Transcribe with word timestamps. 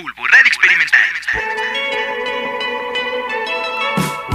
Bulbo 0.00 0.26
Radio 0.28 0.46
Experimental. 0.46 1.00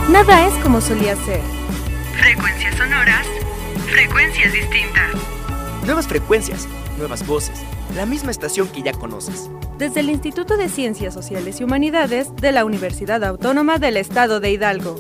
Nada 0.10 0.46
es 0.48 0.54
como 0.62 0.82
solía 0.82 1.16
ser. 1.16 1.40
Frecuencias 2.20 2.76
sonoras, 2.76 3.26
frecuencias 3.90 4.52
distintas. 4.52 5.12
Nuevas 5.86 6.08
frecuencias, 6.08 6.68
nuevas 6.98 7.26
voces, 7.26 7.62
la 7.96 8.06
misma 8.06 8.32
estación 8.32 8.68
que 8.68 8.82
ya 8.82 8.92
conoces. 8.92 9.50
Desde 9.78 10.02
el 10.02 10.10
Instituto 10.10 10.58
de 10.58 10.68
Ciencias 10.68 11.14
Sociales 11.14 11.62
y 11.62 11.64
Humanidades 11.64 12.36
de 12.36 12.52
la 12.52 12.66
Universidad 12.66 13.24
Autónoma 13.24 13.78
del 13.78 13.96
Estado 13.96 14.42
de 14.42 14.52
Hidalgo. 14.52 14.96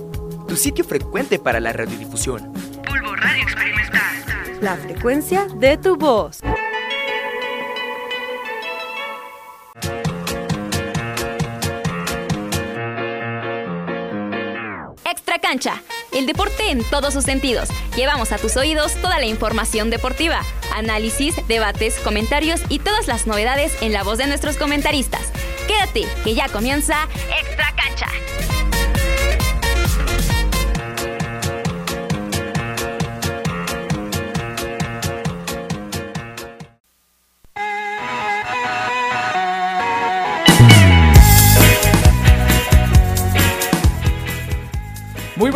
Tu 0.47 0.55
sitio 0.55 0.85
frecuente 0.85 1.39
para 1.39 1.59
la 1.59 1.73
radiodifusión. 1.73 2.53
Bulbo 2.87 3.15
Radio 3.17 3.43
Experimental. 3.43 4.15
La 4.61 4.77
frecuencia 4.77 5.45
de 5.57 5.77
tu 5.77 5.97
voz. 5.97 6.39
El 16.11 16.25
deporte 16.25 16.69
en 16.69 16.83
todos 16.83 17.13
sus 17.13 17.23
sentidos. 17.23 17.69
Llevamos 17.95 18.31
a 18.31 18.37
tus 18.37 18.57
oídos 18.57 18.93
toda 18.95 19.19
la 19.19 19.25
información 19.25 19.89
deportiva, 19.89 20.41
análisis, 20.73 21.35
debates, 21.47 21.95
comentarios 21.99 22.61
y 22.69 22.79
todas 22.79 23.07
las 23.07 23.27
novedades 23.27 23.73
en 23.81 23.93
la 23.93 24.03
voz 24.03 24.17
de 24.17 24.27
nuestros 24.27 24.57
comentaristas. 24.57 25.31
Quédate, 25.67 26.05
que 26.23 26.35
ya 26.35 26.49
comienza 26.49 27.07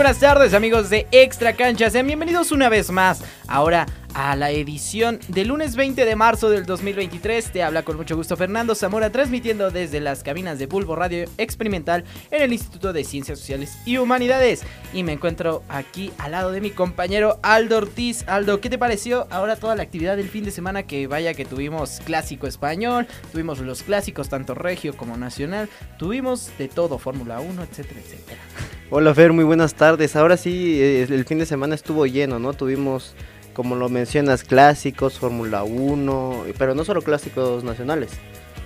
buenas 0.07 0.21
tardes 0.21 0.53
amigos 0.53 0.89
de 0.89 1.05
Extra 1.11 1.51
Cancha, 1.51 1.89
sean 1.89 2.07
bienvenidos 2.07 2.53
una 2.53 2.69
vez 2.69 2.91
más. 2.91 3.21
Ahora 3.45 3.85
a 4.13 4.37
la 4.37 4.51
edición 4.51 5.19
del 5.27 5.49
lunes 5.49 5.75
20 5.75 6.05
de 6.05 6.15
marzo 6.15 6.49
del 6.49 6.65
2023. 6.65 7.51
Te 7.51 7.61
habla 7.61 7.83
con 7.83 7.97
mucho 7.97 8.15
gusto 8.15 8.37
Fernando 8.37 8.73
Zamora 8.73 9.09
transmitiendo 9.09 9.69
desde 9.69 9.99
las 9.99 10.23
cabinas 10.23 10.59
de 10.59 10.67
Bulbo 10.67 10.95
Radio 10.95 11.25
Experimental 11.37 12.05
en 12.31 12.41
el 12.41 12.53
Instituto 12.53 12.93
de 12.93 13.03
Ciencias 13.03 13.37
Sociales 13.37 13.79
y 13.85 13.97
Humanidades. 13.97 14.63
Y 14.93 15.03
me 15.03 15.11
encuentro 15.11 15.61
aquí 15.67 16.13
al 16.19 16.31
lado 16.31 16.53
de 16.53 16.61
mi 16.61 16.69
compañero 16.69 17.37
Aldo 17.43 17.75
Ortiz. 17.75 18.23
Aldo, 18.29 18.61
¿qué 18.61 18.69
te 18.69 18.77
pareció 18.77 19.27
ahora 19.29 19.57
toda 19.57 19.75
la 19.75 19.83
actividad 19.83 20.15
del 20.15 20.29
fin 20.29 20.45
de 20.45 20.51
semana? 20.51 20.83
Que 20.83 21.07
vaya 21.07 21.33
que 21.33 21.43
tuvimos 21.43 21.99
clásico 22.05 22.47
español, 22.47 23.07
tuvimos 23.33 23.59
los 23.59 23.83
clásicos 23.83 24.29
tanto 24.29 24.55
regio 24.55 24.95
como 24.95 25.17
nacional, 25.17 25.67
tuvimos 25.99 26.49
de 26.57 26.69
todo, 26.69 26.97
Fórmula 26.97 27.41
1, 27.41 27.61
etcétera, 27.61 27.99
etcétera. 27.99 28.76
Hola 28.89 29.13
Fer, 29.13 29.33
muy 29.33 29.43
buenas 29.43 29.73
tardes. 29.73 30.15
Ahora 30.15 30.37
sí, 30.37 30.79
eh, 30.81 31.05
el 31.09 31.25
fin 31.25 31.39
de 31.39 31.45
semana 31.45 31.75
estuvo 31.75 32.05
lleno, 32.05 32.39
¿no? 32.39 32.53
Tuvimos, 32.53 33.15
como 33.53 33.75
lo 33.75 33.89
mencionas, 33.89 34.45
clásicos, 34.45 35.19
Fórmula 35.19 35.63
1, 35.63 36.45
pero 36.57 36.73
no 36.73 36.85
solo 36.85 37.01
clásicos 37.01 37.65
nacionales. 37.65 38.11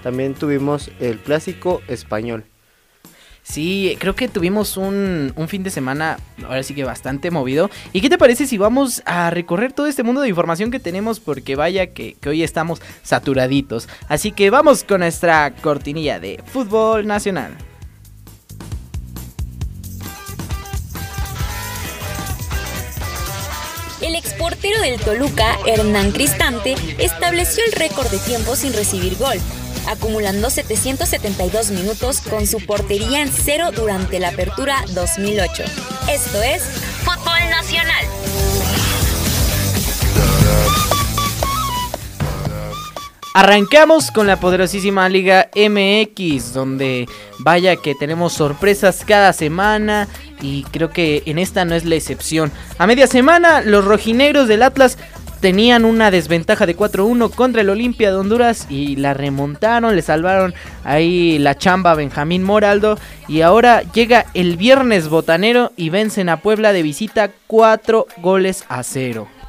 También 0.04 0.36
tuvimos 0.36 0.92
el 1.00 1.18
clásico 1.18 1.82
español. 1.88 2.46
Sí, 3.42 3.98
creo 4.00 4.16
que 4.16 4.28
tuvimos 4.28 4.78
un, 4.78 5.34
un, 5.36 5.48
fin 5.48 5.64
de 5.64 5.72
semana, 5.72 6.20
ahora 6.46 6.62
sí 6.62 6.76
que 6.76 6.84
bastante 6.84 7.32
movido. 7.32 7.72
¿Y 7.92 8.02
qué 8.02 8.10
te 8.10 8.20
parece 8.20 8.46
si 8.46 8.60
vamos 8.60 9.02
a 9.08 9.32
recorrer 9.32 9.74
todo 9.74 9.88
este 9.88 10.04
mundo 10.04 10.22
de 10.22 10.30
información 10.30 10.70
que 10.70 10.80
tenemos? 10.80 11.20
Porque 11.20 11.56
vaya 11.56 11.88
que, 11.88 12.14
que 12.22 12.30
hoy 12.30 12.44
estamos 12.44 12.80
saturaditos. 13.02 13.90
Así 14.08 14.32
que 14.32 14.52
vamos 14.52 14.84
con 14.84 15.00
nuestra 15.00 15.52
cortinilla 15.64 16.20
de 16.20 16.44
fútbol 16.46 17.08
nacional. 17.08 17.58
El 24.02 24.16
exportero 24.16 24.82
del 24.82 25.00
Toluca, 25.00 25.58
Hernán 25.68 26.12
Cristante, 26.12 26.76
estableció 26.98 27.64
el 27.66 27.72
récord 27.74 28.10
de 28.10 28.18
tiempo 28.18 28.56
sin 28.56 28.74
recibir 28.74 29.16
gol, 29.18 29.38
acumulando 29.88 30.50
772 30.50 31.70
minutos 31.70 32.22
con 32.22 32.48
su 32.48 32.66
portería 32.66 33.22
en 33.22 33.32
cero 33.32 33.70
durante 33.72 34.20
la 34.20 34.30
apertura 34.30 34.84
2008. 34.94 35.64
Esto 36.10 36.42
es 36.42 36.64
Fútbol 37.04 37.50
Nacional. 37.52 38.06
Arrancamos 43.34 44.12
con 44.12 44.28
la 44.28 44.42
poderosísima 44.42 45.08
Liga 45.08 45.50
MX, 45.56 46.54
donde 46.54 47.08
vaya 47.40 47.78
que 47.78 47.96
tenemos 47.96 48.34
sorpresas 48.34 49.06
cada 49.06 49.32
semana 49.32 50.10
y 50.42 50.64
creo 50.64 50.90
que 50.90 51.24
en 51.26 51.40
esta 51.40 51.64
no 51.64 51.74
es 51.74 51.86
la 51.86 51.96
excepción. 51.96 52.52
A 52.78 52.88
media 52.88 53.08
semana, 53.08 53.62
los 53.62 53.86
rojinegros 53.86 54.50
del 54.50 54.64
Atlas 54.64 54.98
tenían 55.40 55.86
una 55.86 56.12
desventaja 56.12 56.66
de 56.66 56.76
4-1 56.76 57.34
contra 57.34 57.62
el 57.62 57.70
Olimpia 57.70 58.12
de 58.12 58.18
Honduras 58.18 58.68
y 58.70 58.98
la 58.98 59.14
remontaron, 59.14 59.96
le 59.96 60.02
salvaron 60.02 60.54
ahí 60.84 61.40
la 61.40 61.58
chamba 61.58 61.92
a 61.92 61.96
Benjamín 61.96 62.44
Moraldo 62.44 63.00
y 63.30 63.42
ahora 63.42 63.82
llega 63.94 64.26
el 64.34 64.58
viernes 64.58 65.08
botanero 65.08 65.72
y 65.78 65.90
vencen 65.90 66.28
a 66.28 66.42
Puebla 66.42 66.74
de 66.74 66.84
visita 66.84 67.32
4 67.48 68.08
goles 68.18 68.66
a 68.68 68.84
0. 68.84 69.41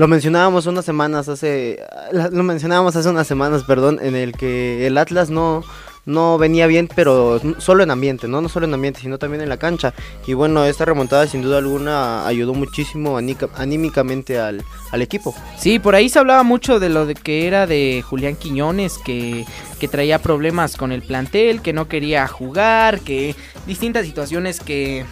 Lo 0.00 0.08
mencionábamos 0.08 0.64
unas 0.64 0.86
semanas 0.86 1.28
hace 1.28 1.78
lo 2.10 2.42
mencionábamos 2.42 2.96
hace 2.96 3.10
unas 3.10 3.26
semanas, 3.26 3.64
perdón, 3.64 3.98
en 4.00 4.16
el 4.16 4.32
que 4.32 4.86
el 4.86 4.96
Atlas 4.96 5.28
no 5.28 5.62
no 6.06 6.38
venía 6.38 6.66
bien, 6.66 6.88
pero 6.96 7.38
solo 7.58 7.82
en 7.82 7.90
ambiente, 7.90 8.26
¿no? 8.26 8.40
No 8.40 8.48
solo 8.48 8.64
en 8.64 8.72
ambiente, 8.72 9.00
sino 9.00 9.18
también 9.18 9.42
en 9.42 9.50
la 9.50 9.58
cancha. 9.58 9.92
Y 10.26 10.32
bueno, 10.32 10.64
esta 10.64 10.86
remontada 10.86 11.26
sin 11.26 11.42
duda 11.42 11.58
alguna 11.58 12.26
ayudó 12.26 12.54
muchísimo 12.54 13.18
anímicamente 13.18 14.38
al, 14.38 14.64
al 14.90 15.02
equipo. 15.02 15.34
Sí, 15.58 15.78
por 15.78 15.94
ahí 15.94 16.08
se 16.08 16.18
hablaba 16.18 16.44
mucho 16.44 16.80
de 16.80 16.88
lo 16.88 17.04
de 17.04 17.14
que 17.14 17.46
era 17.46 17.66
de 17.66 18.02
Julián 18.02 18.36
Quiñones, 18.36 18.96
que, 19.04 19.44
que 19.78 19.86
traía 19.86 20.18
problemas 20.18 20.78
con 20.78 20.92
el 20.92 21.02
plantel, 21.02 21.60
que 21.60 21.74
no 21.74 21.88
quería 21.88 22.26
jugar, 22.26 23.00
que 23.00 23.36
distintas 23.66 24.06
situaciones 24.06 24.60
que, 24.60 25.04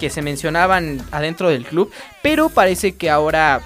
que 0.00 0.10
se 0.10 0.22
mencionaban 0.22 1.00
adentro 1.12 1.50
del 1.50 1.64
club, 1.64 1.92
pero 2.20 2.48
parece 2.48 2.96
que 2.96 3.10
ahora 3.10 3.62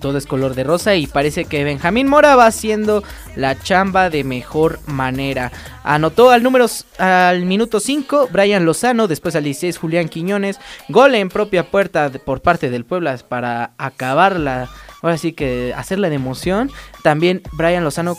todo 0.00 0.18
es 0.18 0.26
color 0.26 0.54
de 0.54 0.64
rosa 0.64 0.94
y 0.94 1.06
parece 1.06 1.44
que 1.44 1.64
Benjamín 1.64 2.08
Mora 2.08 2.36
va 2.36 2.46
haciendo 2.46 3.02
la 3.36 3.58
chamba 3.58 4.10
de 4.10 4.24
mejor 4.24 4.80
manera. 4.86 5.52
Anotó 5.82 6.30
al 6.30 6.42
número 6.42 6.66
al 6.98 7.44
minuto 7.44 7.80
5 7.80 8.28
Brian 8.30 8.64
Lozano, 8.64 9.08
después 9.08 9.36
al 9.36 9.44
16 9.44 9.78
Julián 9.78 10.08
Quiñones, 10.08 10.58
gol 10.88 11.14
en 11.14 11.28
propia 11.28 11.70
puerta 11.70 12.10
por 12.24 12.42
parte 12.42 12.70
del 12.70 12.84
Puebla 12.84 13.18
para 13.28 13.72
acabar 13.78 14.38
la 14.38 14.68
ahora 15.04 15.18
sí 15.18 15.32
que 15.32 15.74
hacerla 15.76 16.08
de 16.08 16.16
emoción. 16.16 16.70
También 17.02 17.42
Brian 17.52 17.84
Lozano 17.84 18.16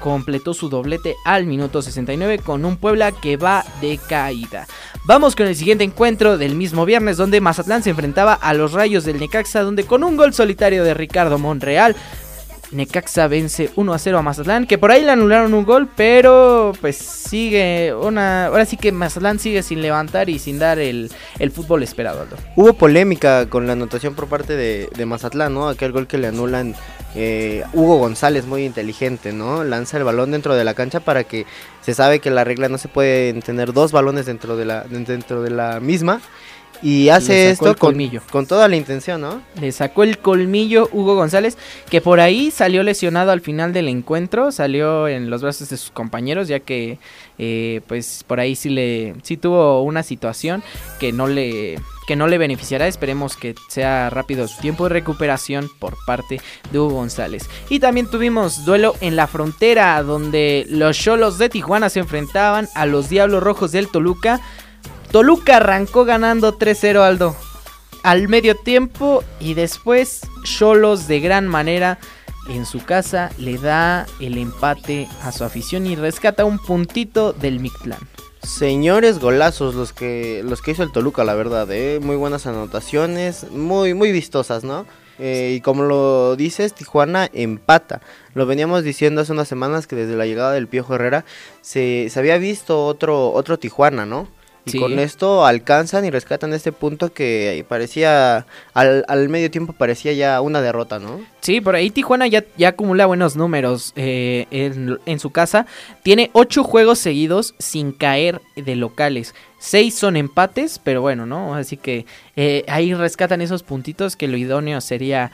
completó 0.00 0.54
su 0.54 0.68
doblete 0.68 1.16
al 1.24 1.46
minuto 1.46 1.82
69 1.82 2.38
con 2.38 2.64
un 2.64 2.76
Puebla 2.76 3.10
que 3.10 3.36
va 3.36 3.64
de 3.80 3.98
caída. 3.98 4.68
Vamos 5.08 5.34
con 5.34 5.46
el 5.46 5.56
siguiente 5.56 5.84
encuentro 5.84 6.36
del 6.36 6.54
mismo 6.54 6.84
viernes 6.84 7.16
donde 7.16 7.40
Mazatlán 7.40 7.82
se 7.82 7.88
enfrentaba 7.88 8.34
a 8.34 8.52
los 8.52 8.72
Rayos 8.74 9.04
del 9.06 9.18
Necaxa 9.18 9.62
donde 9.62 9.84
con 9.84 10.04
un 10.04 10.18
gol 10.18 10.34
solitario 10.34 10.84
de 10.84 10.92
Ricardo 10.92 11.38
Monreal 11.38 11.96
Necaxa 12.70 13.28
vence 13.28 13.70
1 13.76 13.92
a 13.92 13.98
0 13.98 14.18
a 14.18 14.22
Mazatlán, 14.22 14.66
que 14.66 14.78
por 14.78 14.90
ahí 14.90 15.02
le 15.02 15.12
anularon 15.12 15.54
un 15.54 15.64
gol, 15.64 15.88
pero 15.96 16.72
pues 16.80 16.96
sigue 16.96 17.94
una... 17.94 18.46
Ahora 18.46 18.64
sí 18.64 18.76
que 18.76 18.92
Mazatlán 18.92 19.38
sigue 19.38 19.62
sin 19.62 19.80
levantar 19.82 20.28
y 20.28 20.38
sin 20.38 20.58
dar 20.58 20.78
el, 20.78 21.10
el 21.38 21.50
fútbol 21.50 21.82
esperado. 21.82 22.22
Aldo. 22.22 22.36
Hubo 22.56 22.72
polémica 22.74 23.48
con 23.48 23.66
la 23.66 23.72
anotación 23.72 24.14
por 24.14 24.28
parte 24.28 24.56
de, 24.56 24.88
de 24.96 25.06
Mazatlán, 25.06 25.54
¿no? 25.54 25.68
Aquel 25.68 25.92
gol 25.92 26.06
que 26.06 26.18
le 26.18 26.28
anulan 26.28 26.74
eh, 27.14 27.64
Hugo 27.72 27.98
González, 27.98 28.46
muy 28.46 28.64
inteligente, 28.64 29.32
¿no? 29.32 29.64
Lanza 29.64 29.96
el 29.96 30.04
balón 30.04 30.30
dentro 30.30 30.54
de 30.54 30.64
la 30.64 30.74
cancha 30.74 31.00
para 31.00 31.24
que 31.24 31.46
se 31.80 31.94
sabe 31.94 32.20
que 32.20 32.30
la 32.30 32.44
regla 32.44 32.68
no 32.68 32.78
se 32.78 32.88
puede 32.88 33.32
tener 33.40 33.72
dos 33.72 33.92
balones 33.92 34.26
dentro 34.26 34.56
de 34.56 34.64
la, 34.64 34.84
dentro 34.84 35.42
de 35.42 35.50
la 35.50 35.80
misma. 35.80 36.20
Y 36.82 37.08
hace 37.08 37.50
esto 37.50 37.76
con, 37.76 37.96
con, 38.30 38.46
toda 38.46 38.68
la 38.68 38.76
intención, 38.76 39.20
¿no? 39.20 39.42
Le 39.60 39.72
sacó 39.72 40.04
el 40.04 40.18
colmillo 40.18 40.88
Hugo 40.92 41.16
González, 41.16 41.58
que 41.90 42.00
por 42.00 42.20
ahí 42.20 42.50
salió 42.50 42.82
lesionado 42.82 43.32
al 43.32 43.40
final 43.40 43.72
del 43.72 43.88
encuentro, 43.88 44.52
salió 44.52 45.08
en 45.08 45.28
los 45.28 45.42
brazos 45.42 45.68
de 45.70 45.76
sus 45.76 45.90
compañeros, 45.90 46.46
ya 46.46 46.60
que 46.60 46.98
eh, 47.38 47.80
pues 47.88 48.24
por 48.26 48.38
ahí 48.38 48.54
sí 48.54 48.68
le 48.68 49.14
sí 49.22 49.36
tuvo 49.36 49.82
una 49.82 50.02
situación 50.02 50.62
que 51.00 51.12
no 51.12 51.26
le 51.26 51.78
que 52.08 52.16
no 52.16 52.26
le 52.26 52.38
beneficiará. 52.38 52.86
Esperemos 52.86 53.36
que 53.36 53.54
sea 53.68 54.08
rápido 54.08 54.48
su 54.48 54.60
tiempo 54.60 54.84
de 54.84 54.90
recuperación 54.90 55.68
por 55.78 55.94
parte 56.06 56.40
de 56.72 56.78
Hugo 56.78 56.94
González. 56.94 57.50
Y 57.68 57.80
también 57.80 58.10
tuvimos 58.10 58.64
duelo 58.64 58.94
en 59.00 59.14
la 59.14 59.26
frontera, 59.26 60.02
donde 60.02 60.64
los 60.70 60.98
Cholos 60.98 61.38
de 61.38 61.50
Tijuana 61.50 61.90
se 61.90 62.00
enfrentaban 62.00 62.68
a 62.74 62.86
los 62.86 63.08
Diablos 63.10 63.42
Rojos 63.42 63.72
del 63.72 63.88
Toluca. 63.88 64.40
Toluca 65.10 65.56
arrancó 65.56 66.04
ganando 66.04 66.58
3-0 66.58 67.00
Aldo 67.00 67.34
al 68.02 68.28
medio 68.28 68.54
tiempo 68.56 69.24
y 69.40 69.54
después 69.54 70.20
Cholos 70.44 71.08
de 71.08 71.20
gran 71.20 71.46
manera 71.46 71.98
en 72.48 72.66
su 72.66 72.84
casa 72.84 73.30
le 73.38 73.56
da 73.58 74.06
el 74.20 74.36
empate 74.36 75.08
a 75.22 75.32
su 75.32 75.44
afición 75.44 75.86
y 75.86 75.96
rescata 75.96 76.44
un 76.44 76.58
puntito 76.58 77.32
del 77.32 77.58
Mictlán. 77.58 78.00
Señores 78.42 79.18
golazos 79.18 79.74
los 79.74 79.92
que 79.92 80.42
los 80.44 80.62
que 80.62 80.72
hizo 80.72 80.82
el 80.82 80.92
Toluca, 80.92 81.24
la 81.24 81.34
verdad, 81.34 81.70
¿eh? 81.70 82.00
muy 82.02 82.16
buenas 82.16 82.46
anotaciones, 82.46 83.50
muy 83.50 83.94
muy 83.94 84.12
vistosas, 84.12 84.62
¿no? 84.62 84.86
Eh, 85.18 85.54
y 85.56 85.60
como 85.62 85.82
lo 85.82 86.36
dices, 86.36 86.74
Tijuana 86.74 87.28
empata. 87.32 88.00
Lo 88.34 88.46
veníamos 88.46 88.84
diciendo 88.84 89.22
hace 89.22 89.32
unas 89.32 89.48
semanas 89.48 89.86
que 89.86 89.96
desde 89.96 90.16
la 90.16 90.26
llegada 90.26 90.52
del 90.52 90.68
Piojo 90.68 90.94
Herrera 90.94 91.24
se, 91.60 92.08
se 92.08 92.18
había 92.18 92.38
visto 92.38 92.86
otro 92.86 93.32
otro 93.32 93.58
Tijuana, 93.58 94.06
¿no? 94.06 94.28
Y 94.68 94.72
Sí. 94.72 94.78
con 94.78 94.98
esto 94.98 95.44
alcanzan 95.46 96.04
y 96.04 96.10
rescatan 96.10 96.52
este 96.52 96.72
punto 96.72 97.12
que 97.12 97.64
parecía, 97.68 98.46
al, 98.74 99.04
al 99.08 99.28
medio 99.28 99.50
tiempo 99.50 99.72
parecía 99.72 100.12
ya 100.12 100.40
una 100.40 100.60
derrota, 100.60 100.98
¿no? 100.98 101.20
Sí, 101.40 101.60
por 101.60 101.74
ahí 101.74 101.90
Tijuana 101.90 102.26
ya, 102.26 102.44
ya 102.56 102.68
acumula 102.68 103.06
buenos 103.06 103.34
números 103.36 103.92
eh, 103.96 104.46
en, 104.50 104.98
en 105.06 105.18
su 105.18 105.30
casa. 105.30 105.66
Tiene 106.02 106.30
ocho 106.34 106.62
juegos 106.64 106.98
seguidos 106.98 107.54
sin 107.58 107.92
caer 107.92 108.40
de 108.56 108.76
locales. 108.76 109.34
Seis 109.60 109.94
son 109.94 110.16
empates, 110.16 110.78
pero 110.82 111.00
bueno, 111.00 111.26
¿no? 111.26 111.54
Así 111.54 111.76
que 111.76 112.06
eh, 112.36 112.64
ahí 112.68 112.94
rescatan 112.94 113.40
esos 113.40 113.62
puntitos 113.64 114.14
que 114.14 114.28
lo 114.28 114.36
idóneo 114.36 114.80
sería 114.80 115.32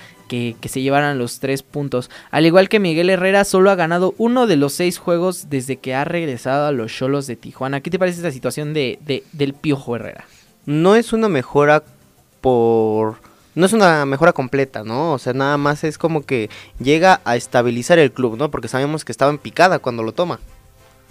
que, 0.61 0.69
se 0.69 0.81
llevaran 0.83 1.19
los 1.19 1.39
tres 1.41 1.63
puntos. 1.63 2.11
Al 2.31 2.47
igual 2.47 2.69
que 2.69 2.81
Miguel 2.81 3.11
Herrera, 3.11 3.45
solo 3.45 3.71
ha 3.71 3.75
ganado 3.75 4.15
uno 4.19 4.47
de 4.47 4.57
los 4.57 4.73
seis 4.73 4.99
juegos 4.99 5.49
desde 5.51 5.77
que 5.77 5.95
ha 5.95 6.05
regresado 6.05 6.67
a 6.67 6.73
los 6.73 6.93
Cholos 6.93 7.27
de 7.27 7.37
Tijuana. 7.37 7.81
¿Qué 7.81 7.91
te 7.91 7.99
parece 7.99 8.19
esta 8.19 8.31
situación 8.33 8.75
de, 8.75 8.99
de- 9.07 9.23
del 9.33 9.55
Piojo 9.55 9.97
Herrera? 9.97 10.25
no 10.67 10.97
es 10.97 11.13
una 11.13 11.29
mejora 11.29 11.83
por 12.41 13.17
no 13.55 13.67
es 13.67 13.73
una 13.73 14.05
mejora 14.07 14.33
completa, 14.33 14.83
¿no? 14.83 15.13
O 15.13 15.19
sea, 15.19 15.33
nada 15.33 15.57
más 15.57 15.85
es 15.85 15.97
como 15.99 16.23
que 16.25 16.51
llega 16.81 17.21
a 17.25 17.37
estabilizar 17.37 17.99
el 17.99 18.11
club, 18.11 18.37
¿no? 18.37 18.51
Porque 18.51 18.67
sabemos 18.69 19.05
que 19.05 19.13
estaba 19.13 19.31
en 19.31 19.39
picada 19.39 19.79
cuando 19.79 20.03
lo 20.03 20.13
toma. 20.13 20.41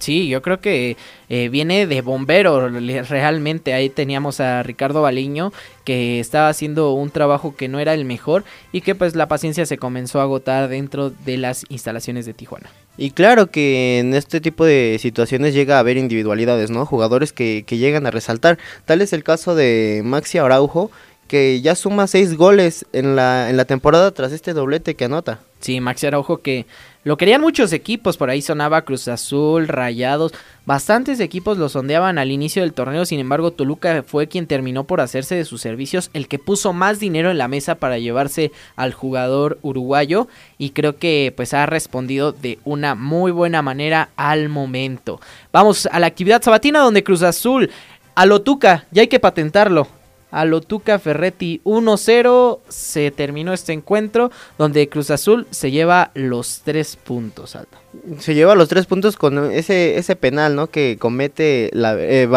Sí, 0.03 0.27
yo 0.27 0.41
creo 0.41 0.59
que 0.59 0.97
eh, 1.29 1.47
viene 1.47 1.88
de 1.88 2.01
bombero 2.01 2.67
realmente. 2.67 3.73
Ahí 3.73 3.88
teníamos 3.88 4.41
a 4.41 4.61
Ricardo 4.61 5.01
Baliño 5.01 5.53
que 5.85 6.19
estaba 6.19 6.50
haciendo 6.50 6.91
un 6.91 7.09
trabajo 7.09 7.55
que 7.55 7.69
no 7.69 7.79
era 7.79 7.94
el 7.94 8.03
mejor 8.03 8.44
y 8.73 8.81
que 8.81 8.95
pues 8.95 9.15
la 9.15 9.29
paciencia 9.29 9.65
se 9.65 9.77
comenzó 9.77 10.19
a 10.19 10.23
agotar 10.23 10.67
dentro 10.67 11.09
de 11.09 11.38
las 11.38 11.63
instalaciones 11.69 12.25
de 12.25 12.33
Tijuana. 12.33 12.69
Y 12.97 13.11
claro 13.11 13.50
que 13.50 14.00
en 14.00 14.13
este 14.13 14.41
tipo 14.41 14.65
de 14.65 14.97
situaciones 15.00 15.53
llega 15.53 15.77
a 15.77 15.79
haber 15.79 15.95
individualidades, 15.95 16.69
¿no? 16.69 16.85
Jugadores 16.85 17.31
que, 17.31 17.63
que 17.65 17.77
llegan 17.77 18.05
a 18.05 18.11
resaltar. 18.11 18.59
Tal 18.83 19.00
es 19.00 19.13
el 19.13 19.23
caso 19.23 19.55
de 19.55 20.01
Maxi 20.03 20.38
Araujo, 20.38 20.91
que 21.29 21.61
ya 21.61 21.75
suma 21.75 22.07
seis 22.07 22.35
goles 22.35 22.85
en 22.91 23.15
la, 23.15 23.50
en 23.50 23.55
la 23.55 23.63
temporada 23.63 24.11
tras 24.11 24.33
este 24.33 24.51
doblete 24.51 24.95
que 24.95 25.05
anota. 25.05 25.39
Sí, 25.61 25.79
Maxi 25.79 26.07
Araujo 26.07 26.41
que 26.41 26.65
lo 27.03 27.17
querían 27.17 27.41
muchos 27.41 27.73
equipos, 27.73 28.15
por 28.15 28.29
ahí 28.29 28.41
sonaba 28.41 28.83
Cruz 28.83 29.09
Azul, 29.09 29.67
Rayados, 29.67 30.33
bastantes 30.65 31.19
equipos 31.19 31.57
lo 31.57 31.67
sondeaban 31.67 32.17
al 32.17 32.31
inicio 32.31 32.61
del 32.61 32.71
torneo, 32.71 33.05
sin 33.05 33.19
embargo 33.19 33.51
Toluca 33.51 34.03
fue 34.07 34.27
quien 34.27 34.47
terminó 34.47 34.85
por 34.85 35.01
hacerse 35.01 35.35
de 35.35 35.44
sus 35.44 35.59
servicios, 35.59 36.09
el 36.13 36.29
que 36.29 36.39
puso 36.39 36.71
más 36.71 37.00
dinero 37.00 37.29
en 37.29 37.38
la 37.38 37.50
mesa 37.50 37.75
para 37.75 37.97
llevarse 37.97 38.51
al 38.77 38.94
jugador 38.94 39.59
uruguayo 39.61 40.29
y 40.57 40.69
creo 40.69 40.97
que 40.97 41.33
pues 41.35 41.53
ha 41.53 41.65
respondido 41.65 42.31
de 42.31 42.59
una 42.63 42.95
muy 42.95 43.31
buena 43.31 43.61
manera 43.61 44.09
al 44.15 44.47
momento. 44.47 45.19
Vamos 45.51 45.89
a 45.91 46.00
la 46.00 46.07
actividad 46.07 46.41
sabatina 46.41 46.79
donde 46.79 47.03
Cruz 47.03 47.21
Azul 47.21 47.69
a 48.15 48.25
lo 48.25 48.41
Tuca, 48.41 48.85
ya 48.91 49.01
hay 49.01 49.07
que 49.07 49.19
patentarlo. 49.19 49.88
A 50.33 50.45
lo 50.45 50.62
Tuca 50.62 50.97
Ferretti 50.97 51.62
1-0 51.63 52.59
se 52.68 53.12
terminó 53.12 53.53
este 53.53 53.71
encuentro 53.71 54.31
donde 54.57 54.89
Cruz 54.89 55.12
Azul 55.12 55.45
se 55.51 55.69
lleva 55.69 56.09
los 56.15 56.62
tres 56.63 56.95
puntos. 56.95 57.56
Aldo. 57.56 57.77
Se 58.18 58.33
lleva 58.33 58.56
los 58.56 58.68
tres 58.68 58.88
puntos 58.88 59.15
con 59.15 59.51
ese, 59.51 60.00
ese 60.00 60.15
penal, 60.15 60.56
¿no? 60.56 60.71
Que 60.71 60.97
comete 61.00 61.69
la, 61.74 61.95
eh. 62.00 62.27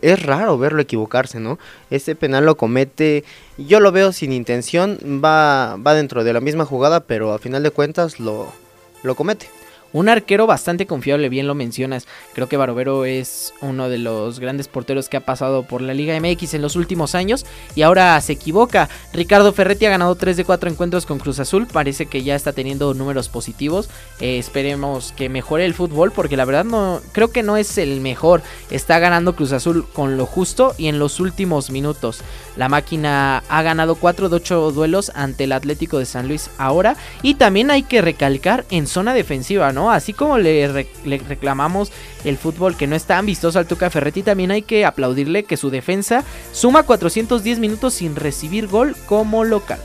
Es 0.00 0.22
raro 0.22 0.58
verlo 0.58 0.80
equivocarse, 0.80 1.40
¿no? 1.40 1.58
Ese 1.90 2.14
penal 2.14 2.46
lo 2.46 2.56
comete, 2.56 3.24
yo 3.58 3.80
lo 3.80 3.90
veo 3.90 4.12
sin 4.12 4.32
intención, 4.32 4.96
va, 5.04 5.76
va 5.76 5.94
dentro 5.94 6.22
de 6.22 6.32
la 6.32 6.40
misma 6.40 6.64
jugada, 6.64 7.00
pero 7.00 7.32
a 7.32 7.40
final 7.40 7.64
de 7.64 7.72
cuentas 7.72 8.20
lo, 8.20 8.46
lo 9.02 9.16
comete. 9.16 9.48
Un 9.94 10.08
arquero 10.08 10.48
bastante 10.48 10.88
confiable, 10.88 11.28
bien 11.28 11.46
lo 11.46 11.54
mencionas. 11.54 12.08
Creo 12.32 12.48
que 12.48 12.56
Barovero 12.56 13.04
es 13.04 13.54
uno 13.60 13.88
de 13.88 13.98
los 13.98 14.40
grandes 14.40 14.66
porteros 14.66 15.08
que 15.08 15.18
ha 15.18 15.24
pasado 15.24 15.62
por 15.62 15.82
la 15.82 15.94
Liga 15.94 16.18
MX 16.18 16.54
en 16.54 16.62
los 16.62 16.74
últimos 16.74 17.14
años 17.14 17.46
y 17.76 17.82
ahora 17.82 18.20
se 18.20 18.32
equivoca. 18.32 18.88
Ricardo 19.12 19.52
Ferretti 19.52 19.86
ha 19.86 19.90
ganado 19.90 20.16
3 20.16 20.36
de 20.36 20.44
4 20.44 20.68
encuentros 20.68 21.06
con 21.06 21.20
Cruz 21.20 21.38
Azul, 21.38 21.68
parece 21.68 22.06
que 22.06 22.24
ya 22.24 22.34
está 22.34 22.52
teniendo 22.52 22.92
números 22.92 23.28
positivos. 23.28 23.88
Eh, 24.18 24.36
esperemos 24.38 25.12
que 25.12 25.28
mejore 25.28 25.64
el 25.64 25.74
fútbol 25.74 26.10
porque 26.10 26.36
la 26.36 26.44
verdad 26.44 26.64
no 26.64 27.00
creo 27.12 27.30
que 27.30 27.44
no 27.44 27.56
es 27.56 27.78
el 27.78 28.00
mejor. 28.00 28.42
Está 28.72 28.98
ganando 28.98 29.36
Cruz 29.36 29.52
Azul 29.52 29.86
con 29.92 30.16
lo 30.16 30.26
justo 30.26 30.74
y 30.76 30.88
en 30.88 30.98
los 30.98 31.20
últimos 31.20 31.70
minutos. 31.70 32.22
La 32.56 32.68
máquina 32.68 33.44
ha 33.48 33.62
ganado 33.62 33.94
4 33.94 34.28
de 34.28 34.34
8 34.34 34.72
duelos 34.72 35.12
ante 35.14 35.44
el 35.44 35.52
Atlético 35.52 36.00
de 36.00 36.06
San 36.06 36.26
Luis 36.26 36.50
ahora 36.58 36.96
y 37.22 37.34
también 37.34 37.70
hay 37.70 37.84
que 37.84 38.02
recalcar 38.02 38.64
en 38.70 38.88
zona 38.88 39.14
defensiva, 39.14 39.72
¿no? 39.72 39.83
Así 39.90 40.12
como 40.12 40.38
le, 40.38 40.68
re- 40.68 40.88
le 41.04 41.18
reclamamos 41.18 41.90
el 42.24 42.36
fútbol 42.38 42.76
que 42.76 42.86
no 42.86 42.96
es 42.96 43.04
tan 43.04 43.26
vistoso 43.26 43.58
al 43.58 43.66
Tuca 43.66 43.90
Ferretti, 43.90 44.22
también 44.22 44.50
hay 44.50 44.62
que 44.62 44.84
aplaudirle 44.84 45.44
que 45.44 45.56
su 45.56 45.70
defensa 45.70 46.24
suma 46.52 46.82
410 46.84 47.58
minutos 47.58 47.94
sin 47.94 48.16
recibir 48.16 48.66
gol 48.68 48.96
como 49.06 49.44
local. 49.44 49.78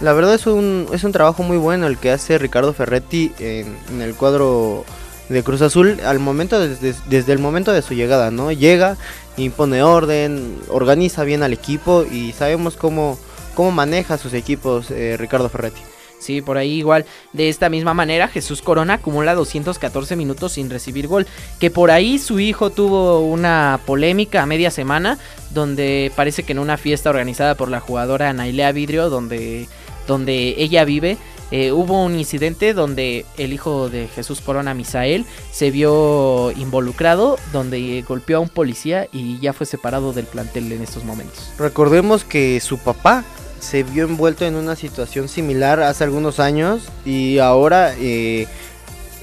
La 0.00 0.12
verdad 0.12 0.34
es 0.34 0.46
un, 0.46 0.86
es 0.92 1.04
un 1.04 1.12
trabajo 1.12 1.42
muy 1.44 1.58
bueno 1.58 1.86
el 1.86 1.96
que 1.98 2.10
hace 2.10 2.36
Ricardo 2.38 2.72
Ferretti 2.72 3.32
en, 3.38 3.76
en 3.92 4.02
el 4.02 4.14
cuadro 4.14 4.84
de 5.28 5.42
Cruz 5.44 5.62
Azul 5.62 5.98
al 6.04 6.18
momento 6.18 6.58
desde, 6.58 6.94
desde 7.08 7.32
el 7.32 7.38
momento 7.38 7.72
de 7.72 7.82
su 7.82 7.94
llegada, 7.94 8.30
¿no? 8.32 8.50
Llega, 8.50 8.96
impone 9.36 9.82
orden, 9.82 10.58
organiza 10.68 11.22
bien 11.24 11.42
al 11.44 11.52
equipo 11.52 12.04
y 12.10 12.32
sabemos 12.32 12.76
cómo, 12.76 13.16
cómo 13.54 13.70
maneja 13.70 14.18
sus 14.18 14.34
equipos 14.34 14.90
eh, 14.90 15.16
Ricardo 15.18 15.48
Ferretti. 15.48 15.80
Sí, 16.22 16.40
por 16.40 16.56
ahí 16.56 16.74
igual. 16.74 17.04
De 17.32 17.48
esta 17.48 17.68
misma 17.68 17.94
manera, 17.94 18.28
Jesús 18.28 18.62
Corona 18.62 18.94
acumula 18.94 19.34
214 19.34 20.16
minutos 20.16 20.52
sin 20.52 20.70
recibir 20.70 21.08
gol. 21.08 21.26
Que 21.58 21.70
por 21.70 21.90
ahí 21.90 22.18
su 22.18 22.38
hijo 22.40 22.70
tuvo 22.70 23.20
una 23.20 23.80
polémica 23.86 24.42
a 24.42 24.46
media 24.46 24.70
semana, 24.70 25.18
donde 25.50 26.12
parece 26.14 26.44
que 26.44 26.52
en 26.52 26.58
una 26.58 26.76
fiesta 26.76 27.10
organizada 27.10 27.56
por 27.56 27.68
la 27.68 27.80
jugadora 27.80 28.32
Nailea 28.32 28.72
Vidrio, 28.72 29.10
donde, 29.10 29.66
donde 30.06 30.54
ella 30.58 30.84
vive, 30.84 31.18
eh, 31.52 31.70
hubo 31.70 32.02
un 32.02 32.16
incidente 32.16 32.72
donde 32.72 33.26
el 33.36 33.52
hijo 33.52 33.90
de 33.90 34.08
Jesús 34.08 34.40
Corona, 34.40 34.72
Misael, 34.72 35.26
se 35.50 35.70
vio 35.70 36.50
involucrado, 36.52 37.38
donde 37.52 38.02
golpeó 38.08 38.38
a 38.38 38.40
un 38.40 38.48
policía 38.48 39.06
y 39.12 39.38
ya 39.38 39.52
fue 39.52 39.66
separado 39.66 40.14
del 40.14 40.24
plantel 40.24 40.72
en 40.72 40.80
estos 40.80 41.04
momentos. 41.04 41.52
Recordemos 41.58 42.24
que 42.24 42.58
su 42.60 42.78
papá 42.78 43.22
se 43.62 43.84
vio 43.84 44.04
envuelto 44.04 44.44
en 44.44 44.56
una 44.56 44.74
situación 44.74 45.28
similar 45.28 45.80
hace 45.80 46.02
algunos 46.02 46.40
años 46.40 46.82
y 47.04 47.38
ahora 47.38 47.94
eh, 47.96 48.48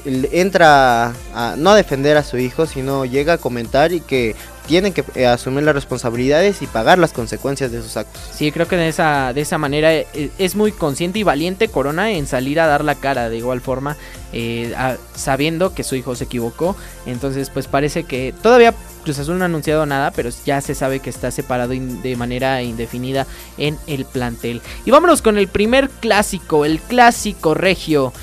entra 0.05 1.13
a, 1.35 1.55
no 1.57 1.71
a 1.71 1.75
defender 1.75 2.15
a 2.15 2.23
su 2.23 2.37
hijo, 2.37 2.65
sino 2.65 3.03
llega 3.03 3.33
a 3.33 3.37
comentar 3.37 3.91
y 3.91 3.99
que 3.99 4.35
tienen 4.69 4.93
que 4.93 5.03
eh, 5.15 5.25
asumir 5.25 5.63
las 5.63 5.73
responsabilidades 5.73 6.61
y 6.61 6.67
pagar 6.67 6.99
las 6.99 7.11
consecuencias 7.11 7.71
de 7.71 7.81
sus 7.81 7.97
actos. 7.97 8.21
Sí, 8.31 8.51
creo 8.51 8.67
que 8.67 8.77
de 8.77 8.87
esa, 8.87 9.33
de 9.33 9.41
esa 9.41 9.57
manera 9.57 9.91
eh, 9.91 10.29
es 10.37 10.55
muy 10.55 10.71
consciente 10.71 11.17
y 11.17 11.23
valiente 11.23 11.69
Corona 11.69 12.11
en 12.11 12.27
salir 12.27 12.59
a 12.59 12.67
dar 12.67 12.85
la 12.85 12.93
cara 12.93 13.29
de 13.29 13.37
igual 13.37 13.61
forma, 13.61 13.97
eh, 14.31 14.71
sabiendo 15.15 15.73
que 15.73 15.83
su 15.83 15.95
hijo 15.95 16.13
se 16.13 16.25
equivocó. 16.25 16.75
Entonces, 17.07 17.49
pues 17.49 17.65
parece 17.65 18.03
que 18.03 18.31
todavía 18.43 18.75
Cruz 19.03 19.17
Azul 19.17 19.39
no 19.39 19.43
ha 19.43 19.45
anunciado 19.45 19.87
nada, 19.87 20.11
pero 20.11 20.29
ya 20.45 20.61
se 20.61 20.75
sabe 20.75 20.99
que 20.99 21.09
está 21.09 21.31
separado 21.31 21.73
de 21.73 22.15
manera 22.15 22.61
indefinida 22.61 23.25
en 23.57 23.75
el 23.87 24.05
plantel. 24.05 24.61
Y 24.85 24.91
vámonos 24.91 25.23
con 25.23 25.39
el 25.39 25.47
primer 25.47 25.89
clásico, 25.89 26.63
el 26.63 26.79
clásico 26.79 27.55
regio. 27.55 28.13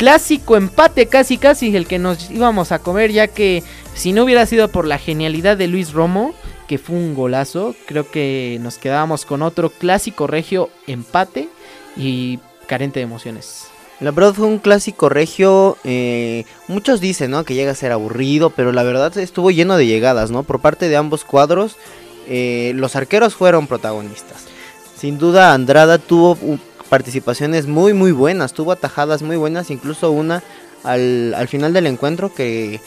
Clásico 0.00 0.56
empate 0.56 1.08
casi 1.08 1.36
casi 1.36 1.76
el 1.76 1.86
que 1.86 1.98
nos 1.98 2.30
íbamos 2.30 2.72
a 2.72 2.78
comer 2.78 3.12
ya 3.12 3.26
que 3.26 3.62
si 3.92 4.14
no 4.14 4.24
hubiera 4.24 4.46
sido 4.46 4.68
por 4.68 4.86
la 4.86 4.96
genialidad 4.96 5.58
de 5.58 5.66
Luis 5.66 5.92
Romo, 5.92 6.32
que 6.66 6.78
fue 6.78 6.96
un 6.96 7.14
golazo, 7.14 7.74
creo 7.84 8.10
que 8.10 8.56
nos 8.62 8.78
quedábamos 8.78 9.26
con 9.26 9.42
otro 9.42 9.68
clásico 9.68 10.26
regio 10.26 10.70
empate 10.86 11.50
y 11.98 12.38
carente 12.66 13.00
de 13.00 13.04
emociones. 13.04 13.66
La 14.00 14.10
verdad 14.10 14.32
fue 14.32 14.46
un 14.46 14.58
clásico 14.58 15.10
regio, 15.10 15.76
eh, 15.84 16.46
muchos 16.66 17.02
dicen 17.02 17.32
¿no? 17.32 17.44
que 17.44 17.52
llega 17.52 17.72
a 17.72 17.74
ser 17.74 17.92
aburrido, 17.92 18.48
pero 18.48 18.72
la 18.72 18.84
verdad 18.84 19.14
estuvo 19.18 19.50
lleno 19.50 19.76
de 19.76 19.84
llegadas, 19.84 20.30
¿no? 20.30 20.44
Por 20.44 20.60
parte 20.60 20.88
de 20.88 20.96
ambos 20.96 21.24
cuadros, 21.26 21.76
eh, 22.26 22.72
los 22.74 22.96
arqueros 22.96 23.34
fueron 23.34 23.66
protagonistas. 23.66 24.46
Sin 24.96 25.18
duda 25.18 25.52
Andrada 25.52 25.98
tuvo 25.98 26.38
participaciones 26.90 27.66
muy 27.66 27.94
muy 27.94 28.12
buenas, 28.12 28.52
tuvo 28.52 28.72
atajadas 28.72 29.22
muy 29.22 29.36
buenas, 29.36 29.70
incluso 29.70 30.10
una 30.10 30.42
al, 30.84 31.32
al 31.34 31.48
final 31.48 31.72
del 31.72 31.86
encuentro 31.86 32.34
que 32.34 32.80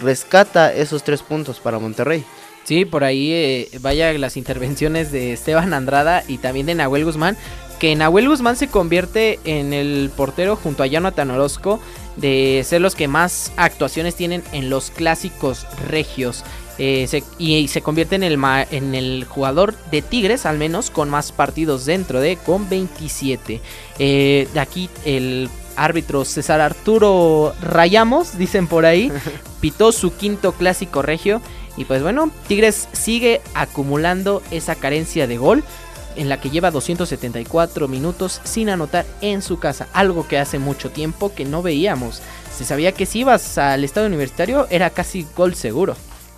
rescata 0.00 0.72
esos 0.72 1.02
tres 1.02 1.20
puntos 1.22 1.60
para 1.60 1.78
Monterrey. 1.78 2.24
Sí, 2.64 2.84
por 2.84 3.04
ahí 3.04 3.32
eh, 3.32 3.68
vaya 3.80 4.12
las 4.12 4.36
intervenciones 4.36 5.10
de 5.10 5.32
Esteban 5.32 5.74
Andrada 5.74 6.22
y 6.28 6.38
también 6.38 6.66
de 6.66 6.74
Nahuel 6.74 7.04
Guzmán. 7.04 7.36
que 7.80 7.96
Nahuel 7.96 8.28
Guzmán 8.28 8.56
se 8.56 8.68
convierte 8.68 9.40
en 9.44 9.72
el 9.72 10.10
portero 10.14 10.54
junto 10.54 10.82
a 10.82 10.86
Jonathan 10.86 11.30
Orozco 11.30 11.80
de 12.16 12.62
ser 12.64 12.82
los 12.82 12.94
que 12.94 13.08
más 13.08 13.52
actuaciones 13.56 14.14
tienen 14.14 14.44
en 14.52 14.68
los 14.68 14.90
clásicos 14.90 15.66
regios. 15.88 16.44
Eh, 16.82 17.06
se- 17.08 17.22
y, 17.38 17.68
se 17.68 17.82
convierte 17.82 18.14
en 18.16 18.22
el, 18.22 18.38
ma- 18.38 18.62
en 18.70 18.94
el 18.94 19.26
jugador 19.28 19.74
de 19.90 20.00
Tigres, 20.00 20.46
al 20.46 20.56
menos, 20.56 20.88
con 20.90 21.10
más 21.10 21.30
partidos 21.30 21.84
dentro 21.84 22.20
de, 22.22 22.36
con 22.38 22.70
27. 22.70 23.60
Eh, 23.98 24.48
de 24.54 24.60
aquí 24.60 24.88
el 25.04 25.50
árbitro 25.76 26.24
César 26.24 26.62
Arturo 26.62 27.52
Rayamos, 27.60 28.38
dicen 28.38 28.66
por 28.66 28.86
ahí, 28.86 29.12
pitó 29.60 29.92
su 29.92 30.14
quinto 30.16 30.52
clásico 30.52 31.02
regio. 31.02 31.42
Y 31.76 31.84
pues 31.84 32.02
bueno, 32.02 32.30
Tigres 32.48 32.88
sigue 32.92 33.42
acumulando 33.52 34.42
esa 34.50 34.74
carencia 34.74 35.26
de 35.26 35.36
gol 35.36 35.62
en 36.16 36.28
la 36.30 36.40
que 36.40 36.48
lleva 36.50 36.70
274 36.70 37.88
minutos 37.88 38.40
sin 38.44 38.70
anotar 38.70 39.04
en 39.20 39.42
su 39.42 39.58
casa, 39.58 39.86
algo 39.92 40.26
que 40.26 40.38
hace 40.38 40.58
mucho 40.58 40.90
tiempo 40.90 41.32
que 41.34 41.44
no 41.44 41.60
veíamos. 41.62 42.22
Se 42.56 42.64
sabía 42.64 42.92
que 42.92 43.04
si 43.06 43.20
ibas 43.20 43.58
al 43.58 43.84
estado 43.84 44.06
universitario 44.06 44.66
era 44.70 44.88
casi 44.90 45.26
gol 45.36 45.54
seguro. 45.54 45.94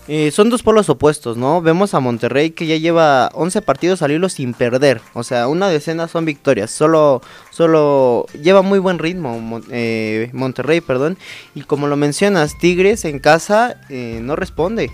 Eh, 0.09 0.33
son 0.33 0.51
dos 0.51 0.65
polos 0.65 0.89
opuestos, 0.89 1.37
¿no? 1.37 1.63
Vemos 1.63 1.95
a 1.95 2.01
Monterrey 2.01 2.51
que 2.51 2.67
ya 2.67 2.77
lleva 2.77 3.31
11 3.35 3.63
partidos 3.63 4.03
al 4.03 4.11
hilo 4.11 4.29
sin 4.29 4.53
perder. 4.53 5.01
O 5.15 5.23
sea, 5.23 5.47
una 5.47 5.69
decena 5.69 6.09
son 6.09 6.25
victorias. 6.25 6.71
Solo, 6.71 7.23
solo 7.51 8.27
lleva 8.43 8.63
muy 8.63 8.81
buen 8.81 8.99
ritmo 8.99 9.61
eh, 9.71 10.31
Monterrey, 10.33 10.81
perdón. 10.81 11.19
Y 11.55 11.63
como 11.63 11.87
lo 11.87 11.97
mencionas, 11.97 12.59
Tigres 12.59 13.05
en 13.05 13.21
casa 13.21 13.81
eh, 13.91 14.19
no 14.23 14.35
responde. 14.35 14.91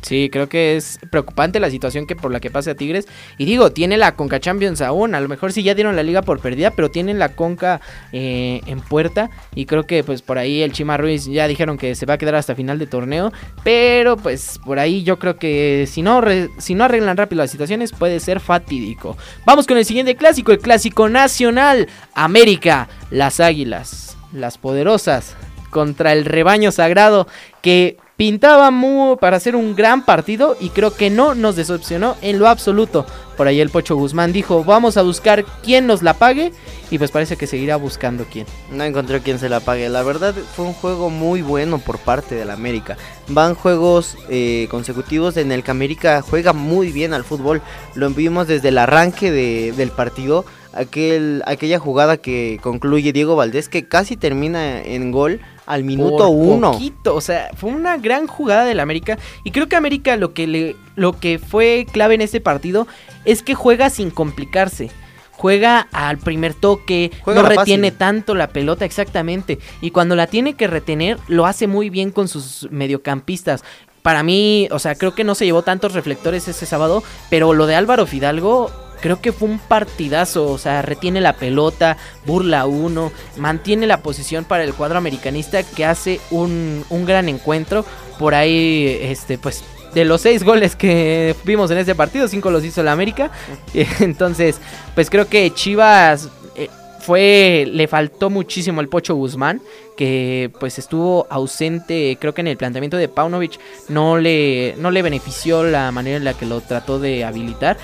Sí, 0.00 0.30
creo 0.30 0.48
que 0.48 0.76
es 0.76 0.98
preocupante 1.10 1.60
la 1.60 1.70
situación 1.70 2.06
que 2.06 2.16
por 2.16 2.32
la 2.32 2.40
que 2.40 2.50
pasa 2.50 2.72
a 2.72 2.74
Tigres. 2.74 3.06
Y 3.38 3.44
digo, 3.44 3.70
tiene 3.70 3.96
la 3.96 4.16
Conca 4.16 4.40
Champions 4.40 4.80
aún. 4.80 5.14
A 5.14 5.20
lo 5.20 5.28
mejor 5.28 5.52
sí 5.52 5.62
ya 5.62 5.74
dieron 5.74 5.94
la 5.94 6.02
liga 6.02 6.22
por 6.22 6.40
perdida, 6.40 6.72
pero 6.72 6.90
tienen 6.90 7.20
la 7.20 7.30
Conca 7.36 7.80
eh, 8.12 8.60
en 8.66 8.80
puerta. 8.80 9.30
Y 9.54 9.66
creo 9.66 9.84
que 9.84 10.02
pues 10.02 10.20
por 10.22 10.38
ahí 10.38 10.62
el 10.62 10.72
Chima 10.72 10.96
Ruiz 10.96 11.26
ya 11.26 11.46
dijeron 11.46 11.78
que 11.78 11.94
se 11.94 12.06
va 12.06 12.14
a 12.14 12.18
quedar 12.18 12.34
hasta 12.34 12.56
final 12.56 12.80
de 12.80 12.88
torneo. 12.88 13.32
Pero 13.62 14.16
pues 14.16 14.58
por 14.64 14.80
ahí 14.80 15.04
yo 15.04 15.20
creo 15.20 15.36
que 15.36 15.86
si 15.88 16.02
no, 16.02 16.20
si 16.58 16.74
no 16.74 16.84
arreglan 16.84 17.16
rápido 17.16 17.42
las 17.42 17.52
situaciones 17.52 17.92
puede 17.92 18.18
ser 18.18 18.40
fatídico. 18.40 19.16
Vamos 19.46 19.68
con 19.68 19.76
el 19.76 19.84
siguiente 19.84 20.16
clásico, 20.16 20.50
el 20.50 20.58
clásico 20.58 21.08
nacional. 21.08 21.88
América, 22.14 22.88
las 23.10 23.38
Águilas, 23.38 24.16
las 24.32 24.58
poderosas 24.58 25.36
contra 25.70 26.12
el 26.12 26.24
rebaño 26.24 26.70
sagrado 26.70 27.26
que 27.62 27.96
pintaba 28.16 28.70
mu- 28.70 29.16
para 29.16 29.36
hacer 29.36 29.56
un 29.56 29.74
gran 29.74 30.04
partido 30.04 30.56
y 30.60 30.68
creo 30.70 30.94
que 30.94 31.10
no 31.10 31.34
nos 31.34 31.56
decepcionó 31.56 32.16
en 32.22 32.38
lo 32.38 32.48
absoluto. 32.48 33.06
Por 33.36 33.46
ahí 33.48 33.60
el 33.60 33.70
Pocho 33.70 33.96
Guzmán 33.96 34.32
dijo, 34.32 34.62
vamos 34.62 34.96
a 34.96 35.02
buscar 35.02 35.44
quién 35.64 35.86
nos 35.86 36.02
la 36.02 36.14
pague 36.14 36.52
y 36.90 36.98
pues 36.98 37.10
parece 37.10 37.36
que 37.36 37.46
seguirá 37.46 37.76
buscando 37.76 38.26
quién. 38.30 38.46
No 38.70 38.84
encontré 38.84 39.20
quien 39.20 39.38
se 39.38 39.48
la 39.48 39.60
pague. 39.60 39.88
La 39.88 40.02
verdad 40.02 40.34
fue 40.54 40.66
un 40.66 40.74
juego 40.74 41.08
muy 41.10 41.40
bueno 41.42 41.78
por 41.78 41.98
parte 41.98 42.34
del 42.34 42.50
América. 42.50 42.96
Van 43.28 43.54
juegos 43.54 44.16
eh, 44.28 44.68
consecutivos 44.70 45.36
en 45.38 45.50
el 45.50 45.64
que 45.64 45.70
América 45.70 46.20
juega 46.22 46.52
muy 46.52 46.92
bien 46.92 47.14
al 47.14 47.24
fútbol. 47.24 47.62
Lo 47.94 48.10
vimos 48.10 48.46
desde 48.46 48.68
el 48.68 48.78
arranque 48.78 49.30
de- 49.30 49.72
del 49.72 49.90
partido. 49.90 50.44
Aquel, 50.74 51.42
aquella 51.46 51.78
jugada 51.78 52.16
que 52.18 52.58
concluye 52.62 53.12
Diego 53.12 53.36
Valdés 53.36 53.68
que 53.68 53.86
casi 53.88 54.16
termina 54.16 54.80
en 54.80 55.10
gol 55.12 55.40
al 55.66 55.84
minuto 55.84 56.26
Por 56.26 56.28
uno. 56.28 56.72
poquito, 56.72 57.14
o 57.14 57.20
sea, 57.20 57.50
fue 57.56 57.70
una 57.70 57.96
gran 57.96 58.26
jugada 58.26 58.64
del 58.64 58.80
América 58.80 59.18
y 59.44 59.50
creo 59.50 59.68
que 59.68 59.76
América 59.76 60.16
lo 60.16 60.34
que 60.34 60.46
le 60.46 60.76
lo 60.96 61.18
que 61.18 61.38
fue 61.38 61.86
clave 61.90 62.14
en 62.14 62.20
este 62.20 62.40
partido 62.40 62.86
es 63.24 63.42
que 63.42 63.54
juega 63.54 63.90
sin 63.90 64.10
complicarse. 64.10 64.90
Juega 65.32 65.88
al 65.92 66.18
primer 66.18 66.54
toque, 66.54 67.10
Juega 67.22 67.42
no 67.42 67.48
retiene 67.48 67.88
fácil. 67.88 67.98
tanto 67.98 68.34
la 68.36 68.48
pelota 68.48 68.84
exactamente. 68.84 69.58
Y 69.80 69.90
cuando 69.90 70.14
la 70.14 70.28
tiene 70.28 70.54
que 70.54 70.68
retener, 70.68 71.18
lo 71.26 71.46
hace 71.46 71.66
muy 71.66 71.90
bien 71.90 72.12
con 72.12 72.28
sus 72.28 72.68
mediocampistas. 72.70 73.64
Para 74.02 74.22
mí, 74.22 74.68
o 74.70 74.78
sea, 74.78 74.94
creo 74.94 75.16
que 75.16 75.24
no 75.24 75.34
se 75.34 75.44
llevó 75.44 75.62
tantos 75.62 75.94
reflectores 75.94 76.46
ese 76.46 76.64
sábado, 76.66 77.02
pero 77.28 77.54
lo 77.54 77.66
de 77.66 77.74
Álvaro 77.74 78.06
Fidalgo 78.06 78.70
creo 79.02 79.20
que 79.20 79.32
fue 79.32 79.48
un 79.48 79.58
partidazo, 79.58 80.50
o 80.50 80.56
sea, 80.56 80.80
retiene 80.80 81.20
la 81.20 81.34
pelota, 81.34 81.98
burla 82.24 82.64
uno, 82.64 83.12
mantiene 83.36 83.86
la 83.86 83.98
posición 83.98 84.44
para 84.44 84.64
el 84.64 84.72
cuadro 84.72 84.96
americanista 84.96 85.62
que 85.62 85.84
hace 85.84 86.20
un, 86.30 86.84
un 86.88 87.04
gran 87.04 87.28
encuentro. 87.28 87.84
Por 88.18 88.34
ahí, 88.34 88.98
este, 89.02 89.36
pues, 89.36 89.64
de 89.92 90.04
los 90.04 90.22
seis 90.22 90.44
goles 90.44 90.76
que 90.76 91.34
vimos 91.44 91.70
en 91.70 91.78
este 91.78 91.94
partido, 91.94 92.28
cinco 92.28 92.50
los 92.50 92.64
hizo 92.64 92.80
el 92.80 92.88
América. 92.88 93.30
Entonces, 94.00 94.58
pues 94.94 95.10
creo 95.10 95.28
que 95.28 95.52
Chivas 95.52 96.28
eh, 96.54 96.68
fue, 97.00 97.66
le 97.70 97.88
faltó 97.88 98.30
muchísimo 98.30 98.80
al 98.80 98.88
Pocho 98.88 99.14
Guzmán, 99.14 99.60
que 99.96 100.50
pues 100.60 100.78
estuvo 100.78 101.26
ausente, 101.28 102.16
creo 102.20 102.32
que 102.32 102.40
en 102.40 102.46
el 102.46 102.56
planteamiento 102.56 102.96
de 102.96 103.08
Paunovic 103.08 103.58
no 103.88 104.16
le, 104.16 104.74
no 104.78 104.90
le 104.90 105.02
benefició 105.02 105.64
la 105.64 105.90
manera 105.92 106.16
en 106.16 106.24
la 106.24 106.34
que 106.34 106.46
lo 106.46 106.60
trató 106.60 106.98
de 106.98 107.24
habilitar. 107.24 107.76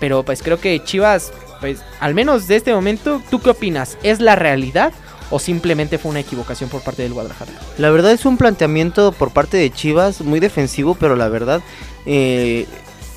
Pero 0.00 0.22
pues 0.22 0.42
creo 0.42 0.60
que 0.60 0.82
Chivas, 0.82 1.32
pues 1.60 1.80
al 2.00 2.14
menos 2.14 2.48
de 2.48 2.56
este 2.56 2.74
momento, 2.74 3.22
¿tú 3.30 3.40
qué 3.40 3.50
opinas? 3.50 3.96
¿Es 4.02 4.20
la 4.20 4.36
realidad 4.36 4.92
o 5.30 5.38
simplemente 5.38 5.98
fue 5.98 6.10
una 6.10 6.20
equivocación 6.20 6.70
por 6.70 6.82
parte 6.82 7.02
del 7.02 7.12
Guadalajara? 7.12 7.52
La 7.78 7.90
verdad 7.90 8.12
es 8.12 8.24
un 8.26 8.36
planteamiento 8.36 9.12
por 9.12 9.32
parte 9.32 9.56
de 9.56 9.70
Chivas 9.70 10.20
muy 10.20 10.40
defensivo, 10.40 10.94
pero 10.94 11.16
la 11.16 11.28
verdad 11.28 11.62
eh, 12.04 12.66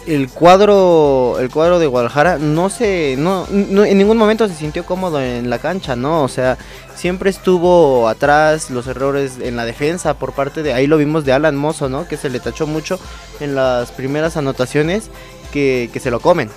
el 0.08 0.30
cuadro 0.30 1.38
el 1.40 1.50
cuadro 1.50 1.78
de 1.78 1.88
Guadalajara 1.88 2.38
no 2.38 2.70
se 2.70 3.16
no, 3.18 3.46
en 3.50 3.98
ningún 3.98 4.18
momento 4.18 4.48
se 4.48 4.56
sintió 4.56 4.86
cómodo 4.86 5.22
en 5.22 5.50
la 5.50 5.60
cancha, 5.60 5.96
¿no? 5.96 6.24
O 6.24 6.28
sea, 6.28 6.58
siempre 6.96 7.30
estuvo 7.30 8.08
atrás 8.08 8.72
los 8.72 8.88
errores 8.88 9.34
en 9.42 9.56
la 9.56 9.66
defensa 9.66 10.16
por 10.16 10.34
parte 10.34 10.64
de 10.64 10.74
ahí 10.74 10.88
lo 10.88 10.98
vimos 10.98 11.26
de 11.26 11.34
Alan 11.34 11.56
Mozo, 11.56 11.90
¿no? 11.90 12.08
Que 12.08 12.18
se 12.18 12.30
le 12.30 12.40
tachó 12.40 12.66
mucho 12.66 13.00
en 13.40 13.56
las 13.56 13.92
primeras 13.92 14.38
anotaciones 14.38 15.10
que, 15.52 15.90
que 15.92 16.00
se 16.00 16.12
lo 16.12 16.20
comen. 16.20 16.50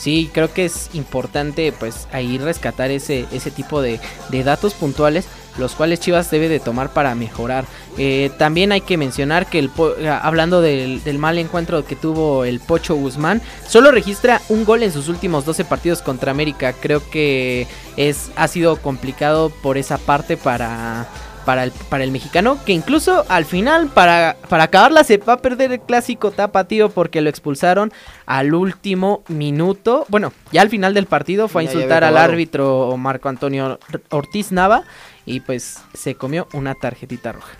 Sí, 0.00 0.30
creo 0.32 0.50
que 0.50 0.64
es 0.64 0.88
importante 0.94 1.72
pues 1.78 2.08
ahí 2.10 2.38
rescatar 2.38 2.90
ese, 2.90 3.26
ese 3.32 3.50
tipo 3.50 3.82
de, 3.82 4.00
de 4.30 4.44
datos 4.44 4.72
puntuales, 4.72 5.26
los 5.58 5.74
cuales 5.74 6.00
Chivas 6.00 6.30
debe 6.30 6.48
de 6.48 6.58
tomar 6.58 6.94
para 6.94 7.14
mejorar. 7.14 7.66
Eh, 7.98 8.30
también 8.38 8.72
hay 8.72 8.80
que 8.80 8.96
mencionar 8.96 9.44
que 9.44 9.58
el 9.58 9.70
eh, 9.98 10.08
hablando 10.08 10.62
del, 10.62 11.04
del 11.04 11.18
mal 11.18 11.36
encuentro 11.36 11.84
que 11.84 11.96
tuvo 11.96 12.46
el 12.46 12.60
Pocho 12.60 12.94
Guzmán, 12.94 13.42
solo 13.68 13.90
registra 13.90 14.40
un 14.48 14.64
gol 14.64 14.82
en 14.84 14.90
sus 14.90 15.08
últimos 15.08 15.44
12 15.44 15.66
partidos 15.66 16.00
contra 16.00 16.30
América. 16.30 16.72
Creo 16.72 17.02
que 17.10 17.66
es, 17.98 18.30
ha 18.36 18.48
sido 18.48 18.76
complicado 18.76 19.50
por 19.50 19.76
esa 19.76 19.98
parte 19.98 20.38
para, 20.38 21.08
para 21.44 21.64
el, 21.64 21.72
para 21.88 22.04
el 22.04 22.10
mexicano, 22.10 22.58
que 22.64 22.72
incluso 22.72 23.24
al 23.28 23.44
final, 23.44 23.88
para, 23.88 24.36
para 24.48 24.64
acabarla, 24.64 25.04
se 25.04 25.18
va 25.18 25.34
a 25.34 25.38
perder 25.38 25.72
el 25.72 25.80
clásico 25.80 26.30
tapatío 26.30 26.90
porque 26.90 27.20
lo 27.20 27.30
expulsaron 27.30 27.92
al 28.26 28.54
último 28.54 29.22
minuto. 29.28 30.06
Bueno, 30.08 30.32
ya 30.52 30.62
al 30.62 30.68
final 30.68 30.94
del 30.94 31.06
partido 31.06 31.48
fue 31.48 31.62
a 31.62 31.64
Ya, 31.64 31.72
insultar 31.72 32.04
al 32.04 32.16
árbitro 32.16 32.96
Marco 32.96 33.28
Antonio 33.28 33.78
Ortiz 34.10 34.52
Nava 34.52 34.84
y 35.26 35.40
pues 35.40 35.78
se 35.94 36.14
comió 36.14 36.48
una 36.52 36.74
tarjetita 36.74 37.32
roja. 37.32 37.52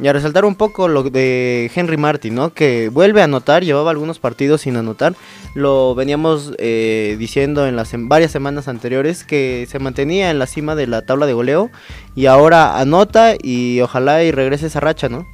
Y 0.00 0.08
a 0.08 0.12
resaltar 0.12 0.44
un 0.44 0.56
poco 0.56 0.88
lo 0.88 1.04
de 1.04 1.70
Henry 1.72 1.96
Martin, 1.96 2.34
¿no? 2.34 2.52
Que 2.52 2.88
vuelve 2.88 3.20
a 3.20 3.24
anotar, 3.24 3.62
llevaba 3.62 3.92
algunos 3.92 4.18
partidos 4.18 4.62
sin 4.62 4.76
anotar. 4.76 5.14
Lo 5.54 5.94
veníamos 5.94 6.52
eh, 6.58 7.14
diciendo 7.18 7.66
en 7.66 7.76
las 7.76 7.94
sem- 7.94 8.08
varias 8.08 8.32
semanas 8.32 8.66
anteriores 8.66 9.22
que 9.22 9.68
se 9.70 9.78
mantenía 9.78 10.30
en 10.32 10.40
la 10.40 10.46
cima 10.48 10.74
de 10.74 10.88
la 10.88 11.02
tabla 11.02 11.26
de 11.26 11.32
goleo. 11.32 11.70
Y 12.16 12.26
ahora 12.26 12.80
anota 12.80 13.34
y 13.40 13.80
ojalá 13.82 14.24
y 14.24 14.32
regrese 14.32 14.66
esa 14.66 14.80
racha, 14.80 15.08
¿no? 15.08 15.26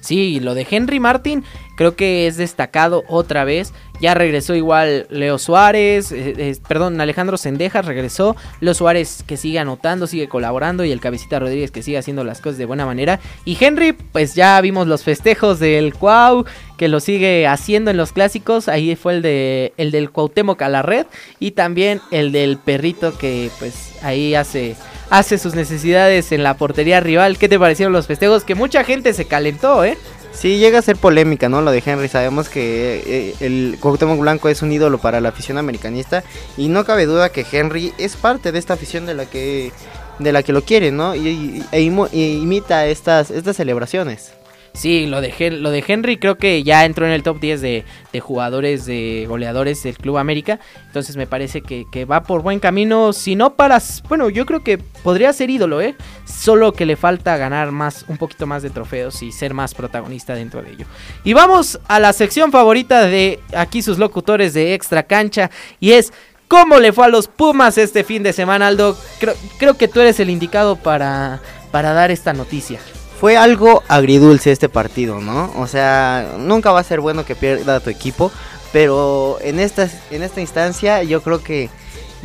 Sí, 0.00 0.38
lo 0.38 0.52
de 0.52 0.66
Henry 0.70 1.00
Martin 1.00 1.42
creo 1.76 1.96
que 1.96 2.26
es 2.26 2.36
destacado 2.36 3.04
otra 3.08 3.44
vez. 3.44 3.72
Ya 4.00 4.12
regresó 4.14 4.54
igual 4.54 5.06
Leo 5.08 5.38
Suárez, 5.38 6.10
eh, 6.10 6.34
eh, 6.36 6.56
perdón, 6.66 7.00
Alejandro 7.00 7.36
Sendejas 7.36 7.86
regresó. 7.86 8.36
Leo 8.60 8.74
Suárez 8.74 9.22
que 9.26 9.36
sigue 9.36 9.58
anotando, 9.58 10.06
sigue 10.06 10.28
colaborando 10.28 10.84
y 10.84 10.92
el 10.92 11.00
Cabecita 11.00 11.38
Rodríguez 11.38 11.70
que 11.70 11.82
sigue 11.82 11.98
haciendo 11.98 12.24
las 12.24 12.40
cosas 12.40 12.58
de 12.58 12.64
buena 12.64 12.86
manera. 12.86 13.20
Y 13.44 13.56
Henry, 13.58 13.92
pues 13.92 14.34
ya 14.34 14.60
vimos 14.60 14.88
los 14.88 15.04
festejos 15.04 15.60
del 15.60 15.94
Cuau 15.94 16.44
que 16.76 16.88
lo 16.88 16.98
sigue 16.98 17.46
haciendo 17.46 17.90
en 17.90 17.96
los 17.96 18.12
clásicos. 18.12 18.68
Ahí 18.68 18.96
fue 18.96 19.14
el 19.14 19.22
de 19.22 19.72
el 19.76 19.90
del 19.92 20.10
Cuauhtémoc 20.10 20.60
a 20.62 20.68
la 20.68 20.82
red 20.82 21.06
y 21.38 21.52
también 21.52 22.00
el 22.10 22.32
del 22.32 22.58
perrito 22.58 23.16
que 23.16 23.50
pues 23.58 23.92
ahí 24.02 24.34
hace 24.34 24.76
hace 25.10 25.38
sus 25.38 25.54
necesidades 25.54 26.32
en 26.32 26.42
la 26.42 26.56
portería 26.56 27.00
rival. 27.00 27.38
¿Qué 27.38 27.48
te 27.48 27.58
parecieron 27.58 27.92
los 27.92 28.06
festejos? 28.06 28.44
Que 28.44 28.54
mucha 28.54 28.84
gente 28.84 29.12
se 29.12 29.26
calentó, 29.26 29.84
¿eh? 29.84 29.96
Sí, 30.34 30.58
llega 30.58 30.80
a 30.80 30.82
ser 30.82 30.96
polémica, 30.96 31.48
¿no? 31.48 31.62
Lo 31.62 31.70
de 31.70 31.82
Henry. 31.84 32.08
Sabemos 32.08 32.48
que 32.48 33.02
eh, 33.06 33.34
el 33.40 33.78
Cuauhtémoc 33.80 34.18
Blanco 34.18 34.48
es 34.48 34.62
un 34.62 34.72
ídolo 34.72 34.98
para 34.98 35.20
la 35.20 35.30
afición 35.30 35.58
americanista. 35.58 36.24
Y 36.56 36.68
no 36.68 36.84
cabe 36.84 37.06
duda 37.06 37.30
que 37.30 37.46
Henry 37.50 37.92
es 37.98 38.16
parte 38.16 38.52
de 38.52 38.58
esta 38.58 38.74
afición 38.74 39.06
de 39.06 39.14
la 39.14 39.26
que, 39.26 39.72
de 40.18 40.32
la 40.32 40.42
que 40.42 40.52
lo 40.52 40.62
quiere, 40.62 40.90
¿no? 40.90 41.14
Y, 41.14 41.64
e 41.72 41.80
imita 41.80 42.86
estas, 42.86 43.30
estas 43.30 43.56
celebraciones. 43.56 44.32
Sí, 44.76 45.06
lo 45.06 45.20
de, 45.20 45.32
lo 45.52 45.70
de 45.70 45.84
Henry 45.86 46.16
creo 46.16 46.36
que 46.36 46.64
ya 46.64 46.84
entró 46.84 47.06
en 47.06 47.12
el 47.12 47.22
top 47.22 47.38
10 47.38 47.60
de, 47.60 47.84
jugadores, 48.20 48.84
de 48.86 49.24
goleadores 49.28 49.84
del 49.84 49.96
Club 49.96 50.18
América. 50.18 50.58
Entonces 50.88 51.16
me 51.16 51.28
parece 51.28 51.62
que, 51.62 52.04
va 52.04 52.24
por 52.24 52.42
buen 52.42 52.58
camino. 52.58 53.12
Si 53.12 53.36
no 53.36 53.54
para... 53.54 53.76
s- 53.76 54.02
Bueno, 54.08 54.28
yo 54.30 54.44
creo 54.46 54.64
que 54.64 54.78
podría 54.78 55.32
ser 55.32 55.48
ídolo, 55.48 55.80
¿eh? 55.80 55.94
Solo 56.24 56.72
que 56.72 56.86
le 56.86 56.96
falta 56.96 57.36
ganar 57.36 57.70
más, 57.70 58.04
un 58.08 58.18
poquito 58.18 58.46
más 58.48 58.64
de 58.64 58.70
trofeos 58.70 59.22
y 59.22 59.30
ser 59.30 59.54
más 59.54 59.74
protagonista 59.74 60.34
dentro 60.34 60.60
de 60.60 60.72
ello. 60.72 60.86
Y 61.22 61.34
vamos 61.34 61.78
a 61.86 62.00
la 62.00 62.12
sección 62.12 62.50
favorita 62.50 63.02
de 63.06 63.38
aquí 63.56 63.80
sus 63.80 63.98
locutores 63.98 64.54
de 64.54 64.74
Extra 64.74 65.04
Cancha. 65.04 65.50
Y 65.78 65.92
es... 65.92 66.12
¿Cómo 66.48 66.78
le 66.78 66.92
fue 66.92 67.06
a 67.06 67.08
los 67.08 67.26
Pumas 67.26 67.78
este 67.78 68.04
fin 68.04 68.22
de 68.22 68.32
semana, 68.32 68.66
Aldo? 68.66 68.96
Creo, 69.18 69.34
creo 69.58 69.78
que 69.78 69.88
tú 69.88 70.00
eres 70.00 70.20
el 70.20 70.28
indicado 70.30 70.76
para, 70.76 71.40
para 71.72 71.94
dar 71.94 72.10
esta 72.10 72.32
noticia. 72.34 72.78
Fue 73.24 73.38
algo 73.38 73.82
agridulce 73.88 74.52
este 74.52 74.68
partido, 74.68 75.18
¿no? 75.18 75.50
O 75.56 75.66
sea, 75.66 76.34
nunca 76.38 76.72
va 76.72 76.80
a 76.80 76.84
ser 76.84 77.00
bueno 77.00 77.24
que 77.24 77.34
pierda 77.34 77.80
tu 77.80 77.88
equipo, 77.88 78.30
pero 78.70 79.38
en 79.40 79.60
esta, 79.60 79.88
en 80.10 80.22
esta 80.22 80.42
instancia 80.42 81.02
yo 81.04 81.22
creo 81.22 81.42
que 81.42 81.70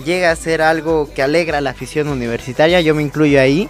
llega 0.03 0.29
a 0.29 0.35
ser 0.35 0.61
algo 0.61 1.09
que 1.15 1.21
alegra 1.21 1.59
a 1.59 1.61
la 1.61 1.69
afición 1.69 2.09
universitaria, 2.09 2.81
yo 2.81 2.95
me 2.95 3.01
incluyo 3.01 3.39
ahí, 3.39 3.69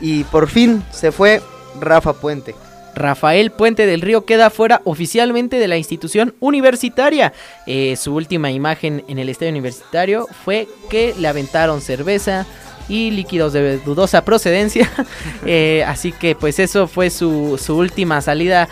y 0.00 0.22
por 0.22 0.48
fin 0.48 0.84
se 0.92 1.10
fue 1.10 1.42
Rafa 1.80 2.12
Puente. 2.12 2.54
Rafael 2.94 3.50
Puente 3.50 3.84
del 3.84 4.00
Río 4.00 4.24
queda 4.24 4.48
fuera 4.48 4.80
oficialmente 4.84 5.58
de 5.58 5.66
la 5.66 5.76
institución 5.76 6.36
universitaria. 6.38 7.32
Eh, 7.66 7.96
su 7.96 8.14
última 8.14 8.52
imagen 8.52 9.04
en 9.08 9.18
el 9.18 9.28
estadio 9.28 9.50
universitario 9.50 10.28
fue 10.44 10.68
que 10.88 11.16
le 11.18 11.26
aventaron 11.26 11.80
cerveza 11.80 12.46
y 12.90 13.12
líquidos 13.12 13.52
de 13.52 13.78
dudosa 13.78 14.24
procedencia. 14.24 14.90
Eh, 15.46 15.82
así 15.86 16.12
que 16.12 16.34
pues 16.34 16.58
eso 16.58 16.86
fue 16.86 17.08
su, 17.08 17.58
su 17.62 17.76
última 17.76 18.20
salida 18.20 18.68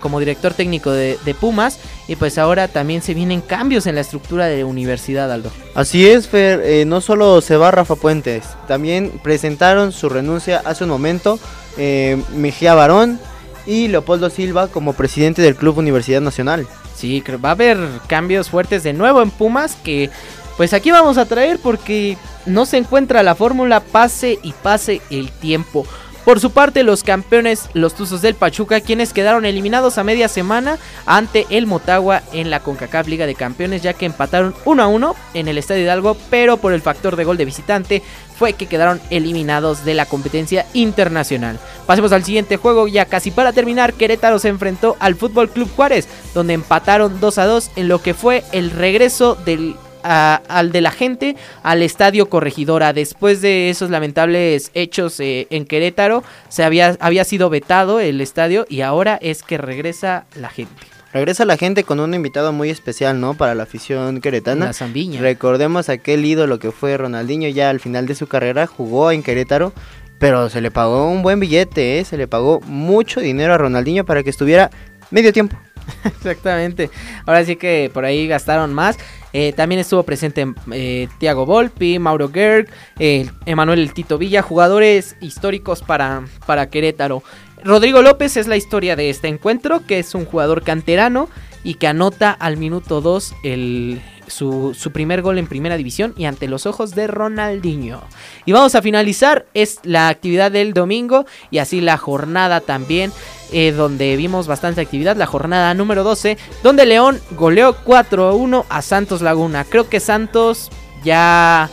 como 0.00 0.20
director 0.20 0.52
técnico 0.52 0.90
de, 0.90 1.18
de 1.24 1.34
Pumas. 1.34 1.78
Y 2.06 2.16
pues 2.16 2.36
ahora 2.36 2.68
también 2.68 3.00
se 3.00 3.14
vienen 3.14 3.40
cambios 3.40 3.86
en 3.86 3.94
la 3.94 4.02
estructura 4.02 4.46
de 4.46 4.58
la 4.58 4.66
universidad, 4.66 5.32
Aldo. 5.32 5.50
Así 5.74 6.06
es, 6.06 6.28
Fer, 6.28 6.60
eh, 6.64 6.84
no 6.84 7.00
solo 7.00 7.40
se 7.40 7.56
va 7.56 7.70
Rafa 7.70 7.96
Puentes, 7.96 8.44
también 8.68 9.10
presentaron 9.22 9.92
su 9.92 10.08
renuncia 10.08 10.60
hace 10.64 10.84
un 10.84 10.90
momento 10.90 11.38
eh, 11.78 12.22
Mejía 12.34 12.74
Barón 12.74 13.18
y 13.66 13.88
Leopoldo 13.88 14.28
Silva 14.28 14.68
como 14.68 14.92
presidente 14.92 15.40
del 15.40 15.56
Club 15.56 15.78
Universidad 15.78 16.20
Nacional. 16.20 16.66
Sí, 16.94 17.22
va 17.42 17.50
a 17.50 17.52
haber 17.52 17.78
cambios 18.06 18.50
fuertes 18.50 18.82
de 18.82 18.92
nuevo 18.92 19.22
en 19.22 19.30
Pumas 19.30 19.76
que 19.82 20.10
pues 20.56 20.72
aquí 20.72 20.90
vamos 20.90 21.18
a 21.18 21.26
traer 21.26 21.58
porque 21.58 22.16
no 22.46 22.66
se 22.66 22.76
encuentra 22.76 23.22
la 23.22 23.34
fórmula 23.34 23.80
pase 23.80 24.38
y 24.42 24.52
pase 24.52 25.00
el 25.10 25.30
tiempo. 25.30 25.86
Por 26.24 26.40
su 26.40 26.52
parte, 26.52 26.84
los 26.84 27.02
campeones, 27.02 27.68
los 27.74 27.94
Tuzos 27.94 28.22
del 28.22 28.34
Pachuca, 28.34 28.80
quienes 28.80 29.12
quedaron 29.12 29.44
eliminados 29.44 29.98
a 29.98 30.04
media 30.04 30.28
semana 30.28 30.78
ante 31.04 31.46
el 31.50 31.66
Motagua 31.66 32.22
en 32.32 32.48
la 32.48 32.60
CONCACAF 32.60 33.08
Liga 33.08 33.26
de 33.26 33.34
Campeones, 33.34 33.82
ya 33.82 33.92
que 33.92 34.06
empataron 34.06 34.54
1 34.64 34.82
a 34.82 34.86
1 34.86 35.16
en 35.34 35.48
el 35.48 35.58
Estadio 35.58 35.82
Hidalgo, 35.82 36.16
pero 36.30 36.56
por 36.56 36.72
el 36.72 36.80
factor 36.80 37.16
de 37.16 37.24
gol 37.24 37.36
de 37.36 37.44
visitante 37.44 38.02
fue 38.38 38.54
que 38.54 38.66
quedaron 38.66 39.02
eliminados 39.10 39.84
de 39.84 39.92
la 39.92 40.06
competencia 40.06 40.64
internacional. 40.72 41.58
Pasemos 41.86 42.10
al 42.12 42.24
siguiente 42.24 42.56
juego, 42.56 42.88
ya 42.88 43.04
casi 43.04 43.30
para 43.30 43.52
terminar, 43.52 43.92
Querétaro 43.92 44.38
se 44.38 44.48
enfrentó 44.48 44.96
al 45.00 45.16
Fútbol 45.16 45.50
Club 45.50 45.70
Juárez, 45.76 46.08
donde 46.32 46.54
empataron 46.54 47.20
2 47.20 47.38
a 47.38 47.44
2 47.44 47.70
en 47.76 47.88
lo 47.88 48.00
que 48.00 48.14
fue 48.14 48.44
el 48.52 48.70
regreso 48.70 49.34
del 49.34 49.76
a- 50.04 50.40
al 50.48 50.70
de 50.70 50.80
la 50.80 50.92
gente 50.92 51.34
al 51.64 51.82
estadio 51.82 52.28
Corregidora. 52.28 52.92
Después 52.92 53.40
de 53.40 53.70
esos 53.70 53.90
lamentables 53.90 54.70
hechos 54.74 55.18
eh, 55.18 55.48
en 55.50 55.64
Querétaro, 55.64 56.22
se 56.48 56.62
había, 56.62 56.96
había 57.00 57.24
sido 57.24 57.50
vetado 57.50 57.98
el 57.98 58.20
estadio 58.20 58.66
y 58.68 58.82
ahora 58.82 59.18
es 59.20 59.42
que 59.42 59.58
regresa 59.58 60.26
la 60.36 60.48
gente. 60.50 60.72
Regresa 61.12 61.44
la 61.44 61.56
gente 61.56 61.84
con 61.84 62.00
un 62.00 62.12
invitado 62.12 62.52
muy 62.52 62.70
especial, 62.70 63.20
¿no? 63.20 63.34
Para 63.34 63.54
la 63.54 63.62
afición 63.62 64.20
queretana. 64.20 64.66
La 64.66 64.72
Zambiña. 64.72 65.20
Recordemos 65.20 65.88
aquel 65.88 66.24
ídolo 66.24 66.58
que 66.58 66.72
fue 66.72 66.96
Ronaldinho 66.96 67.48
ya 67.50 67.70
al 67.70 67.78
final 67.80 68.06
de 68.06 68.16
su 68.16 68.26
carrera, 68.26 68.66
jugó 68.66 69.12
en 69.12 69.22
Querétaro, 69.22 69.72
pero 70.18 70.50
se 70.50 70.60
le 70.60 70.72
pagó 70.72 71.08
un 71.08 71.22
buen 71.22 71.38
billete, 71.38 72.00
¿eh? 72.00 72.04
se 72.04 72.16
le 72.16 72.26
pagó 72.26 72.60
mucho 72.62 73.20
dinero 73.20 73.54
a 73.54 73.58
Ronaldinho 73.58 74.04
para 74.04 74.24
que 74.24 74.30
estuviera 74.30 74.70
medio 75.12 75.32
tiempo. 75.32 75.56
Exactamente. 76.04 76.90
Ahora 77.26 77.44
sí 77.44 77.56
que 77.56 77.90
por 77.94 78.04
ahí 78.04 78.26
gastaron 78.26 78.72
más. 78.74 78.96
Eh, 79.36 79.52
también 79.52 79.80
estuvo 79.80 80.04
presente 80.04 80.46
eh, 80.72 81.08
Tiago 81.18 81.44
Volpi, 81.44 81.98
Mauro 81.98 82.30
Gerg, 82.32 82.68
eh, 83.00 83.28
Emanuel 83.46 83.80
El 83.80 83.92
Tito 83.92 84.16
Villa, 84.16 84.42
jugadores 84.42 85.16
históricos 85.20 85.82
para, 85.82 86.24
para 86.46 86.70
Querétaro. 86.70 87.24
Rodrigo 87.64 88.00
López 88.00 88.36
es 88.36 88.46
la 88.46 88.56
historia 88.56 88.94
de 88.94 89.10
este 89.10 89.26
encuentro, 89.26 89.84
que 89.86 89.98
es 89.98 90.14
un 90.14 90.24
jugador 90.24 90.62
canterano 90.62 91.28
y 91.64 91.74
que 91.74 91.88
anota 91.88 92.30
al 92.30 92.58
minuto 92.58 93.00
2 93.00 93.34
el, 93.42 94.00
su, 94.28 94.72
su 94.78 94.92
primer 94.92 95.22
gol 95.22 95.38
en 95.38 95.48
primera 95.48 95.76
división 95.76 96.14
y 96.16 96.26
ante 96.26 96.46
los 96.46 96.66
ojos 96.66 96.94
de 96.94 97.08
Ronaldinho. 97.08 98.02
Y 98.44 98.52
vamos 98.52 98.76
a 98.76 98.82
finalizar, 98.82 99.46
es 99.52 99.80
la 99.82 100.08
actividad 100.10 100.52
del 100.52 100.74
domingo 100.74 101.26
y 101.50 101.58
así 101.58 101.80
la 101.80 101.96
jornada 101.96 102.60
también, 102.60 103.12
eh, 103.52 103.72
donde 103.72 104.16
vimos 104.16 104.46
bastante 104.46 104.80
actividad, 104.80 105.16
la 105.16 105.26
jornada 105.26 105.74
número 105.74 106.02
12, 106.04 106.36
donde 106.62 106.86
León 106.86 107.20
goleó 107.32 107.76
4-1 107.84 108.64
a 108.68 108.82
Santos 108.82 109.22
Laguna. 109.22 109.64
Creo 109.64 109.88
que 109.88 110.00
Santos 110.00 110.70
ya... 111.04 111.68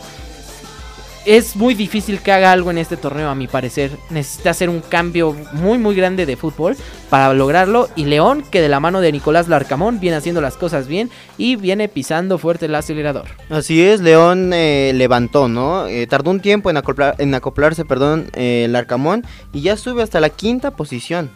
Es 1.23 1.55
muy 1.55 1.75
difícil 1.75 2.19
que 2.19 2.31
haga 2.31 2.51
algo 2.51 2.71
en 2.71 2.79
este 2.79 2.97
torneo, 2.97 3.29
a 3.29 3.35
mi 3.35 3.45
parecer. 3.47 3.91
Necesita 4.09 4.49
hacer 4.49 4.69
un 4.69 4.79
cambio 4.81 5.35
muy, 5.53 5.77
muy 5.77 5.93
grande 5.93 6.25
de 6.25 6.35
fútbol 6.35 6.75
para 7.11 7.31
lograrlo. 7.35 7.89
Y 7.95 8.05
León, 8.05 8.43
que 8.49 8.59
de 8.59 8.69
la 8.69 8.79
mano 8.79 9.01
de 9.01 9.11
Nicolás 9.11 9.47
Larcamón, 9.47 9.99
viene 9.99 10.17
haciendo 10.17 10.41
las 10.41 10.57
cosas 10.57 10.87
bien 10.87 11.11
y 11.37 11.57
viene 11.57 11.89
pisando 11.89 12.39
fuerte 12.39 12.65
el 12.65 12.73
acelerador. 12.73 13.25
Así 13.51 13.83
es, 13.83 14.01
León 14.01 14.49
eh, 14.51 14.93
levantó, 14.95 15.47
¿no? 15.47 15.85
Eh, 15.85 16.07
tardó 16.07 16.31
un 16.31 16.39
tiempo 16.39 16.71
en, 16.71 16.77
acoplar- 16.77 17.13
en 17.19 17.35
acoplarse, 17.35 17.85
perdón, 17.85 18.31
eh, 18.33 18.63
el 18.65 18.75
Arcamón 18.75 19.23
y 19.53 19.61
ya 19.61 19.77
sube 19.77 20.01
hasta 20.01 20.19
la 20.21 20.29
quinta 20.31 20.71
posición. 20.71 21.29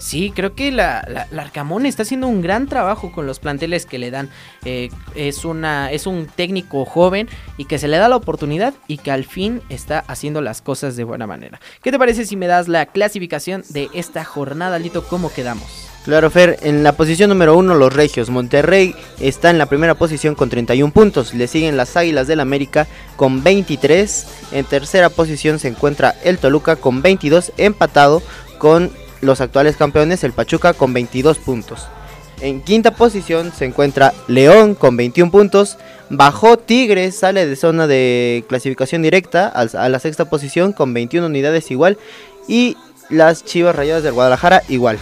Sí, 0.00 0.32
creo 0.34 0.54
que 0.54 0.72
la, 0.72 1.28
Arcamón 1.36 1.84
está 1.84 2.02
haciendo 2.04 2.26
un 2.26 2.40
gran 2.40 2.66
trabajo 2.66 3.12
con 3.12 3.26
los 3.26 3.38
planteles 3.38 3.84
que 3.84 3.98
le 3.98 4.10
dan. 4.10 4.30
Eh, 4.64 4.88
es, 5.14 5.44
una, 5.44 5.92
es 5.92 6.06
un 6.06 6.26
técnico 6.26 6.86
joven 6.86 7.28
y 7.58 7.66
que 7.66 7.78
se 7.78 7.86
le 7.86 7.98
da 7.98 8.08
la 8.08 8.16
oportunidad 8.16 8.72
y 8.88 8.96
que 8.96 9.10
al 9.10 9.24
fin 9.26 9.60
está 9.68 10.02
haciendo 10.08 10.40
las 10.40 10.62
cosas 10.62 10.96
de 10.96 11.04
buena 11.04 11.26
manera. 11.26 11.60
¿Qué 11.82 11.92
te 11.92 11.98
parece 11.98 12.24
si 12.24 12.34
me 12.36 12.46
das 12.46 12.66
la 12.66 12.86
clasificación 12.86 13.62
de 13.68 13.90
esta 13.92 14.24
jornada, 14.24 14.78
Lito? 14.78 15.04
¿Cómo 15.04 15.30
quedamos? 15.30 15.90
Claro, 16.06 16.30
Fer, 16.30 16.58
en 16.62 16.82
la 16.82 16.92
posición 16.92 17.28
número 17.28 17.54
uno 17.54 17.74
los 17.74 17.92
Regios. 17.92 18.30
Monterrey 18.30 18.94
está 19.20 19.50
en 19.50 19.58
la 19.58 19.66
primera 19.66 19.96
posición 19.96 20.34
con 20.34 20.48
31 20.48 20.94
puntos. 20.94 21.34
Le 21.34 21.46
siguen 21.46 21.76
las 21.76 21.94
Águilas 21.94 22.26
del 22.26 22.40
América 22.40 22.86
con 23.16 23.44
23. 23.44 24.26
En 24.52 24.64
tercera 24.64 25.10
posición 25.10 25.58
se 25.58 25.68
encuentra 25.68 26.14
el 26.24 26.38
Toluca 26.38 26.76
con 26.76 27.02
22, 27.02 27.52
empatado 27.58 28.22
con 28.56 28.90
los 29.20 29.40
actuales 29.40 29.76
campeones, 29.76 30.24
el 30.24 30.32
Pachuca 30.32 30.72
con 30.72 30.92
22 30.92 31.38
puntos. 31.38 31.86
En 32.40 32.62
quinta 32.62 32.92
posición 32.92 33.52
se 33.52 33.66
encuentra 33.66 34.14
León 34.26 34.74
con 34.74 34.96
21 34.96 35.30
puntos. 35.30 35.76
Bajó 36.08 36.56
Tigres, 36.56 37.18
sale 37.18 37.46
de 37.46 37.54
zona 37.54 37.86
de 37.86 38.44
clasificación 38.48 39.02
directa 39.02 39.46
a 39.48 39.88
la 39.88 39.98
sexta 39.98 40.30
posición 40.30 40.72
con 40.72 40.94
21 40.94 41.26
unidades 41.26 41.70
igual. 41.70 41.98
Y 42.48 42.76
las 43.10 43.44
Chivas 43.44 43.76
Rayadas 43.76 44.02
del 44.02 44.14
Guadalajara 44.14 44.62
igual. 44.68 44.98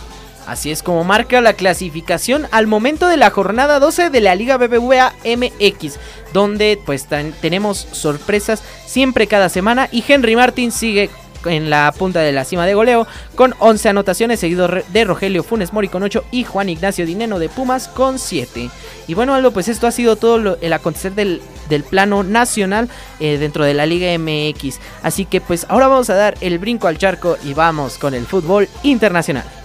Así 0.48 0.70
es 0.70 0.82
como 0.82 1.04
marca 1.04 1.42
la 1.42 1.52
clasificación 1.52 2.48
al 2.52 2.66
momento 2.66 3.06
de 3.06 3.18
la 3.18 3.30
jornada 3.30 3.78
12 3.80 4.08
de 4.08 4.20
la 4.22 4.34
Liga 4.34 4.56
BBVA 4.56 5.12
MX, 5.22 5.98
donde 6.32 6.78
pues 6.86 7.06
tenemos 7.42 7.86
sorpresas 7.92 8.62
siempre 8.86 9.26
cada 9.26 9.50
semana 9.50 9.90
y 9.92 10.02
Henry 10.08 10.36
Martin 10.36 10.72
sigue 10.72 11.10
en 11.44 11.70
la 11.70 11.92
punta 11.96 12.20
de 12.20 12.32
la 12.32 12.44
cima 12.44 12.66
de 12.66 12.74
goleo 12.74 13.06
con 13.34 13.54
11 13.58 13.90
anotaciones, 13.90 14.40
seguido 14.40 14.68
de 14.68 15.04
Rogelio 15.04 15.42
Funes 15.42 15.72
Mori 15.72 15.88
con 15.88 16.02
8 16.02 16.24
y 16.30 16.44
Juan 16.44 16.68
Ignacio 16.68 17.06
Dineno 17.06 17.38
de 17.38 17.48
Pumas 17.48 17.88
con 17.88 18.18
7. 18.18 18.70
Y 19.06 19.14
bueno, 19.14 19.34
Aldo, 19.34 19.52
pues 19.52 19.68
esto 19.68 19.86
ha 19.86 19.92
sido 19.92 20.16
todo 20.16 20.58
el 20.60 20.72
acontecer 20.72 21.14
del, 21.14 21.40
del 21.68 21.84
plano 21.84 22.22
nacional 22.22 22.88
eh, 23.20 23.38
dentro 23.38 23.64
de 23.64 23.74
la 23.74 23.86
Liga 23.86 24.16
MX. 24.18 24.78
Así 25.02 25.24
que 25.24 25.40
pues 25.40 25.66
ahora 25.68 25.88
vamos 25.88 26.10
a 26.10 26.14
dar 26.14 26.36
el 26.40 26.58
brinco 26.58 26.88
al 26.88 26.98
charco 26.98 27.36
y 27.44 27.54
vamos 27.54 27.98
con 27.98 28.14
el 28.14 28.26
fútbol 28.26 28.68
internacional. 28.82 29.57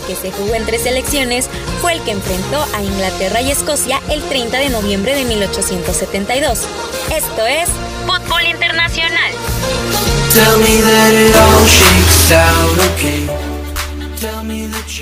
Que 0.00 0.16
se 0.16 0.30
jugó 0.32 0.54
entre 0.54 0.78
selecciones 0.78 1.48
fue 1.80 1.94
el 1.94 2.00
que 2.02 2.12
enfrentó 2.12 2.64
a 2.74 2.82
Inglaterra 2.82 3.40
y 3.40 3.50
Escocia 3.50 4.00
el 4.10 4.22
30 4.22 4.58
de 4.58 4.70
noviembre 4.70 5.14
de 5.14 5.24
1872. 5.24 6.60
Esto 7.14 7.46
es 7.46 7.68
Fútbol 8.06 8.46
Internacional. 8.46 9.32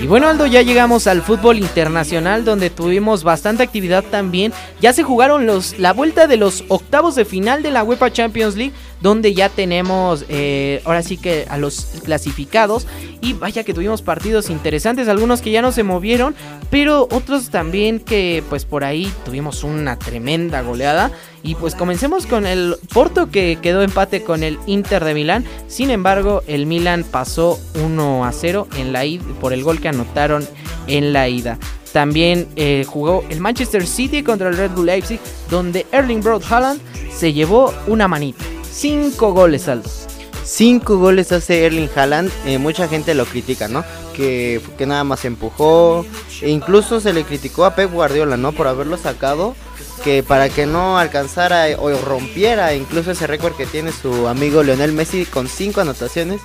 Y 0.01 0.07
bueno 0.07 0.29
Aldo, 0.29 0.47
ya 0.47 0.63
llegamos 0.63 1.07
al 1.07 1.23
fútbol 1.23 1.59
internacional 1.59 2.45
donde 2.45 2.71
tuvimos 2.71 3.25
bastante 3.25 3.63
actividad 3.63 4.05
también. 4.05 4.53
Ya 4.81 4.93
se 4.93 5.03
jugaron 5.03 5.47
los, 5.47 5.79
la 5.79 5.93
vuelta 5.93 6.27
de 6.27 6.37
los 6.37 6.65
octavos 6.69 7.15
de 7.15 7.25
final 7.25 7.63
de 7.63 7.71
la 7.71 7.85
UEFA 7.85 8.13
Champions 8.13 8.57
League 8.57 8.73
donde 9.03 9.35
ya 9.35 9.49
tenemos 9.49 10.25
eh, 10.29 10.81
ahora 10.85 11.03
sí 11.03 11.17
que 11.17 11.47
a 11.49 11.59
los 11.59 12.01
clasificados 12.05 12.87
y 13.21 13.33
vaya 13.35 13.65
que 13.65 13.75
tuvimos 13.75 14.01
partidos 14.03 14.49
interesantes, 14.49 15.09
algunos 15.09 15.43
que 15.43 15.51
ya 15.51 15.61
no 15.63 15.73
se 15.73 15.83
movieron, 15.83 16.35
pero 16.71 17.09
otros 17.11 17.51
también 17.51 18.01
que 18.01 18.43
pues 18.49 18.65
por 18.65 18.85
ahí 18.85 19.13
tuvimos 19.25 19.65
una 19.65 19.99
tremenda 19.99 20.63
goleada. 20.63 21.11
Y 21.45 21.57
pues 21.57 21.75
comencemos 21.75 22.27
con 22.27 22.47
el 22.47 22.77
Porto 22.95 23.31
que 23.31 23.59
quedó 23.61 23.83
empate 23.83 24.23
con 24.23 24.45
el 24.45 24.61
Inter 24.67 25.05
de 25.05 25.13
Milán. 25.13 25.45
Sin 25.67 25.91
embargo, 25.91 26.43
el 26.47 26.67
Milan 26.67 27.05
pasó 27.05 27.59
1 27.85 28.25
a 28.25 28.31
0 28.31 28.69
en 28.77 28.93
la 28.93 29.05
ida 29.05 29.25
por 29.41 29.53
el 29.53 29.65
gol 29.65 29.81
que 29.81 29.89
anotaron 29.89 30.47
en 30.87 31.13
la 31.13 31.29
ida. 31.29 31.59
También 31.93 32.49
eh, 32.57 32.85
jugó 32.89 33.25
el 33.29 33.41
Manchester 33.41 33.87
City 33.87 34.23
contra 34.23 34.49
el 34.49 34.57
Red 34.57 34.71
Bull 34.71 34.87
Leipzig, 34.87 35.21
donde 35.51 35.85
Erling 35.93 36.23
Broad 36.23 36.43
Haaland 36.49 36.81
se 37.11 37.33
llevó 37.33 37.75
una 37.87 38.09
manita. 38.09 38.45
Cinco 38.73 39.33
goles, 39.33 39.69
Aldo. 39.69 39.89
Cinco 40.45 40.97
goles 40.97 41.31
hace 41.31 41.67
Erling 41.67 41.91
Haaland. 41.95 42.33
Eh, 42.47 42.59
mucha 42.59 42.89
gente 42.89 43.15
lo 43.15 43.27
critica, 43.27 43.69
¿no? 43.69 43.85
Que, 44.17 44.61
que 44.79 44.87
nada 44.87 45.05
más 45.05 45.25
empujó. 45.25 46.07
E 46.41 46.49
incluso 46.51 46.99
se 47.01 47.13
le 47.13 47.25
criticó 47.25 47.67
a 47.67 47.75
Pep 47.75 47.93
Guardiola, 47.93 48.37
¿no? 48.37 48.53
Por 48.53 48.67
haberlo 48.67 48.97
sacado. 48.97 49.55
Que 50.03 50.23
para 50.23 50.49
que 50.49 50.67
no 50.67 50.99
alcanzara 50.99 51.67
o 51.79 51.91
rompiera 51.99 52.75
incluso 52.75 53.13
ese 53.13 53.27
récord 53.29 53.55
que 53.55 53.67
tiene 53.67 53.93
su 53.93 54.27
amigo 54.27 54.63
Lionel 54.63 54.93
Messi 54.93 55.27
con 55.27 55.47
cinco 55.47 55.81
anotaciones 55.81 56.41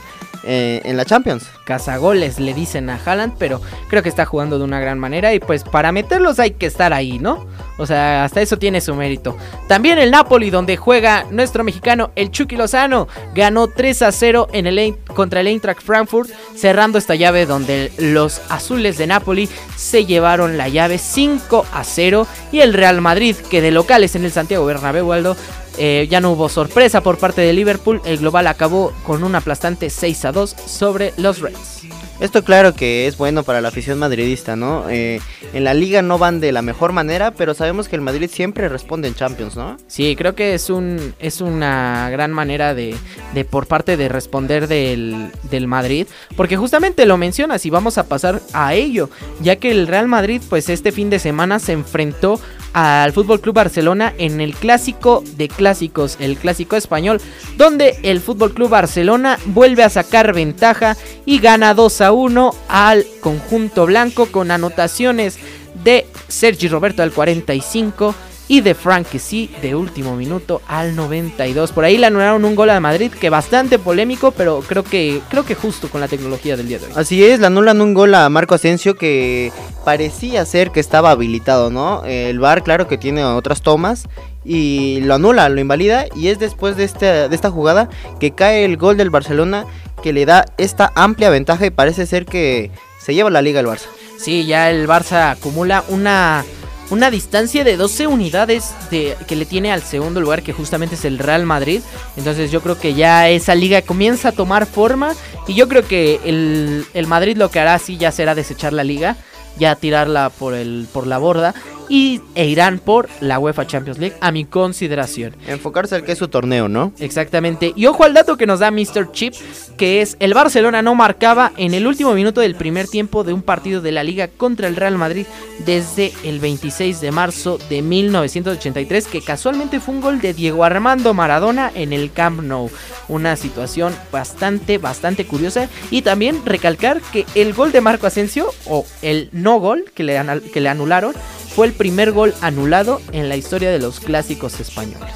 eh, 0.49 0.81
en 0.85 0.95
la 0.95 1.03
Champions. 1.03 1.45
Cazagoles 1.65 2.39
le 2.39 2.53
dicen 2.53 2.89
a 2.89 2.97
Haaland, 3.03 3.33
pero 3.37 3.61
creo 3.89 4.01
que 4.01 4.07
está 4.07 4.25
jugando 4.25 4.57
de 4.57 4.63
una 4.63 4.79
gran 4.79 4.97
manera 4.97 5.33
y 5.33 5.39
pues 5.39 5.65
para 5.65 5.91
meterlos 5.91 6.39
hay 6.39 6.51
que 6.51 6.67
estar 6.67 6.93
ahí, 6.93 7.19
¿no? 7.19 7.45
O 7.77 7.85
sea, 7.85 8.23
hasta 8.23 8.41
eso 8.41 8.57
tiene 8.57 8.79
su 8.79 8.95
mérito. 8.95 9.35
También 9.67 9.99
el 9.99 10.09
Napoli, 10.09 10.49
donde 10.49 10.77
juega 10.77 11.25
nuestro 11.31 11.65
mexicano, 11.65 12.11
el 12.15 12.31
Chucky 12.31 12.55
Lozano, 12.55 13.09
ganó 13.35 13.67
3 13.67 14.01
a 14.03 14.11
0 14.13 14.47
en 14.53 14.67
el, 14.67 14.95
contra 15.13 15.41
el 15.41 15.47
Eintracht 15.47 15.81
Frankfurt, 15.81 16.29
cerrando 16.55 16.97
esta 16.97 17.15
llave 17.15 17.45
donde 17.45 17.91
los 17.97 18.41
azules 18.49 18.97
de 18.97 19.07
Napoli 19.07 19.49
se 19.75 20.05
llevaron 20.05 20.57
la 20.57 20.69
llave 20.69 20.97
5 20.97 21.65
a 21.73 21.83
0 21.83 22.25
y 22.53 22.61
el 22.61 22.73
Real 22.73 23.01
Madrid, 23.01 23.35
que 23.49 23.61
de 23.61 23.71
locales 23.71 24.15
en 24.15 24.23
el 24.23 24.31
Santiago 24.31 24.65
Bernabéu, 24.65 25.11
Aldo, 25.11 25.35
eh, 25.77 26.07
ya 26.09 26.21
no 26.21 26.31
hubo 26.31 26.49
sorpresa 26.49 27.01
por 27.01 27.17
parte 27.17 27.41
de 27.41 27.53
Liverpool. 27.53 28.01
El 28.05 28.17
global 28.17 28.47
acabó 28.47 28.93
con 29.05 29.23
un 29.23 29.35
aplastante 29.35 29.89
6 29.89 30.25
a 30.25 30.31
2 30.31 30.55
sobre 30.65 31.13
los 31.17 31.39
Reds. 31.39 31.77
Esto 32.19 32.43
claro 32.43 32.73
que 32.73 33.05
es 33.05 33.15
bueno 33.15 33.43
para 33.43 33.61
la 33.61 33.67
afición 33.67 33.99
madridista, 33.99 34.55
¿no? 34.55 34.89
Eh, 34.89 35.21
en 35.53 35.63
la 35.63 35.75
liga 35.75 36.01
no 36.01 36.17
van 36.17 36.39
de 36.39 36.51
la 36.51 36.63
mejor 36.63 36.91
manera, 36.91 37.29
pero 37.29 37.53
sabemos 37.53 37.87
que 37.87 37.95
el 37.95 38.01
Madrid 38.01 38.27
siempre 38.33 38.67
responde 38.69 39.07
en 39.07 39.13
Champions, 39.13 39.55
¿no? 39.55 39.77
Sí, 39.85 40.15
creo 40.15 40.33
que 40.33 40.55
es 40.55 40.71
un 40.71 41.13
es 41.19 41.41
una 41.41 42.09
gran 42.09 42.33
manera 42.33 42.73
de, 42.73 42.95
de 43.35 43.45
por 43.45 43.67
parte 43.67 43.97
de 43.97 44.09
responder 44.09 44.67
del, 44.67 45.31
del, 45.51 45.67
Madrid, 45.67 46.07
porque 46.35 46.57
justamente 46.57 47.05
lo 47.05 47.17
mencionas 47.17 47.67
y 47.67 47.69
vamos 47.69 47.99
a 47.99 48.07
pasar 48.07 48.41
a 48.51 48.73
ello, 48.73 49.11
ya 49.39 49.57
que 49.57 49.69
el 49.69 49.85
Real 49.85 50.07
Madrid 50.07 50.41
pues 50.49 50.69
este 50.69 50.91
fin 50.91 51.11
de 51.11 51.19
semana 51.19 51.59
se 51.59 51.73
enfrentó 51.73 52.39
al 52.73 53.13
Fútbol 53.13 53.41
Club 53.41 53.55
Barcelona 53.55 54.13
en 54.17 54.41
el 54.41 54.53
clásico 54.53 55.23
de 55.35 55.47
clásicos, 55.47 56.17
el 56.19 56.37
clásico 56.37 56.75
español, 56.75 57.21
donde 57.57 57.97
el 58.03 58.21
Fútbol 58.21 58.53
Club 58.53 58.69
Barcelona 58.69 59.39
vuelve 59.45 59.83
a 59.83 59.89
sacar 59.89 60.33
ventaja 60.33 60.95
y 61.25 61.39
gana 61.39 61.73
2 61.73 62.01
a 62.01 62.11
1 62.11 62.55
al 62.67 63.05
conjunto 63.21 63.85
blanco 63.85 64.27
con 64.27 64.51
anotaciones 64.51 65.37
de 65.83 66.05
Sergi 66.27 66.67
Roberto 66.67 67.03
al 67.03 67.11
45 67.11 68.15
y 68.47 68.61
de 68.61 68.75
Frank 68.75 69.07
sí 69.17 69.51
de 69.61 69.75
último 69.75 70.15
minuto 70.15 70.61
al 70.67 70.95
92. 70.95 71.71
Por 71.71 71.83
ahí 71.83 71.97
le 71.97 72.07
anularon 72.07 72.45
un 72.45 72.55
gol 72.55 72.69
a 72.69 72.79
Madrid 72.79 73.11
que 73.11 73.29
bastante 73.29 73.79
polémico, 73.79 74.31
pero 74.31 74.61
creo 74.65 74.83
que 74.83 75.21
creo 75.29 75.45
que 75.45 75.55
justo 75.55 75.89
con 75.89 76.01
la 76.01 76.07
tecnología 76.07 76.55
del 76.55 76.67
día 76.67 76.79
de 76.79 76.85
hoy. 76.85 76.91
Así 76.95 77.23
es, 77.23 77.39
le 77.39 77.47
anulan 77.47 77.81
un 77.81 77.93
gol 77.93 78.15
a 78.15 78.29
Marco 78.29 78.55
Asensio 78.55 78.95
que 78.95 79.51
parecía 79.83 80.45
ser 80.45 80.71
que 80.71 80.79
estaba 80.79 81.11
habilitado, 81.11 81.69
¿no? 81.69 82.03
El 82.05 82.39
VAR 82.39 82.63
claro 82.63 82.87
que 82.87 82.97
tiene 82.97 83.23
otras 83.23 83.61
tomas 83.61 84.07
y 84.45 85.01
lo 85.01 85.15
anula, 85.15 85.49
lo 85.49 85.59
invalida 85.59 86.05
y 86.15 86.29
es 86.29 86.39
después 86.39 86.77
de 86.77 86.85
esta, 86.85 87.27
de 87.27 87.35
esta 87.35 87.51
jugada 87.51 87.89
que 88.19 88.31
cae 88.31 88.63
el 88.63 88.77
gol 88.77 88.97
del 88.97 89.09
Barcelona 89.09 89.65
que 90.01 90.13
le 90.13 90.25
da 90.25 90.45
esta 90.57 90.91
amplia 90.95 91.29
ventaja 91.29 91.65
y 91.65 91.69
parece 91.69 92.05
ser 92.05 92.25
que 92.25 92.71
se 92.99 93.13
lleva 93.13 93.29
la 93.29 93.41
liga 93.41 93.59
el 93.59 93.67
Barça. 93.67 93.87
Sí, 94.17 94.45
ya 94.45 94.69
el 94.69 94.87
Barça 94.87 95.31
acumula 95.31 95.83
una 95.89 96.45
una 96.89 97.11
distancia 97.11 97.63
de 97.63 97.77
12 97.77 98.07
unidades 98.07 98.73
de, 98.89 99.17
que 99.27 99.35
le 99.35 99.45
tiene 99.45 99.71
al 99.71 99.83
segundo 99.83 100.21
lugar, 100.21 100.43
que 100.43 100.53
justamente 100.53 100.95
es 100.95 101.05
el 101.05 101.19
Real 101.19 101.45
Madrid. 101.45 101.81
Entonces 102.15 102.51
yo 102.51 102.61
creo 102.61 102.79
que 102.79 102.93
ya 102.93 103.29
esa 103.29 103.55
liga 103.55 103.81
comienza 103.81 104.29
a 104.29 104.31
tomar 104.31 104.65
forma 104.65 105.13
y 105.47 105.53
yo 105.53 105.67
creo 105.67 105.87
que 105.87 106.19
el, 106.25 106.85
el 106.93 107.07
Madrid 107.07 107.37
lo 107.37 107.49
que 107.51 107.59
hará 107.59 107.77
sí 107.79 107.97
ya 107.97 108.11
será 108.11 108.35
desechar 108.35 108.73
la 108.73 108.83
liga 108.83 109.17
ya 109.57 109.75
tirarla 109.75 110.29
por, 110.29 110.53
el, 110.53 110.87
por 110.91 111.07
la 111.07 111.17
borda 111.17 111.53
y, 111.89 112.21
e 112.35 112.47
irán 112.47 112.79
por 112.79 113.09
la 113.21 113.39
UEFA 113.39 113.67
Champions 113.67 113.99
League 113.99 114.15
a 114.21 114.31
mi 114.31 114.45
consideración. 114.45 115.35
Enfocarse 115.47 115.95
al 115.95 116.03
que 116.03 116.13
es 116.13 116.17
su 116.17 116.27
torneo, 116.27 116.67
¿no? 116.67 116.91
Exactamente. 116.99 117.73
Y 117.75 117.85
ojo 117.85 118.03
al 118.03 118.13
dato 118.13 118.37
que 118.37 118.45
nos 118.45 118.59
da 118.59 118.71
Mr. 118.71 119.11
Chip, 119.11 119.33
que 119.77 120.01
es 120.01 120.17
el 120.19 120.33
Barcelona 120.33 120.81
no 120.81 120.95
marcaba 120.95 121.51
en 121.57 121.73
el 121.73 121.87
último 121.87 122.13
minuto 122.13 122.41
del 122.41 122.55
primer 122.55 122.87
tiempo 122.87 123.23
de 123.23 123.33
un 123.33 123.41
partido 123.41 123.81
de 123.81 123.91
la 123.91 124.03
liga 124.03 124.27
contra 124.27 124.67
el 124.67 124.75
Real 124.75 124.97
Madrid 124.97 125.25
desde 125.65 126.13
el 126.23 126.39
26 126.39 127.01
de 127.01 127.11
marzo 127.11 127.57
de 127.69 127.81
1983, 127.81 129.07
que 129.07 129.21
casualmente 129.21 129.79
fue 129.79 129.95
un 129.95 130.01
gol 130.01 130.21
de 130.21 130.33
Diego 130.33 130.63
Armando 130.63 131.13
Maradona 131.13 131.71
en 131.73 131.93
el 131.93 132.11
Camp 132.11 132.41
Nou. 132.41 132.69
Una 133.07 133.35
situación 133.35 133.93
bastante, 134.11 134.77
bastante 134.77 135.25
curiosa. 135.25 135.69
Y 135.91 136.01
también 136.01 136.41
recalcar 136.45 137.01
que 137.01 137.25
el 137.35 137.53
gol 137.53 137.71
de 137.71 137.81
Marco 137.81 138.07
Asensio, 138.07 138.49
o 138.65 138.85
el 139.01 139.29
no 139.31 139.59
gol 139.59 139.85
que 139.93 140.03
le, 140.03 140.19
que 140.53 140.61
le 140.61 140.69
anularon, 140.69 141.13
fue 141.57 141.65
el 141.65 141.73
primer 141.73 142.11
gol 142.11 142.35
anulado 142.41 143.01
en 143.13 143.29
la 143.29 143.35
historia 143.35 143.71
de 143.71 143.79
los 143.79 143.99
clásicos 143.99 144.59
españoles. 144.59 145.11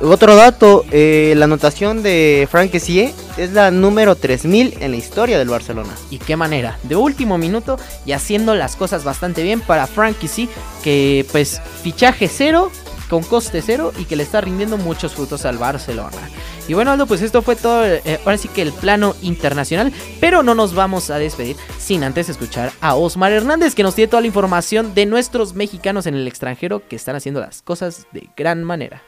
Otro 0.00 0.36
dato, 0.36 0.84
eh, 0.92 1.34
la 1.36 1.46
anotación 1.46 2.04
de 2.04 2.46
Frank 2.48 2.70
Kessie 2.70 3.12
es 3.36 3.52
la 3.52 3.72
número 3.72 4.14
3000 4.14 4.76
en 4.78 4.92
la 4.92 4.96
historia 4.96 5.40
del 5.40 5.48
Barcelona. 5.48 5.90
¿Y 6.08 6.18
qué 6.18 6.36
manera? 6.36 6.78
De 6.84 6.94
último 6.94 7.36
minuto 7.36 7.80
y 8.06 8.12
haciendo 8.12 8.54
las 8.54 8.76
cosas 8.76 9.02
bastante 9.02 9.42
bien 9.42 9.60
para 9.60 9.88
Frank 9.88 10.18
Kessie, 10.18 10.48
que 10.84 11.26
pues 11.32 11.60
fichaje 11.82 12.28
cero, 12.28 12.70
con 13.08 13.24
coste 13.24 13.60
cero 13.60 13.92
y 13.98 14.04
que 14.04 14.14
le 14.14 14.22
está 14.22 14.40
rindiendo 14.40 14.76
muchos 14.76 15.14
frutos 15.14 15.44
al 15.46 15.58
Barcelona. 15.58 16.30
Y 16.70 16.74
bueno, 16.74 16.92
Aldo, 16.92 17.08
pues 17.08 17.20
esto 17.20 17.42
fue 17.42 17.56
todo, 17.56 17.84
eh, 17.84 18.20
ahora 18.24 18.38
sí 18.38 18.46
que 18.46 18.62
el 18.62 18.72
plano 18.72 19.16
internacional, 19.22 19.92
pero 20.20 20.44
no 20.44 20.54
nos 20.54 20.72
vamos 20.72 21.10
a 21.10 21.18
despedir 21.18 21.56
sin 21.80 22.04
antes 22.04 22.28
escuchar 22.28 22.70
a 22.80 22.94
Osmar 22.94 23.32
Hernández, 23.32 23.74
que 23.74 23.82
nos 23.82 23.96
tiene 23.96 24.06
toda 24.06 24.20
la 24.20 24.28
información 24.28 24.94
de 24.94 25.04
nuestros 25.04 25.54
mexicanos 25.54 26.06
en 26.06 26.14
el 26.14 26.28
extranjero 26.28 26.86
que 26.86 26.94
están 26.94 27.16
haciendo 27.16 27.40
las 27.40 27.62
cosas 27.62 28.06
de 28.12 28.30
gran 28.36 28.62
manera. 28.62 29.02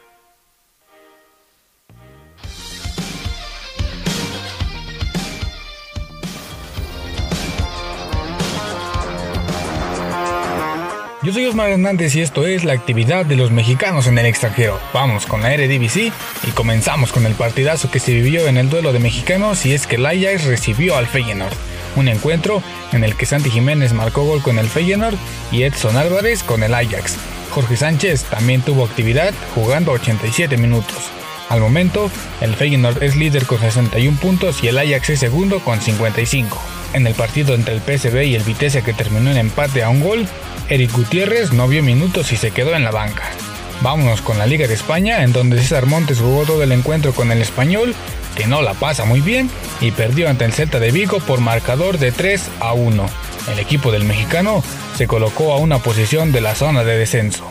Yo 11.23 11.33
soy 11.33 11.47
Osmar 11.47 11.71
Hernández 11.71 12.17
y 12.17 12.21
esto 12.21 12.49
es 12.49 12.65
la 12.65 12.73
actividad 12.73 13.25
de 13.25 13.37
los 13.37 13.53
mexicanos 13.53 14.09
en 14.09 14.19
el 14.19 14.27
extranjero. 14.27 14.81
Vamos 14.93 15.25
con 15.25 15.41
la 15.41 15.55
Eredivisie 15.55 16.11
y 16.45 16.51
comenzamos 16.51 17.13
con 17.13 17.27
el 17.27 17.35
partidazo 17.35 17.93
que 17.93 18.01
se 18.01 18.13
vivió 18.13 18.49
en 18.49 18.57
el 18.57 18.69
duelo 18.69 18.93
de 18.93 18.99
mexicanos 18.99 19.65
y 19.65 19.73
es 19.73 19.87
que 19.87 19.95
el 19.97 20.07
Ajax 20.07 20.47
recibió 20.47 20.97
al 20.97 21.07
Feyenoord. 21.07 21.55
Un 21.95 22.09
encuentro 22.09 22.61
en 22.91 23.05
el 23.05 23.15
que 23.15 23.27
Santi 23.27 23.51
Jiménez 23.51 23.93
marcó 23.93 24.25
gol 24.25 24.43
con 24.43 24.59
el 24.59 24.67
Feyenoord 24.67 25.15
y 25.53 25.63
Edson 25.63 25.97
Álvarez 25.97 26.43
con 26.43 26.65
el 26.65 26.75
Ajax. 26.75 27.17
Jorge 27.53 27.77
Sánchez 27.77 28.25
también 28.25 28.63
tuvo 28.63 28.85
actividad 28.85 29.33
jugando 29.55 29.93
87 29.93 30.57
minutos. 30.57 31.13
Al 31.49 31.61
momento, 31.61 32.11
el 32.41 32.57
Feyenoord 32.57 33.01
es 33.01 33.15
líder 33.15 33.47
con 33.47 33.61
61 33.61 34.19
puntos 34.19 34.65
y 34.65 34.69
el 34.69 34.79
Ajax 34.79 35.11
es 35.11 35.21
segundo 35.21 35.61
con 35.61 35.81
55. 35.81 36.82
En 36.93 37.07
el 37.07 37.15
partido 37.15 37.55
entre 37.55 37.75
el 37.75 37.81
PSV 37.81 38.23
y 38.25 38.35
el 38.35 38.43
Vitesse 38.43 38.83
que 38.83 38.93
terminó 38.93 39.31
en 39.31 39.39
empate 39.39 39.83
a 39.83 39.89
un 39.89 40.01
gol, 40.01 40.27
Eric 40.69 40.93
Gutiérrez 40.93 41.53
no 41.53 41.67
vio 41.69 41.83
minutos 41.83 42.33
y 42.33 42.37
se 42.37 42.51
quedó 42.51 42.75
en 42.75 42.85
la 42.85 42.91
banca. 42.91 43.25
Vámonos 43.81 44.21
con 44.21 44.39
la 44.39 44.47
Liga 44.47 44.69
de 44.69 44.75
España, 44.75 45.25
en 45.25 45.33
donde 45.33 45.59
César 45.59 45.87
Montes 45.87 46.21
jugó 46.21 46.45
todo 46.45 46.63
el 46.63 46.71
encuentro 46.71 47.13
con 47.13 47.33
el 47.33 47.43
español, 47.43 47.95
que 48.37 48.47
no 48.47 48.63
la 48.63 48.75
pasa 48.75 49.05
muy 49.05 49.21
bien, 49.21 49.51
y 49.81 49.91
perdió 49.91 50.29
ante 50.29 50.45
el 50.45 50.53
Celta 50.53 50.79
de 50.79 50.93
Vigo 50.93 51.19
por 51.21 51.41
marcador 51.41 51.99
de 51.99 52.13
3 52.13 52.49
a 52.61 52.75
1. 52.75 53.07
El 53.51 53.59
equipo 53.59 53.91
del 53.91 54.05
mexicano 54.05 54.63
se 54.97 55.09
colocó 55.09 55.53
a 55.53 55.59
una 55.59 55.79
posición 55.79 56.31
de 56.31 56.43
la 56.43 56.55
zona 56.55 56.85
de 56.85 56.97
descenso. 56.97 57.51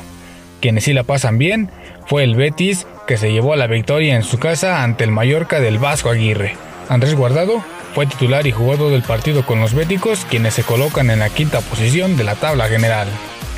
Quienes 0.61 0.85
sí 0.85 0.93
la 0.93 1.03
pasan 1.03 1.37
bien 1.37 1.69
fue 2.05 2.23
el 2.23 2.35
Betis, 2.35 2.87
que 3.07 3.17
se 3.17 3.31
llevó 3.31 3.53
a 3.53 3.57
la 3.57 3.67
victoria 3.67 4.15
en 4.15 4.23
su 4.23 4.39
casa 4.39 4.83
ante 4.83 5.03
el 5.03 5.11
Mallorca 5.11 5.59
del 5.59 5.79
Vasco 5.79 6.09
Aguirre. 6.09 6.55
Andrés 6.87 7.15
Guardado 7.15 7.63
Fue 7.93 8.05
titular 8.05 8.47
y 8.47 8.51
jugó 8.51 8.77
todo 8.77 8.95
el 8.95 9.03
partido 9.03 9.45
con 9.45 9.59
los 9.59 9.73
béticos, 9.73 10.25
quienes 10.29 10.53
se 10.53 10.63
colocan 10.63 11.09
en 11.09 11.19
la 11.19 11.29
quinta 11.29 11.61
posición 11.61 12.15
de 12.15 12.23
la 12.23 12.35
tabla 12.35 12.67
general. 12.67 13.07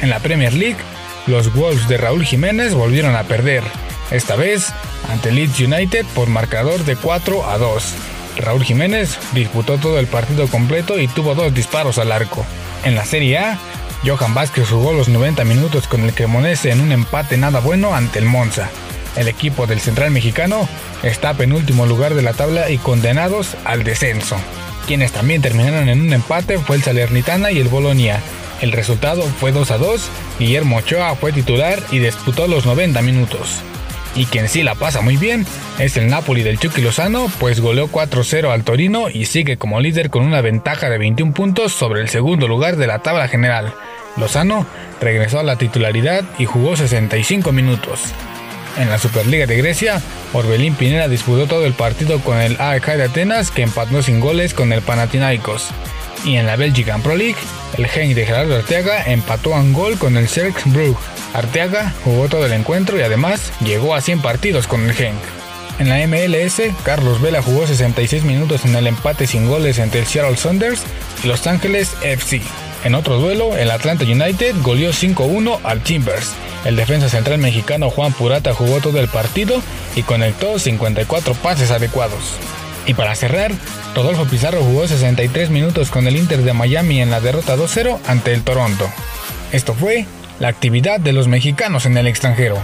En 0.01 0.09
la 0.09 0.19
Premier 0.19 0.53
League, 0.53 0.77
los 1.27 1.53
Wolves 1.53 1.87
de 1.87 1.97
Raúl 1.97 2.25
Jiménez 2.25 2.73
volvieron 2.73 3.15
a 3.15 3.23
perder, 3.23 3.63
esta 4.11 4.35
vez 4.35 4.73
ante 5.09 5.31
Leeds 5.31 5.59
United 5.59 6.05
por 6.15 6.27
marcador 6.29 6.83
de 6.83 6.95
4 6.95 7.49
a 7.49 7.57
2. 7.57 7.93
Raúl 8.37 8.63
Jiménez 8.63 9.17
disputó 9.33 9.77
todo 9.77 9.99
el 9.99 10.07
partido 10.07 10.47
completo 10.47 10.99
y 10.99 11.07
tuvo 11.07 11.35
dos 11.35 11.53
disparos 11.53 11.97
al 11.97 12.11
arco. 12.11 12.45
En 12.83 12.95
la 12.95 13.05
Serie 13.05 13.37
A, 13.37 13.59
Johan 14.05 14.33
Vázquez 14.33 14.69
jugó 14.69 14.91
los 14.93 15.07
90 15.07 15.43
minutos 15.45 15.87
con 15.87 16.01
el 16.01 16.13
Cremonese 16.13 16.71
en 16.71 16.81
un 16.81 16.91
empate 16.91 17.37
nada 17.37 17.59
bueno 17.59 17.95
ante 17.95 18.19
el 18.19 18.25
Monza. 18.25 18.69
El 19.15 19.27
equipo 19.27 19.67
del 19.67 19.79
central 19.79 20.11
mexicano 20.11 20.67
está 21.03 21.33
penúltimo 21.33 21.85
lugar 21.85 22.15
de 22.15 22.21
la 22.21 22.33
tabla 22.33 22.69
y 22.69 22.77
condenados 22.77 23.55
al 23.65 23.83
descenso. 23.83 24.37
Quienes 24.87 25.11
también 25.11 25.41
terminaron 25.41 25.87
en 25.87 26.01
un 26.01 26.13
empate 26.13 26.59
fue 26.59 26.75
el 26.75 26.83
Salernitana 26.83 27.51
y 27.51 27.59
el 27.59 27.67
Bolonia. 27.67 28.19
El 28.61 28.71
resultado 28.71 29.23
fue 29.23 29.51
2 29.51 29.71
a 29.71 29.77
2, 29.77 30.09
Guillermo 30.39 30.77
Ochoa 30.77 31.15
fue 31.15 31.31
titular 31.31 31.79
y 31.91 31.99
disputó 31.99 32.47
los 32.47 32.65
90 32.65 33.01
minutos. 33.01 33.61
Y 34.15 34.25
quien 34.25 34.47
sí 34.47 34.61
la 34.61 34.75
pasa 34.75 35.01
muy 35.01 35.17
bien 35.17 35.45
es 35.79 35.97
el 35.97 36.07
Napoli 36.07 36.43
del 36.43 36.59
Chucky 36.59 36.81
Lozano, 36.81 37.31
pues 37.39 37.61
goleó 37.61 37.87
4-0 37.87 38.51
al 38.51 38.63
Torino 38.63 39.09
y 39.09 39.25
sigue 39.25 39.57
como 39.57 39.79
líder 39.79 40.09
con 40.09 40.23
una 40.23 40.41
ventaja 40.41 40.89
de 40.89 40.99
21 40.99 41.33
puntos 41.33 41.73
sobre 41.73 42.01
el 42.01 42.09
segundo 42.09 42.47
lugar 42.47 42.75
de 42.77 42.87
la 42.87 42.99
tabla 42.99 43.27
general. 43.27 43.73
Lozano 44.15 44.67
regresó 45.01 45.39
a 45.39 45.43
la 45.43 45.55
titularidad 45.55 46.23
y 46.37 46.45
jugó 46.45 46.75
65 46.75 47.51
minutos. 47.51 48.13
En 48.77 48.89
la 48.89 48.97
Superliga 48.97 49.45
de 49.45 49.57
Grecia, 49.57 50.01
Orbelín 50.33 50.75
Pineda 50.75 51.07
disputó 51.07 51.47
todo 51.47 51.65
el 51.65 51.73
partido 51.73 52.19
con 52.19 52.39
el 52.39 52.59
AEK 52.59 52.85
de 52.95 53.03
Atenas 53.03 53.51
que 53.51 53.61
empató 53.61 54.01
sin 54.01 54.19
goles 54.19 54.53
con 54.53 54.73
el 54.73 54.81
Panathinaikos. 54.81 55.69
Y 56.25 56.37
en 56.37 56.47
la 56.47 56.55
Belgian 56.55 57.01
Pro 57.01 57.15
League, 57.15 57.37
el 57.77 57.87
Genk 57.87 58.15
de 58.15 58.25
Gerardo 58.25 58.55
Arteaga 58.55 59.03
empató 59.05 59.53
a 59.53 59.59
un 59.59 59.73
gol 59.73 59.97
con 59.97 60.17
el 60.17 60.27
Cercle 60.27 60.71
Brugge. 60.71 60.99
Arteaga 61.33 61.93
jugó 62.03 62.29
todo 62.29 62.45
el 62.45 62.53
encuentro 62.53 62.97
y 62.97 63.01
además 63.01 63.51
llegó 63.63 63.93
a 63.93 64.01
100 64.01 64.21
partidos 64.21 64.67
con 64.67 64.87
el 64.87 64.93
Genk. 64.93 65.19
En 65.79 65.89
la 65.89 66.05
MLS, 66.07 66.61
Carlos 66.83 67.21
Vela 67.21 67.41
jugó 67.41 67.67
66 67.67 68.23
minutos 68.23 68.63
en 68.65 68.75
el 68.75 68.87
empate 68.87 69.27
sin 69.27 69.47
goles 69.47 69.79
entre 69.79 70.01
el 70.01 70.07
Seattle 70.07 70.37
Saunders 70.37 70.83
y 71.23 71.27
Los 71.27 71.45
Ángeles 71.45 71.91
FC. 72.01 72.41
En 72.83 72.95
otro 72.95 73.17
duelo, 73.17 73.55
el 73.55 73.71
Atlanta 73.71 74.03
United 74.03 74.55
goleó 74.61 74.91
5-1 74.91 75.59
al 75.63 75.81
Timbers. 75.81 76.33
El 76.65 76.75
defensa 76.75 77.07
central 77.07 77.37
mexicano 77.39 77.89
Juan 77.89 78.11
Purata 78.11 78.53
jugó 78.53 78.81
todo 78.81 78.99
el 78.99 79.07
partido 79.07 79.61
y 79.95 80.03
conectó 80.03 80.59
54 80.59 81.33
pases 81.35 81.71
adecuados. 81.71 82.37
Y 82.85 82.93
para 82.93 83.15
cerrar, 83.15 83.53
Rodolfo 83.95 84.25
Pizarro 84.25 84.61
jugó 84.63 84.85
63 84.87 85.49
minutos 85.49 85.89
con 85.89 86.07
el 86.07 86.17
Inter 86.17 86.41
de 86.41 86.51
Miami 86.51 87.01
en 87.01 87.09
la 87.09 87.21
derrota 87.21 87.55
2-0 87.55 87.99
ante 88.05 88.33
el 88.33 88.43
Toronto. 88.43 88.89
Esto 89.53 89.73
fue 89.73 90.05
la 90.39 90.49
actividad 90.49 90.99
de 90.99 91.13
los 91.13 91.29
mexicanos 91.29 91.85
en 91.85 91.97
el 91.97 92.07
extranjero. 92.07 92.57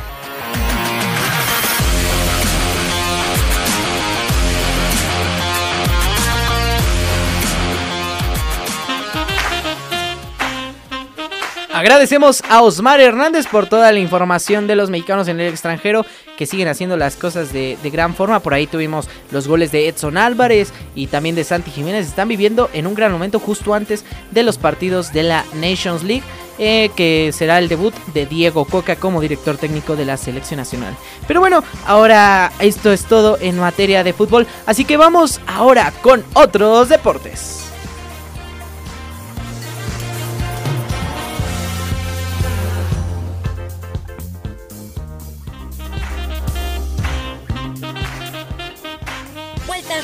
Agradecemos 11.79 12.43
a 12.49 12.61
Osmar 12.61 12.99
Hernández 12.99 13.47
por 13.47 13.67
toda 13.67 13.93
la 13.93 13.99
información 13.99 14.67
de 14.67 14.75
los 14.75 14.89
mexicanos 14.89 15.29
en 15.29 15.39
el 15.39 15.47
extranjero 15.47 16.05
que 16.37 16.45
siguen 16.45 16.67
haciendo 16.67 16.97
las 16.97 17.15
cosas 17.15 17.53
de, 17.53 17.77
de, 17.81 17.89
gran 17.89 18.15
forma. 18.15 18.41
Por 18.41 18.53
ahí 18.53 18.67
tuvimos 18.67 19.07
los 19.31 19.47
goles 19.47 19.71
de 19.71 19.87
Edson 19.87 20.17
Álvarez 20.17 20.73
y 20.93 21.07
también 21.07 21.35
de 21.35 21.45
Santi 21.45 21.71
Jiménez. 21.71 22.05
Están 22.05 22.27
viviendo 22.27 22.69
en 22.73 22.85
un 22.85 22.95
gran 22.95 23.13
momento 23.13 23.39
justo 23.39 23.73
antes 23.73 24.03
de 24.31 24.43
los 24.43 24.57
partidos 24.57 25.13
de 25.13 25.23
la 25.23 25.45
Nations 25.53 26.03
League. 26.03 26.23
Eh, 26.57 26.91
que 26.97 27.31
será 27.31 27.57
el 27.57 27.69
debut 27.69 27.93
de 28.13 28.25
Diego 28.25 28.65
Coca 28.65 28.97
como 28.97 29.21
director 29.21 29.55
técnico 29.55 29.95
de 29.95 30.03
la 30.03 30.17
selección 30.17 30.57
nacional. 30.57 30.93
Pero 31.25 31.39
bueno, 31.39 31.63
ahora 31.85 32.51
esto 32.59 32.91
es 32.91 33.05
todo 33.05 33.37
en 33.39 33.57
materia 33.57 34.03
de 34.03 34.11
fútbol, 34.11 34.45
así 34.65 34.83
que 34.83 34.97
vamos 34.97 35.39
ahora 35.47 35.93
con 36.01 36.25
otros 36.33 36.89
deportes. 36.89 37.68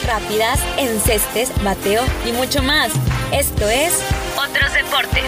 Rápidas, 0.06 0.60
encestes, 0.78 1.52
bateo 1.64 2.04
y 2.28 2.32
mucho 2.32 2.62
más. 2.62 2.92
Esto 3.32 3.70
es 3.70 4.02
Otros 4.38 4.74
deportes. 4.74 5.24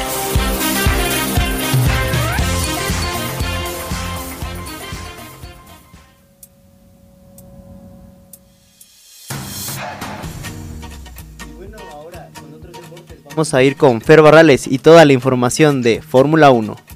Vamos 13.30 13.54
a 13.54 13.62
ir 13.62 13.78
con 13.78 14.02
Fer 14.02 14.24
Barrales 14.24 14.66
y 14.66 14.80
toda 14.80 15.06
la 15.06 15.14
información 15.14 15.84
de 15.84 16.02
Fórmula 16.02 16.50
1. 16.50 16.87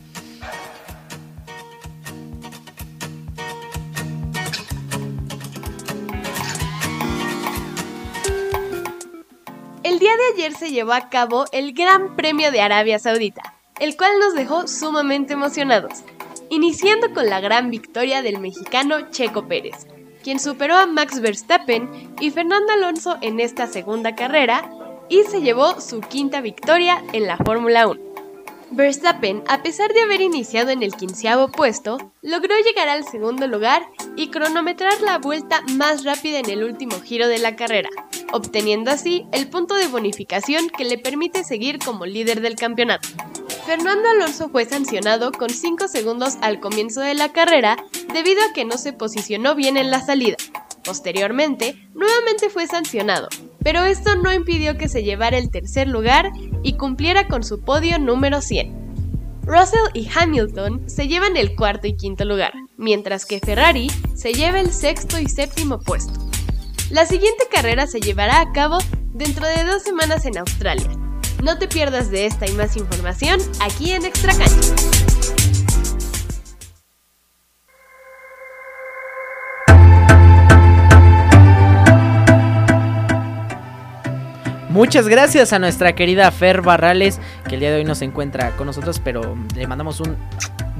Día 10.01 10.17
de 10.17 10.33
ayer 10.33 10.57
se 10.57 10.71
llevó 10.71 10.93
a 10.93 11.09
cabo 11.09 11.45
el 11.51 11.73
Gran 11.73 12.15
Premio 12.15 12.51
de 12.51 12.59
Arabia 12.59 12.97
Saudita, 12.97 13.53
el 13.79 13.95
cual 13.95 14.17
nos 14.19 14.33
dejó 14.33 14.67
sumamente 14.67 15.33
emocionados, 15.33 16.01
iniciando 16.49 17.13
con 17.13 17.29
la 17.29 17.39
gran 17.39 17.69
victoria 17.69 18.23
del 18.23 18.39
mexicano 18.39 19.11
Checo 19.11 19.47
Pérez, 19.47 19.85
quien 20.23 20.39
superó 20.39 20.75
a 20.75 20.87
Max 20.87 21.21
Verstappen 21.21 22.15
y 22.19 22.31
Fernando 22.31 22.73
Alonso 22.73 23.19
en 23.21 23.39
esta 23.39 23.67
segunda 23.67 24.15
carrera 24.15 24.67
y 25.07 25.21
se 25.25 25.41
llevó 25.41 25.79
su 25.79 26.01
quinta 26.01 26.41
victoria 26.41 27.03
en 27.13 27.27
la 27.27 27.37
Fórmula 27.37 27.87
1. 27.87 28.10
Verstappen, 28.73 29.43
a 29.49 29.61
pesar 29.63 29.93
de 29.93 30.01
haber 30.01 30.21
iniciado 30.21 30.69
en 30.69 30.81
el 30.81 30.95
quinceavo 30.95 31.49
puesto, 31.49 32.13
logró 32.21 32.55
llegar 32.63 32.87
al 32.87 33.03
segundo 33.03 33.45
lugar 33.45 33.85
y 34.15 34.29
cronometrar 34.29 35.01
la 35.01 35.17
vuelta 35.17 35.61
más 35.73 36.05
rápida 36.05 36.39
en 36.39 36.49
el 36.49 36.63
último 36.63 37.01
giro 37.01 37.27
de 37.27 37.39
la 37.39 37.57
carrera, 37.57 37.89
obteniendo 38.31 38.89
así 38.89 39.27
el 39.33 39.49
punto 39.49 39.75
de 39.75 39.89
bonificación 39.89 40.69
que 40.69 40.85
le 40.85 40.97
permite 40.97 41.43
seguir 41.43 41.79
como 41.79 42.05
líder 42.05 42.39
del 42.39 42.55
campeonato. 42.55 43.09
Fernando 43.65 44.07
Alonso 44.09 44.47
fue 44.49 44.63
sancionado 44.63 45.33
con 45.33 45.49
5 45.49 45.89
segundos 45.89 46.37
al 46.41 46.61
comienzo 46.61 47.01
de 47.01 47.13
la 47.13 47.33
carrera 47.33 47.75
debido 48.13 48.41
a 48.41 48.53
que 48.53 48.63
no 48.63 48.77
se 48.77 48.93
posicionó 48.93 49.53
bien 49.53 49.75
en 49.75 49.91
la 49.91 49.99
salida. 49.99 50.37
Posteriormente, 50.83 51.75
nuevamente 51.93 52.49
fue 52.49 52.67
sancionado, 52.67 53.27
pero 53.63 53.83
esto 53.83 54.15
no 54.15 54.33
impidió 54.33 54.77
que 54.77 54.89
se 54.89 55.03
llevara 55.03 55.37
el 55.37 55.51
tercer 55.51 55.87
lugar 55.87 56.31
y 56.63 56.73
cumpliera 56.73 57.27
con 57.27 57.43
su 57.43 57.61
podio 57.61 57.99
número 57.99 58.41
100. 58.41 58.81
Russell 59.43 59.89
y 59.93 60.07
Hamilton 60.13 60.89
se 60.89 61.07
llevan 61.07 61.35
el 61.37 61.55
cuarto 61.55 61.87
y 61.87 61.95
quinto 61.95 62.25
lugar, 62.25 62.53
mientras 62.77 63.25
que 63.25 63.39
Ferrari 63.39 63.91
se 64.15 64.33
lleva 64.33 64.59
el 64.59 64.71
sexto 64.71 65.19
y 65.19 65.27
séptimo 65.27 65.79
puesto. 65.79 66.13
La 66.89 67.05
siguiente 67.05 67.47
carrera 67.51 67.87
se 67.87 67.99
llevará 67.99 68.41
a 68.41 68.51
cabo 68.51 68.77
dentro 69.13 69.47
de 69.47 69.63
dos 69.63 69.83
semanas 69.83 70.25
en 70.25 70.37
Australia. 70.37 70.89
No 71.43 71.57
te 71.57 71.67
pierdas 71.67 72.11
de 72.11 72.25
esta 72.25 72.47
y 72.47 72.53
más 72.53 72.77
información 72.77 73.39
aquí 73.59 73.91
en 73.91 74.05
Extra. 74.05 74.33
Muchas 84.71 85.09
gracias 85.09 85.51
a 85.51 85.59
nuestra 85.59 85.95
querida 85.95 86.31
Fer 86.31 86.61
Barrales, 86.61 87.19
que 87.45 87.55
el 87.55 87.59
día 87.59 87.71
de 87.71 87.75
hoy 87.75 87.83
no 87.83 87.93
se 87.93 88.05
encuentra 88.05 88.51
con 88.51 88.67
nosotros, 88.67 89.01
pero 89.03 89.35
le 89.53 89.67
mandamos 89.67 89.99
un 89.99 90.15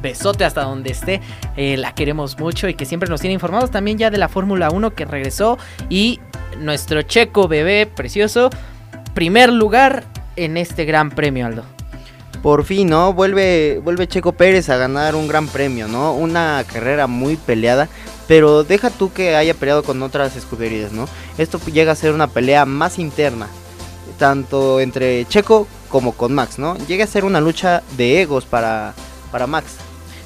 besote 0.02 0.46
hasta 0.46 0.64
donde 0.64 0.92
esté. 0.92 1.20
Eh, 1.58 1.76
la 1.76 1.94
queremos 1.94 2.40
mucho 2.40 2.70
y 2.70 2.74
que 2.74 2.86
siempre 2.86 3.10
nos 3.10 3.20
tiene 3.20 3.34
informados 3.34 3.70
también 3.70 3.98
ya 3.98 4.10
de 4.10 4.18
la 4.18 4.30
Fórmula 4.30 4.70
1 4.70 4.92
que 4.92 5.04
regresó. 5.04 5.58
Y 5.90 6.22
nuestro 6.58 7.02
checo 7.02 7.50
bebé 7.50 7.86
precioso, 7.86 8.50
primer 9.14 9.52
lugar 9.52 10.06
en 10.38 10.56
este 10.56 10.86
gran 10.86 11.12
premio, 11.12 11.46
Aldo. 11.48 11.66
Por 12.42 12.64
fin, 12.64 12.88
¿no? 12.90 13.12
Vuelve, 13.12 13.82
vuelve 13.84 14.08
Checo 14.08 14.32
Pérez 14.32 14.70
a 14.70 14.78
ganar 14.78 15.16
un 15.16 15.28
gran 15.28 15.50
premio, 15.50 15.90
¿no? 15.90 16.14
Una 16.14 16.64
carrera 16.66 17.08
muy 17.08 17.36
peleada. 17.36 17.90
Pero 18.30 18.64
deja 18.64 18.90
tú 18.90 19.12
que 19.12 19.36
haya 19.36 19.54
peleado 19.54 19.84
con 19.84 20.02
otras 20.02 20.38
escuderías, 20.38 20.94
¿no? 20.94 21.10
Esto 21.38 21.60
llega 21.66 21.92
a 21.92 21.96
ser 21.96 22.14
una 22.14 22.28
pelea 22.28 22.66
más 22.66 22.98
interna 22.98 23.48
tanto 24.22 24.80
entre 24.80 25.26
Checo 25.26 25.68
como 25.90 26.12
con 26.12 26.32
Max, 26.32 26.60
¿no? 26.60 26.78
Llega 26.88 27.06
a 27.06 27.08
ser 27.08 27.26
una 27.26 27.42
lucha 27.42 27.82
de 27.98 28.22
egos 28.22 28.46
para, 28.46 28.94
para 29.32 29.48
Max. 29.48 29.78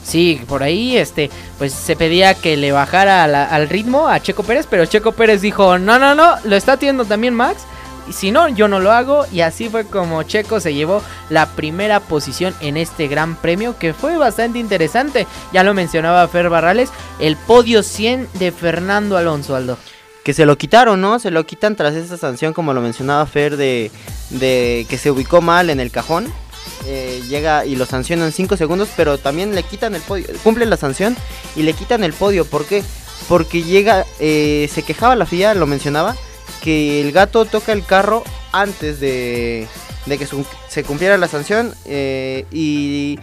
Sí, 0.04 0.42
por 0.50 0.64
ahí 0.64 0.98
este, 0.98 1.32
pues 1.58 1.72
se 1.72 1.96
pedía 1.96 2.34
que 2.34 2.58
le 2.58 2.74
bajara 2.74 3.24
al 3.24 3.70
ritmo 3.70 4.10
a 4.10 4.20
Checo 4.20 4.44
Pérez, 4.44 4.68
pero 4.70 4.86
Checo 4.86 5.14
Pérez 5.14 5.40
dijo, 5.40 5.78
no, 5.78 5.98
no, 5.98 6.14
no, 6.14 6.36
lo 6.44 6.58
está 6.58 6.74
haciendo 6.74 7.06
también 7.06 7.34
Max, 7.34 7.62
si 8.12 8.32
no, 8.32 8.50
yo 8.50 8.68
no 8.68 8.82
lo 8.82 8.92
hago. 8.92 9.26
Y 9.32 9.40
así 9.40 9.70
fue 9.70 9.86
como 9.86 10.24
Checo 10.24 10.60
se 10.60 10.74
llevó 10.74 11.02
la 11.30 11.46
primera 11.46 12.02
posición 12.02 12.54
en 12.60 12.76
este 12.76 13.08
gran 13.08 13.38
premio, 13.38 13.78
que 13.80 13.94
fue 13.94 14.18
bastante 14.18 14.60
interesante. 14.60 15.26
Ya 15.54 15.64
lo 15.64 15.74
mencionaba 15.74 16.28
Fer 16.28 16.50
Barrales, 16.50 16.90
el 17.20 17.38
podio 17.38 17.82
100 17.82 18.28
de 18.34 18.52
Fernando 18.52 19.16
Alonso, 19.16 19.56
Aldo. 19.56 19.78
Que 20.26 20.34
se 20.34 20.46
lo 20.46 20.58
quitaron, 20.58 21.00
¿no? 21.00 21.20
Se 21.20 21.32
lo 21.32 21.46
quitan 21.46 21.78
tras 21.78 21.94
esta 21.96 22.18
sanción, 22.18 22.52
como 22.52 22.74
lo 22.74 22.82
mencionaba 22.82 23.26
Fer, 23.26 23.56
de, 23.56 23.92
de 24.32 24.86
que 24.90 24.98
se 24.98 25.10
ubicó 25.10 25.40
mal 25.40 25.70
en 25.70 25.80
el 25.80 25.92
cajón. 25.92 26.26
Eh, 26.88 27.22
llega 27.30 27.66
y 27.66 27.78
lo 27.78 27.86
sancionan 27.86 28.34
5 28.34 28.58
segundos, 28.58 28.90
pero 28.98 29.18
también 29.18 29.56
le 29.56 29.64
quitan 29.64 29.96
el 29.96 30.02
podio, 30.02 30.26
cumple 30.44 30.66
la 30.66 30.76
sanción 30.76 31.16
y 31.56 31.64
le 31.64 31.72
quitan 31.72 32.04
el 32.04 32.12
podio. 32.12 32.44
¿Por 32.44 32.66
qué? 32.66 32.84
Porque 33.30 33.64
llega, 33.64 34.06
eh, 34.20 34.70
se 34.74 34.84
quejaba 34.84 35.16
la 35.16 35.26
FIA, 35.26 35.54
lo 35.54 35.68
mencionaba, 35.68 36.16
que 36.62 37.02
el 37.02 37.12
gato 37.12 37.46
toca 37.46 37.72
el 37.72 37.86
carro 37.86 38.24
antes 38.52 39.00
de, 39.00 39.68
de 40.06 40.18
que 40.18 40.28
se 40.68 40.84
cumpliera 40.84 41.18
la 41.18 41.28
sanción 41.28 41.74
eh, 41.86 42.46
y 42.52 43.20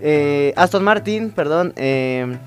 eh, 0.00 0.52
Aston 0.56 0.84
Martin, 0.84 1.30
perdón, 1.30 1.72
eh, 1.76 2.38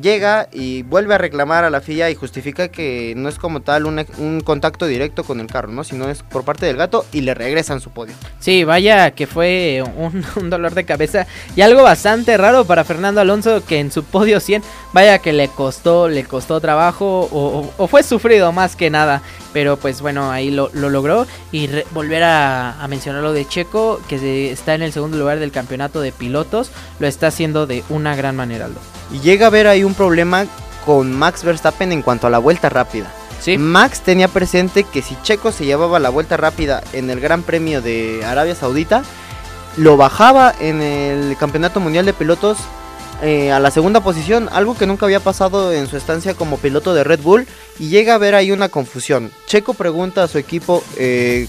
llega 0.00 0.48
y 0.52 0.82
vuelve 0.82 1.14
a 1.14 1.18
reclamar 1.18 1.64
a 1.64 1.70
la 1.70 1.80
FIA 1.80 2.10
y 2.10 2.14
justifica 2.14 2.68
que 2.68 3.14
no 3.16 3.28
es 3.28 3.38
como 3.38 3.60
tal 3.60 3.86
un 3.86 4.40
contacto 4.44 4.86
directo 4.86 5.24
con 5.24 5.40
el 5.40 5.46
carro, 5.46 5.72
¿no? 5.72 5.84
Sino 5.84 6.08
es 6.08 6.22
por 6.22 6.44
parte 6.44 6.66
del 6.66 6.76
gato 6.76 7.04
y 7.12 7.22
le 7.22 7.34
regresan 7.34 7.80
su 7.80 7.90
podio. 7.90 8.14
Sí, 8.38 8.64
vaya 8.64 9.10
que 9.12 9.26
fue 9.26 9.82
un, 9.96 10.24
un 10.36 10.50
dolor 10.50 10.74
de 10.74 10.84
cabeza 10.84 11.26
y 11.56 11.62
algo 11.62 11.82
bastante 11.82 12.36
raro 12.36 12.64
para 12.64 12.84
Fernando 12.84 13.20
Alonso 13.20 13.64
que 13.64 13.80
en 13.80 13.90
su 13.90 14.04
podio 14.04 14.40
100, 14.40 14.62
vaya 14.92 15.18
que 15.20 15.32
le 15.32 15.48
costó, 15.48 16.08
le 16.08 16.24
costó 16.24 16.60
trabajo 16.60 17.28
o, 17.30 17.86
fue 17.88 18.02
sufrido 18.02 18.52
más 18.52 18.76
que 18.76 18.90
nada, 18.90 19.22
pero 19.52 19.76
pues 19.76 20.00
bueno, 20.00 20.30
ahí 20.30 20.50
lo, 20.50 20.70
lo 20.72 20.90
logró 20.90 21.26
y 21.52 21.66
re- 21.68 21.86
volver 21.92 22.22
a, 22.24 22.82
a 22.82 22.88
mencionar 22.88 23.22
lo 23.22 23.32
de 23.32 23.46
Checo, 23.46 24.00
que 24.08 24.18
se- 24.18 24.50
está 24.52 24.74
en 24.74 24.82
el 24.82 24.92
segundo 24.92 25.16
lugar 25.18 25.38
del 25.38 25.52
campeonato 25.52 26.00
de 26.00 26.12
pilotos, 26.12 26.70
lo 26.98 27.06
está 27.06 27.28
haciendo 27.28 27.66
de 27.66 27.84
una 27.88 28.16
gran 28.16 28.36
manera, 28.36 28.66
Aldo. 28.66 28.80
Y 29.12 29.20
llega 29.20 29.46
a 29.46 29.48
haber 29.48 29.66
ahí 29.66 29.84
un 29.84 29.94
problema 29.94 30.46
con 30.84 31.12
Max 31.12 31.44
Verstappen 31.44 31.92
en 31.92 32.02
cuanto 32.02 32.26
a 32.26 32.30
la 32.30 32.38
vuelta 32.38 32.68
rápida. 32.68 33.12
Sí, 33.40 33.56
Max 33.56 34.00
tenía 34.02 34.28
presente 34.28 34.84
que 34.84 35.00
si 35.02 35.16
Checo 35.22 35.50
se 35.52 35.64
llevaba 35.64 35.98
la 35.98 36.10
vuelta 36.10 36.36
rápida 36.36 36.82
en 36.92 37.08
el 37.10 37.20
Gran 37.20 37.42
Premio 37.42 37.80
de 37.80 38.22
Arabia 38.24 38.54
Saudita, 38.54 39.02
lo 39.76 39.96
bajaba 39.96 40.52
en 40.60 40.82
el 40.82 41.36
Campeonato 41.38 41.80
Mundial 41.80 42.04
de 42.04 42.12
Pilotos 42.12 42.58
eh, 43.22 43.52
a 43.52 43.60
la 43.60 43.70
segunda 43.70 44.00
posición, 44.00 44.48
algo 44.52 44.76
que 44.76 44.86
nunca 44.86 45.06
había 45.06 45.20
pasado 45.20 45.72
en 45.72 45.86
su 45.86 45.96
estancia 45.96 46.34
como 46.34 46.58
piloto 46.58 46.94
de 46.94 47.04
Red 47.04 47.20
Bull, 47.20 47.46
y 47.78 47.88
llega 47.88 48.12
a 48.12 48.16
haber 48.16 48.34
ahí 48.34 48.52
una 48.52 48.68
confusión. 48.68 49.30
Checo 49.46 49.74
pregunta 49.74 50.22
a 50.24 50.28
su 50.28 50.38
equipo 50.38 50.82
eh, 50.96 51.46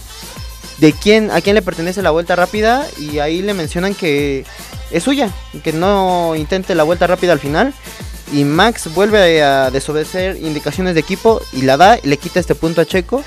de 0.79 0.93
quién, 0.93 1.31
a 1.31 1.41
quién 1.41 1.55
le 1.55 1.61
pertenece 1.61 2.01
la 2.01 2.11
vuelta 2.11 2.35
rápida, 2.35 2.85
y 2.97 3.19
ahí 3.19 3.41
le 3.41 3.53
mencionan 3.53 3.95
que 3.95 4.45
es 4.91 5.03
suya, 5.03 5.29
que 5.63 5.73
no 5.73 6.35
intente 6.35 6.75
la 6.75 6.83
vuelta 6.83 7.07
rápida 7.07 7.33
al 7.33 7.39
final. 7.39 7.73
Y 8.33 8.45
Max 8.45 8.93
vuelve 8.93 9.43
a 9.43 9.71
desobedecer 9.71 10.37
indicaciones 10.37 10.93
de 10.93 11.01
equipo 11.01 11.41
y 11.51 11.63
la 11.63 11.75
da, 11.75 11.97
y 12.01 12.07
le 12.07 12.17
quita 12.17 12.39
este 12.39 12.55
punto 12.55 12.81
a 12.81 12.85
Checo. 12.85 13.23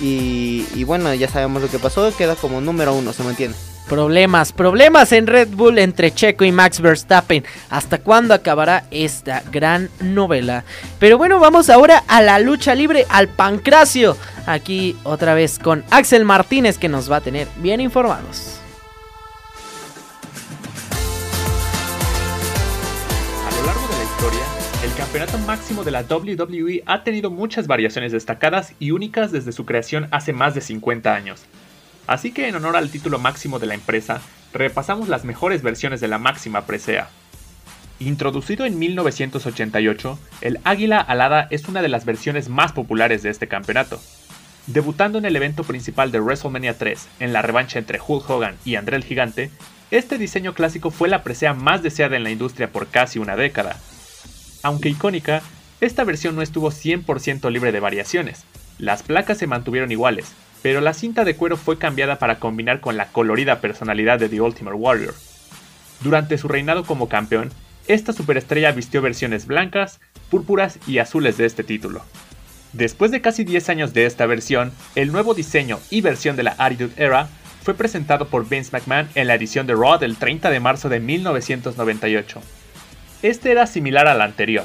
Y, 0.00 0.84
bueno, 0.84 1.12
ya 1.14 1.28
sabemos 1.28 1.62
lo 1.62 1.68
que 1.68 1.78
pasó, 1.78 2.14
queda 2.16 2.36
como 2.36 2.60
número 2.60 2.94
uno, 2.94 3.12
se 3.12 3.22
mantiene. 3.22 3.54
Problemas, 3.88 4.52
problemas 4.52 5.10
en 5.12 5.26
Red 5.26 5.48
Bull 5.48 5.78
entre 5.78 6.14
Checo 6.14 6.44
y 6.44 6.52
Max 6.52 6.80
Verstappen. 6.80 7.44
¿Hasta 7.70 7.98
cuándo 7.98 8.34
acabará 8.34 8.84
esta 8.92 9.42
gran 9.50 9.90
novela? 10.00 10.64
Pero 11.00 11.18
bueno, 11.18 11.40
vamos 11.40 11.68
ahora 11.70 12.04
a 12.06 12.22
la 12.22 12.38
lucha 12.38 12.74
libre, 12.76 13.04
al 13.08 13.28
pancracio. 13.28 14.16
Aquí 14.46 14.96
otra 15.02 15.34
vez 15.34 15.58
con 15.58 15.84
Axel 15.90 16.24
Martínez 16.24 16.78
que 16.78 16.88
nos 16.88 17.10
va 17.10 17.16
a 17.16 17.20
tener 17.20 17.48
bien 17.56 17.80
informados. 17.80 18.59
Campeonato 25.10 25.38
máximo 25.38 25.82
de 25.82 25.90
la 25.90 26.02
WWE 26.02 26.84
ha 26.86 27.02
tenido 27.02 27.32
muchas 27.32 27.66
variaciones 27.66 28.12
destacadas 28.12 28.74
y 28.78 28.92
únicas 28.92 29.32
desde 29.32 29.50
su 29.50 29.66
creación 29.66 30.06
hace 30.12 30.32
más 30.32 30.54
de 30.54 30.60
50 30.60 31.12
años. 31.12 31.46
Así 32.06 32.30
que 32.30 32.46
en 32.46 32.54
honor 32.54 32.76
al 32.76 32.90
título 32.90 33.18
máximo 33.18 33.58
de 33.58 33.66
la 33.66 33.74
empresa, 33.74 34.20
repasamos 34.52 35.08
las 35.08 35.24
mejores 35.24 35.62
versiones 35.64 36.00
de 36.00 36.06
la 36.06 36.18
máxima 36.18 36.64
presea. 36.64 37.08
Introducido 37.98 38.64
en 38.66 38.78
1988, 38.78 40.16
el 40.42 40.60
Águila 40.62 41.00
Alada 41.00 41.48
es 41.50 41.66
una 41.66 41.82
de 41.82 41.88
las 41.88 42.04
versiones 42.04 42.48
más 42.48 42.70
populares 42.70 43.24
de 43.24 43.30
este 43.30 43.48
campeonato. 43.48 44.00
Debutando 44.68 45.18
en 45.18 45.24
el 45.24 45.34
evento 45.34 45.64
principal 45.64 46.12
de 46.12 46.20
WrestleMania 46.20 46.78
3, 46.78 47.08
en 47.18 47.32
la 47.32 47.42
revancha 47.42 47.80
entre 47.80 47.98
Hulk 47.98 48.30
Hogan 48.30 48.54
y 48.64 48.76
André 48.76 48.96
el 48.96 49.02
Gigante, 49.02 49.50
este 49.90 50.18
diseño 50.18 50.54
clásico 50.54 50.92
fue 50.92 51.08
la 51.08 51.24
presea 51.24 51.52
más 51.52 51.82
deseada 51.82 52.16
en 52.16 52.22
la 52.22 52.30
industria 52.30 52.70
por 52.70 52.86
casi 52.86 53.18
una 53.18 53.34
década. 53.34 53.76
Aunque 54.62 54.90
icónica, 54.90 55.42
esta 55.80 56.04
versión 56.04 56.36
no 56.36 56.42
estuvo 56.42 56.70
100% 56.70 57.50
libre 57.50 57.72
de 57.72 57.80
variaciones. 57.80 58.44
Las 58.78 59.02
placas 59.02 59.38
se 59.38 59.46
mantuvieron 59.46 59.90
iguales, 59.92 60.32
pero 60.62 60.80
la 60.80 60.94
cinta 60.94 61.24
de 61.24 61.36
cuero 61.36 61.56
fue 61.56 61.78
cambiada 61.78 62.18
para 62.18 62.38
combinar 62.38 62.80
con 62.80 62.96
la 62.96 63.06
colorida 63.08 63.60
personalidad 63.60 64.18
de 64.18 64.28
The 64.28 64.40
Ultimate 64.40 64.76
Warrior. 64.76 65.14
Durante 66.02 66.38
su 66.38 66.48
reinado 66.48 66.84
como 66.84 67.08
campeón, 67.08 67.50
esta 67.88 68.12
superestrella 68.12 68.72
vistió 68.72 69.02
versiones 69.02 69.46
blancas, 69.46 70.00
púrpuras 70.30 70.78
y 70.86 70.98
azules 70.98 71.36
de 71.36 71.46
este 71.46 71.64
título. 71.64 72.02
Después 72.72 73.10
de 73.10 73.20
casi 73.20 73.44
10 73.44 73.68
años 73.68 73.92
de 73.92 74.06
esta 74.06 74.26
versión, 74.26 74.72
el 74.94 75.10
nuevo 75.10 75.34
diseño 75.34 75.80
y 75.90 76.02
versión 76.02 76.36
de 76.36 76.44
la 76.44 76.54
Attitude 76.58 76.92
Era 76.96 77.28
fue 77.62 77.74
presentado 77.74 78.28
por 78.28 78.48
Vince 78.48 78.70
McMahon 78.72 79.08
en 79.14 79.26
la 79.26 79.34
edición 79.34 79.66
de 79.66 79.74
Raw 79.74 79.98
del 79.98 80.16
30 80.16 80.50
de 80.50 80.60
marzo 80.60 80.88
de 80.88 81.00
1998. 81.00 82.40
Este 83.22 83.50
era 83.50 83.66
similar 83.66 84.08
al 84.08 84.22
anterior, 84.22 84.64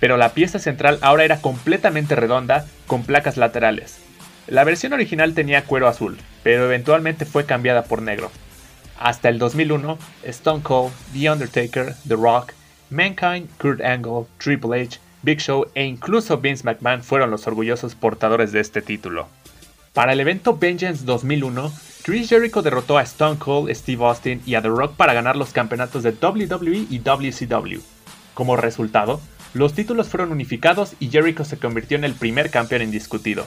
pero 0.00 0.16
la 0.16 0.30
pieza 0.30 0.58
central 0.58 0.98
ahora 1.02 1.24
era 1.24 1.40
completamente 1.40 2.16
redonda 2.16 2.66
con 2.88 3.04
placas 3.04 3.36
laterales. 3.36 4.00
La 4.48 4.64
versión 4.64 4.92
original 4.92 5.34
tenía 5.34 5.64
cuero 5.64 5.86
azul, 5.86 6.18
pero 6.42 6.64
eventualmente 6.64 7.24
fue 7.24 7.46
cambiada 7.46 7.84
por 7.84 8.02
negro. 8.02 8.32
Hasta 8.98 9.28
el 9.28 9.38
2001, 9.38 9.98
Stone 10.24 10.62
Cold, 10.64 10.92
The 11.12 11.30
Undertaker, 11.30 11.94
The 12.08 12.16
Rock, 12.16 12.52
Mankind, 12.90 13.48
Kurt 13.58 13.80
Angle, 13.80 14.26
Triple 14.38 14.82
H, 14.82 14.98
Big 15.22 15.40
Show 15.40 15.66
e 15.74 15.84
incluso 15.84 16.38
Vince 16.38 16.64
McMahon 16.64 17.04
fueron 17.04 17.30
los 17.30 17.46
orgullosos 17.46 17.94
portadores 17.94 18.50
de 18.50 18.60
este 18.60 18.82
título. 18.82 19.28
Para 19.92 20.12
el 20.14 20.20
evento 20.20 20.56
Vengeance 20.58 21.04
2001, 21.04 21.72
Chris 22.02 22.28
Jericho 22.28 22.62
derrotó 22.62 22.98
a 22.98 23.02
Stone 23.02 23.38
Cold, 23.38 23.72
Steve 23.72 24.04
Austin 24.04 24.42
y 24.44 24.56
a 24.56 24.62
The 24.62 24.68
Rock 24.68 24.96
para 24.96 25.14
ganar 25.14 25.36
los 25.36 25.52
campeonatos 25.52 26.02
de 26.02 26.10
WWE 26.10 26.86
y 26.90 26.98
WCW. 26.98 27.80
Como 28.34 28.56
resultado, 28.56 29.20
los 29.54 29.74
títulos 29.74 30.08
fueron 30.08 30.32
unificados 30.32 30.94
y 30.98 31.10
Jericho 31.10 31.44
se 31.44 31.58
convirtió 31.58 31.96
en 31.96 32.04
el 32.04 32.14
primer 32.14 32.50
campeón 32.50 32.82
indiscutido. 32.82 33.46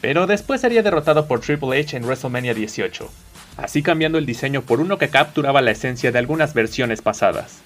Pero 0.00 0.26
después 0.26 0.60
sería 0.60 0.82
derrotado 0.82 1.26
por 1.28 1.40
Triple 1.40 1.78
H 1.78 1.96
en 1.96 2.04
WrestleMania 2.04 2.54
18, 2.54 3.08
así 3.56 3.82
cambiando 3.82 4.18
el 4.18 4.26
diseño 4.26 4.62
por 4.62 4.80
uno 4.80 4.98
que 4.98 5.10
capturaba 5.10 5.62
la 5.62 5.70
esencia 5.70 6.10
de 6.10 6.18
algunas 6.18 6.54
versiones 6.54 7.02
pasadas. 7.02 7.60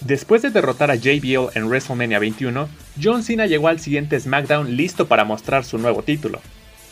Después 0.00 0.42
de 0.42 0.50
derrotar 0.50 0.90
a 0.90 0.96
JBL 0.96 1.50
en 1.54 1.66
WrestleMania 1.66 2.18
21, 2.18 2.68
John 3.02 3.22
Cena 3.22 3.46
llegó 3.46 3.68
al 3.68 3.80
siguiente 3.80 4.18
SmackDown 4.18 4.76
listo 4.76 5.08
para 5.08 5.24
mostrar 5.24 5.64
su 5.64 5.78
nuevo 5.78 6.02
título. 6.02 6.40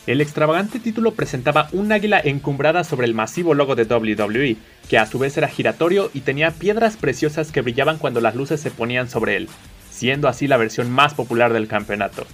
El 0.05 0.19
extravagante 0.19 0.79
título 0.79 1.13
presentaba 1.13 1.69
un 1.71 1.93
águila 1.93 2.19
encumbrada 2.21 2.83
sobre 2.83 3.07
el 3.07 3.13
masivo 3.13 3.53
logo 3.53 3.75
de 3.75 3.85
WWE, 3.85 4.57
que 4.89 4.97
a 4.97 5.05
su 5.05 5.17
vez 5.17 5.37
era 5.37 5.47
giratorio 5.47 6.11
y 6.13 6.21
tenía 6.21 6.51
piedras 6.51 6.97
preciosas 6.97 7.53
que 7.53 7.61
brillaban 7.61 7.97
cuando 7.97 8.19
las 8.19 8.35
luces 8.35 8.59
se 8.59 8.69
ponían 8.69 9.09
sobre 9.09 9.37
él, 9.37 9.47
siendo 9.89 10.27
así 10.27 10.47
la 10.47 10.57
versión 10.57 10.91
más 10.91 11.13
popular 11.13 11.53
del 11.53 11.69
campeonato. 11.69 12.27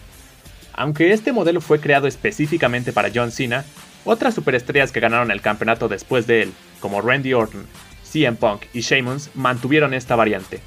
Aunque 0.73 1.13
este 1.13 1.31
modelo 1.31 1.61
fue 1.61 1.79
creado 1.79 2.07
específicamente 2.07 2.91
para 2.91 3.11
John 3.13 3.31
Cena, 3.31 3.65
otras 4.03 4.33
superestrellas 4.33 4.91
que 4.91 5.01
ganaron 5.01 5.29
el 5.29 5.41
campeonato 5.41 5.87
después 5.87 6.25
de 6.25 6.41
él, 6.41 6.53
como 6.79 7.01
Randy 7.01 7.33
Orton, 7.35 7.67
CM 8.03 8.35
Punk 8.37 8.63
y 8.73 8.81
Sheamus, 8.81 9.29
mantuvieron 9.35 9.93
esta 9.93 10.15
variante. 10.15 10.59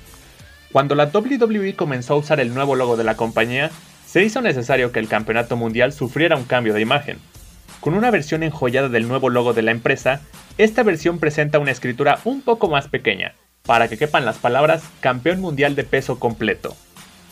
Cuando 0.71 0.95
la 0.95 1.11
WWE 1.13 1.75
comenzó 1.75 2.15
a 2.15 2.19
usar 2.19 2.39
el 2.39 2.55
nuevo 2.55 2.77
logo 2.77 2.97
de 2.97 3.05
la 3.05 3.17
compañía, 3.17 3.73
se 4.13 4.23
hizo 4.23 4.43
necesario 4.43 4.93
que 4.93 4.99
el 4.99 5.09
campeonato 5.09 5.57
mundial 5.57 5.91
sufriera 5.95 6.37
un 6.37 6.45
cambio 6.45 6.75
de 6.75 6.83
imagen. 6.83 7.17
Con 7.81 7.95
una 7.95 8.11
versión 8.11 8.43
enjollada 8.43 8.91
del 8.91 9.09
nuevo 9.09 9.31
logo 9.31 9.55
de 9.55 9.63
la 9.63 9.71
empresa, 9.71 10.21
esta 10.59 10.83
versión 10.83 11.19
presenta 11.19 11.59
una 11.59 11.71
escritura 11.71 12.19
un 12.25 12.43
poco 12.43 12.69
más 12.69 12.89
pequeña, 12.89 13.33
para 13.63 13.89
que 13.89 13.97
quepan 13.97 14.27
las 14.27 14.37
palabras 14.37 14.83
Campeón 15.01 15.41
Mundial 15.41 15.75
de 15.77 15.85
Peso 15.85 16.21
Completo. 16.21 16.77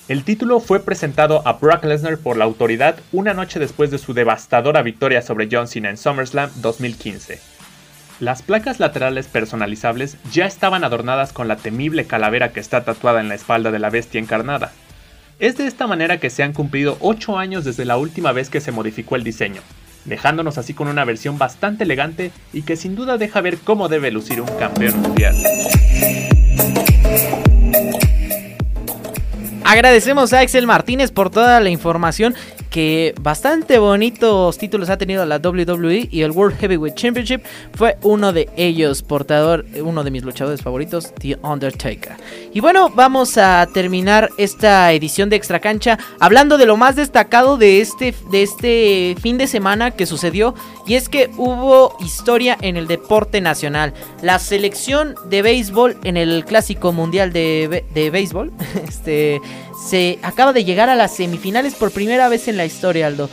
El 0.08 0.24
título 0.24 0.58
fue 0.58 0.80
presentado 0.80 1.46
a 1.46 1.52
Brock 1.52 1.84
Lesnar 1.84 2.16
por 2.16 2.38
la 2.38 2.46
autoridad 2.46 2.96
una 3.12 3.34
noche 3.34 3.60
después 3.60 3.90
de 3.90 3.98
su 3.98 4.14
devastadora 4.14 4.80
victoria 4.80 5.20
sobre 5.20 5.50
John 5.52 5.68
Cena 5.68 5.90
en 5.90 5.98
SummerSlam 5.98 6.50
2015. 6.62 7.40
Las 8.20 8.40
placas 8.40 8.80
laterales 8.80 9.26
personalizables 9.26 10.16
ya 10.32 10.46
estaban 10.46 10.82
adornadas 10.84 11.34
con 11.34 11.46
la 11.46 11.56
temible 11.56 12.06
calavera 12.06 12.52
que 12.52 12.60
está 12.60 12.84
tatuada 12.84 13.20
en 13.20 13.28
la 13.28 13.34
espalda 13.34 13.70
de 13.70 13.80
la 13.80 13.90
bestia 13.90 14.18
encarnada. 14.18 14.72
Es 15.40 15.56
de 15.56 15.66
esta 15.66 15.86
manera 15.86 16.20
que 16.20 16.28
se 16.28 16.42
han 16.42 16.52
cumplido 16.52 16.98
8 17.00 17.38
años 17.38 17.64
desde 17.64 17.86
la 17.86 17.96
última 17.96 18.30
vez 18.32 18.50
que 18.50 18.60
se 18.60 18.72
modificó 18.72 19.16
el 19.16 19.24
diseño, 19.24 19.62
dejándonos 20.04 20.58
así 20.58 20.74
con 20.74 20.86
una 20.86 21.06
versión 21.06 21.38
bastante 21.38 21.84
elegante 21.84 22.30
y 22.52 22.60
que 22.60 22.76
sin 22.76 22.94
duda 22.94 23.16
deja 23.16 23.40
ver 23.40 23.56
cómo 23.56 23.88
debe 23.88 24.10
lucir 24.10 24.42
un 24.42 24.48
campeón 24.58 25.00
mundial. 25.00 25.34
Agradecemos 29.64 30.34
a 30.34 30.40
Axel 30.40 30.66
Martínez 30.66 31.10
por 31.10 31.30
toda 31.30 31.58
la 31.60 31.70
información 31.70 32.34
que 32.70 33.14
bastante 33.20 33.78
bonitos 33.78 34.56
títulos 34.56 34.88
ha 34.90 34.96
tenido 34.96 35.26
la 35.26 35.38
WWE 35.38 36.08
y 36.10 36.22
el 36.22 36.30
World 36.30 36.58
Heavyweight 36.58 36.94
Championship 36.94 37.42
fue 37.74 37.98
uno 38.02 38.32
de 38.32 38.48
ellos, 38.56 39.02
portador, 39.02 39.66
uno 39.82 40.04
de 40.04 40.10
mis 40.10 40.22
luchadores 40.22 40.62
favoritos, 40.62 41.12
The 41.16 41.38
Undertaker. 41.42 42.16
Y 42.54 42.60
bueno, 42.60 42.88
vamos 42.90 43.36
a 43.36 43.68
terminar 43.74 44.30
esta 44.38 44.92
edición 44.92 45.28
de 45.28 45.36
Extra 45.36 45.60
Cancha 45.60 45.98
hablando 46.20 46.56
de 46.58 46.66
lo 46.66 46.76
más 46.76 46.96
destacado 46.96 47.56
de 47.56 47.80
este, 47.80 48.14
de 48.30 48.42
este 48.42 49.16
fin 49.20 49.36
de 49.36 49.46
semana 49.46 49.90
que 49.90 50.06
sucedió 50.06 50.54
y 50.86 50.94
es 50.94 51.08
que 51.08 51.30
hubo 51.36 51.96
historia 52.00 52.56
en 52.60 52.76
el 52.76 52.86
deporte 52.86 53.40
nacional. 53.40 53.92
La 54.22 54.38
selección 54.38 55.14
de 55.28 55.42
béisbol 55.42 55.98
en 56.04 56.16
el 56.16 56.44
Clásico 56.44 56.92
Mundial 56.92 57.32
de, 57.32 57.84
de 57.92 58.10
Béisbol 58.10 58.52
este, 58.88 59.40
se 59.80 60.18
acaba 60.22 60.52
de 60.52 60.64
llegar 60.64 60.90
a 60.90 60.94
las 60.94 61.16
semifinales 61.16 61.74
por 61.74 61.90
primera 61.90 62.28
vez 62.28 62.48
en 62.48 62.56
historia, 62.64 63.06
Aldo. 63.06 63.28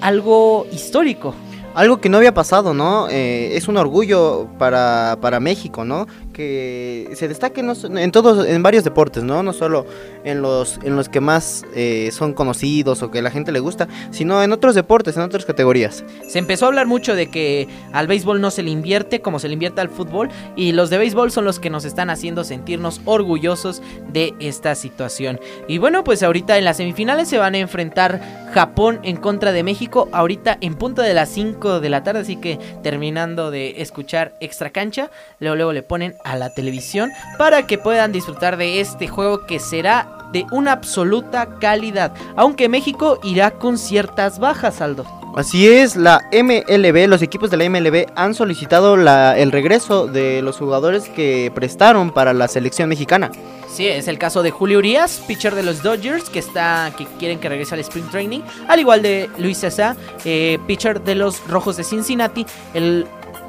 algo 0.00 0.66
histórico. 0.72 1.34
Algo 1.74 2.00
que 2.00 2.08
no 2.08 2.16
había 2.16 2.34
pasado, 2.34 2.74
¿no? 2.74 3.08
Eh, 3.08 3.56
es 3.56 3.68
un 3.68 3.76
orgullo 3.76 4.48
para, 4.58 5.18
para 5.20 5.38
México, 5.38 5.84
¿no? 5.84 6.06
Que 6.38 7.10
se 7.14 7.26
destaque 7.26 7.62
en 7.62 8.12
todos, 8.12 8.46
en 8.46 8.62
varios 8.62 8.84
deportes, 8.84 9.24
¿no? 9.24 9.42
No 9.42 9.52
solo 9.52 9.86
en 10.22 10.40
los, 10.40 10.78
en 10.84 10.94
los 10.94 11.08
que 11.08 11.20
más 11.20 11.66
eh, 11.74 12.10
son 12.12 12.32
conocidos 12.32 13.02
o 13.02 13.10
que 13.10 13.22
la 13.22 13.32
gente 13.32 13.50
le 13.50 13.58
gusta, 13.58 13.88
sino 14.12 14.40
en 14.40 14.52
otros 14.52 14.76
deportes, 14.76 15.16
en 15.16 15.24
otras 15.24 15.44
categorías. 15.44 16.04
Se 16.28 16.38
empezó 16.38 16.66
a 16.66 16.68
hablar 16.68 16.86
mucho 16.86 17.16
de 17.16 17.28
que 17.28 17.66
al 17.92 18.06
béisbol 18.06 18.40
no 18.40 18.52
se 18.52 18.62
le 18.62 18.70
invierte 18.70 19.20
como 19.20 19.40
se 19.40 19.48
le 19.48 19.54
invierte 19.54 19.80
al 19.80 19.88
fútbol 19.88 20.28
y 20.54 20.70
los 20.70 20.90
de 20.90 20.98
béisbol 20.98 21.32
son 21.32 21.44
los 21.44 21.58
que 21.58 21.70
nos 21.70 21.84
están 21.84 22.08
haciendo 22.08 22.44
sentirnos 22.44 23.00
orgullosos 23.04 23.82
de 24.12 24.32
esta 24.38 24.76
situación. 24.76 25.40
Y 25.66 25.78
bueno, 25.78 26.04
pues 26.04 26.22
ahorita 26.22 26.56
en 26.56 26.64
las 26.64 26.76
semifinales 26.76 27.28
se 27.28 27.38
van 27.38 27.56
a 27.56 27.58
enfrentar 27.58 28.20
Japón 28.54 29.00
en 29.02 29.16
contra 29.16 29.50
de 29.50 29.64
México, 29.64 30.08
ahorita 30.12 30.56
en 30.60 30.76
punto 30.76 31.02
de 31.02 31.14
las 31.14 31.30
5 31.30 31.80
de 31.80 31.90
la 31.90 32.04
tarde, 32.04 32.20
así 32.20 32.36
que 32.36 32.60
terminando 32.84 33.50
de 33.50 33.82
escuchar 33.82 34.34
extra 34.40 34.70
cancha, 34.70 35.10
luego, 35.40 35.56
luego 35.56 35.72
le 35.72 35.82
ponen 35.82 36.14
la 36.36 36.50
televisión 36.50 37.10
para 37.36 37.66
que 37.66 37.78
puedan 37.78 38.12
disfrutar 38.12 38.56
de 38.56 38.80
este 38.80 39.08
juego 39.08 39.46
que 39.46 39.58
será 39.58 40.08
de 40.32 40.46
una 40.50 40.72
absoluta 40.72 41.46
calidad, 41.58 42.12
aunque 42.36 42.68
México 42.68 43.18
irá 43.22 43.52
con 43.52 43.78
ciertas 43.78 44.38
bajas, 44.38 44.80
Aldo. 44.80 45.06
Así 45.36 45.68
es, 45.68 45.94
la 45.94 46.20
MLB, 46.32 47.06
los 47.06 47.22
equipos 47.22 47.50
de 47.50 47.58
la 47.58 47.68
MLB 47.68 48.06
han 48.16 48.34
solicitado 48.34 48.94
el 48.94 49.52
regreso 49.52 50.06
de 50.06 50.42
los 50.42 50.56
jugadores 50.56 51.08
que 51.08 51.52
prestaron 51.54 52.10
para 52.10 52.32
la 52.32 52.48
selección 52.48 52.88
mexicana. 52.88 53.30
Sí, 53.68 53.86
es 53.86 54.08
el 54.08 54.18
caso 54.18 54.42
de 54.42 54.50
Julio 54.50 54.78
Urias, 54.78 55.22
pitcher 55.28 55.54
de 55.54 55.62
los 55.62 55.82
Dodgers, 55.82 56.30
que 56.30 56.38
está 56.38 56.92
que 56.96 57.06
quieren 57.18 57.38
que 57.38 57.48
regrese 57.48 57.74
al 57.74 57.80
Spring 57.80 58.08
Training, 58.10 58.40
al 58.66 58.80
igual 58.80 59.02
de 59.02 59.30
Luis 59.38 59.58
César, 59.58 59.94
eh, 60.24 60.58
pitcher 60.66 61.02
de 61.02 61.14
los 61.14 61.46
Rojos 61.46 61.76
de 61.76 61.84
Cincinnati, 61.84 62.46
el 62.74 63.06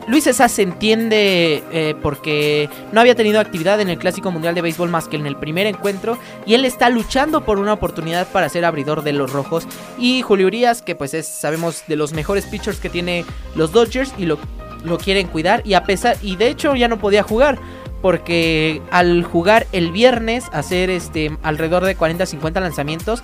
Luis 0.07 0.23
César 0.23 0.49
se 0.49 0.63
entiende 0.63 1.63
eh, 1.71 1.95
porque 2.01 2.69
no 2.91 2.99
había 3.01 3.15
tenido 3.15 3.39
actividad 3.39 3.79
en 3.79 3.89
el 3.89 3.99
Clásico 3.99 4.31
Mundial 4.31 4.55
de 4.55 4.61
Béisbol 4.61 4.89
más 4.89 5.07
que 5.07 5.17
en 5.17 5.25
el 5.25 5.35
primer 5.35 5.67
encuentro 5.67 6.17
y 6.45 6.55
él 6.55 6.65
está 6.65 6.89
luchando 6.89 7.45
por 7.45 7.59
una 7.59 7.73
oportunidad 7.73 8.27
para 8.27 8.49
ser 8.49 8.65
abridor 8.65 9.03
de 9.03 9.13
los 9.13 9.31
rojos. 9.31 9.67
Y 9.97 10.21
Julio 10.21 10.47
Urias, 10.47 10.81
que 10.81 10.95
pues 10.95 11.13
es, 11.13 11.27
sabemos, 11.27 11.83
de 11.87 11.95
los 11.95 12.13
mejores 12.13 12.45
pitchers 12.45 12.79
que 12.79 12.89
tiene 12.89 13.25
los 13.55 13.71
Dodgers 13.71 14.13
y 14.17 14.25
lo, 14.25 14.39
lo 14.83 14.97
quieren 14.97 15.27
cuidar 15.27 15.61
y 15.65 15.73
a 15.73 15.83
pesar, 15.83 16.17
y 16.21 16.35
de 16.35 16.47
hecho 16.47 16.75
ya 16.75 16.87
no 16.87 16.97
podía 16.97 17.23
jugar 17.23 17.59
porque 18.01 18.81
al 18.91 19.23
jugar 19.23 19.67
el 19.71 19.91
viernes, 19.91 20.45
hacer 20.51 20.89
este 20.89 21.37
alrededor 21.43 21.85
de 21.85 21.97
40-50 21.97 22.61
lanzamientos, 22.61 23.23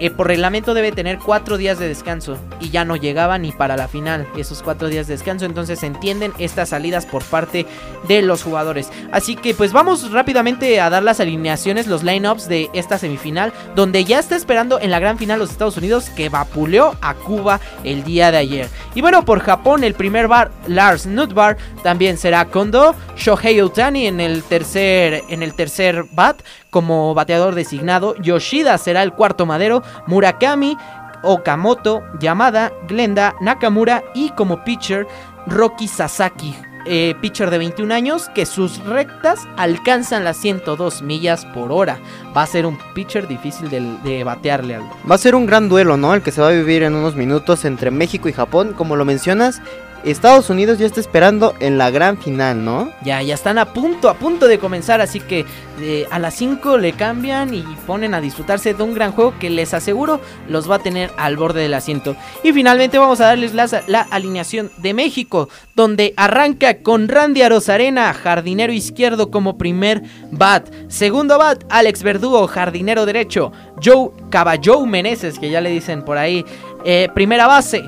eh, 0.00 0.10
por 0.10 0.26
reglamento 0.26 0.74
debe 0.74 0.92
tener 0.92 1.18
cuatro 1.18 1.58
días 1.58 1.78
de 1.78 1.86
descanso 1.86 2.38
y 2.58 2.70
ya 2.70 2.84
no 2.84 2.96
llegaba 2.96 3.38
ni 3.38 3.52
para 3.52 3.76
la 3.76 3.86
final 3.86 4.26
esos 4.36 4.62
cuatro 4.62 4.88
días 4.88 5.06
de 5.06 5.14
descanso. 5.14 5.44
Entonces 5.44 5.80
se 5.80 5.86
entienden 5.86 6.32
estas 6.38 6.70
salidas 6.70 7.06
por 7.06 7.22
parte 7.22 7.66
de 8.08 8.22
los 8.22 8.42
jugadores. 8.42 8.90
Así 9.12 9.36
que 9.36 9.54
pues 9.54 9.72
vamos 9.72 10.10
rápidamente 10.10 10.80
a 10.80 10.90
dar 10.90 11.02
las 11.02 11.20
alineaciones, 11.20 11.86
los 11.86 12.02
lineups 12.02 12.48
de 12.48 12.70
esta 12.72 12.98
semifinal, 12.98 13.52
donde 13.76 14.04
ya 14.04 14.18
está 14.18 14.36
esperando 14.36 14.80
en 14.80 14.90
la 14.90 14.98
gran 14.98 15.18
final 15.18 15.38
los 15.38 15.50
Estados 15.50 15.76
Unidos 15.76 16.08
que 16.10 16.30
vapuleó 16.30 16.96
a 17.02 17.14
Cuba 17.14 17.60
el 17.84 18.02
día 18.02 18.30
de 18.30 18.38
ayer. 18.38 18.68
Y 18.94 19.02
bueno, 19.02 19.24
por 19.24 19.40
Japón 19.40 19.84
el 19.84 19.94
primer 19.94 20.28
bar, 20.28 20.50
Lars 20.66 21.06
Nutbar, 21.06 21.58
también 21.82 22.16
será 22.16 22.46
Kondo, 22.46 22.94
Shohei 23.16 23.60
Otani 23.60 24.06
en 24.06 24.20
el 24.20 24.42
tercer, 24.42 25.22
en 25.28 25.42
el 25.42 25.54
tercer 25.54 26.04
bat, 26.12 26.40
como 26.70 27.14
bateador 27.14 27.54
designado, 27.54 28.14
Yoshida 28.16 28.78
será 28.78 29.02
el 29.02 29.12
cuarto 29.12 29.46
madero, 29.46 29.82
Murakami, 30.06 30.76
Okamoto, 31.22 32.02
Yamada, 32.18 32.72
Glenda, 32.88 33.34
Nakamura 33.40 34.02
y 34.14 34.30
como 34.30 34.64
pitcher 34.64 35.06
Rocky 35.46 35.88
Sasaki, 35.88 36.54
eh, 36.86 37.14
pitcher 37.20 37.50
de 37.50 37.58
21 37.58 37.92
años 37.92 38.30
que 38.34 38.46
sus 38.46 38.82
rectas 38.84 39.46
alcanzan 39.56 40.24
las 40.24 40.38
102 40.38 41.02
millas 41.02 41.44
por 41.46 41.72
hora. 41.72 41.98
Va 42.36 42.42
a 42.42 42.46
ser 42.46 42.66
un 42.66 42.78
pitcher 42.94 43.28
difícil 43.28 43.68
de, 43.68 43.80
de, 44.02 44.24
batearle 44.24 44.76
algo. 44.76 44.96
Va 45.10 45.16
a 45.16 45.18
ser 45.18 45.34
un 45.34 45.46
gran 45.46 45.68
duelo, 45.68 45.96
¿no? 45.96 46.14
El 46.14 46.22
que 46.22 46.32
se 46.32 46.40
va 46.40 46.48
a 46.48 46.52
vivir 46.52 46.82
en 46.82 46.94
unos 46.94 47.16
minutos 47.16 47.64
entre 47.64 47.90
México 47.90 48.28
y 48.28 48.32
Japón, 48.32 48.74
como 48.76 48.96
lo 48.96 49.04
mencionas. 49.04 49.60
Estados 50.04 50.50
Unidos 50.50 50.78
ya 50.78 50.86
está 50.86 51.00
esperando 51.00 51.54
en 51.60 51.78
la 51.78 51.90
gran 51.90 52.18
final, 52.18 52.64
¿no? 52.64 52.90
Ya, 53.02 53.22
ya 53.22 53.34
están 53.34 53.58
a 53.58 53.72
punto, 53.72 54.08
a 54.08 54.14
punto 54.14 54.48
de 54.48 54.58
comenzar, 54.58 55.00
así 55.00 55.20
que 55.20 55.44
eh, 55.80 56.06
a 56.10 56.18
las 56.18 56.34
5 56.34 56.78
le 56.78 56.92
cambian 56.92 57.54
y 57.54 57.62
ponen 57.86 58.14
a 58.14 58.20
disfrutarse 58.20 58.74
de 58.74 58.82
un 58.82 58.94
gran 58.94 59.12
juego 59.12 59.34
que 59.38 59.50
les 59.50 59.72
aseguro 59.74 60.20
los 60.48 60.70
va 60.70 60.76
a 60.76 60.78
tener 60.78 61.10
al 61.16 61.36
borde 61.36 61.62
del 61.62 61.74
asiento. 61.74 62.16
Y 62.42 62.52
finalmente 62.52 62.98
vamos 62.98 63.20
a 63.20 63.26
darles 63.26 63.54
la, 63.54 64.00
alineación 64.10 64.70
de 64.78 64.94
México, 64.94 65.48
donde 65.74 66.14
arranca 66.16 66.78
con 66.78 67.08
Randy 67.08 67.42
Arozarena, 67.42 68.12
jardinero 68.12 68.72
izquierdo 68.72 69.30
como 69.30 69.58
primer 69.58 70.02
bat. 70.30 70.68
Segundo 70.88 71.38
bat, 71.38 71.64
Alex 71.68 72.02
Verdugo, 72.02 72.46
jardinero 72.46 73.06
derecho. 73.06 73.52
Joe 73.82 74.10
Caballo 74.30 74.84
Meneses, 74.86 75.38
que 75.38 75.50
ya 75.50 75.60
le 75.60 75.70
dicen 75.70 76.04
por 76.04 76.18
ahí, 76.18 76.44
eh, 76.84 77.08
primera 77.14 77.46
base. 77.46 77.84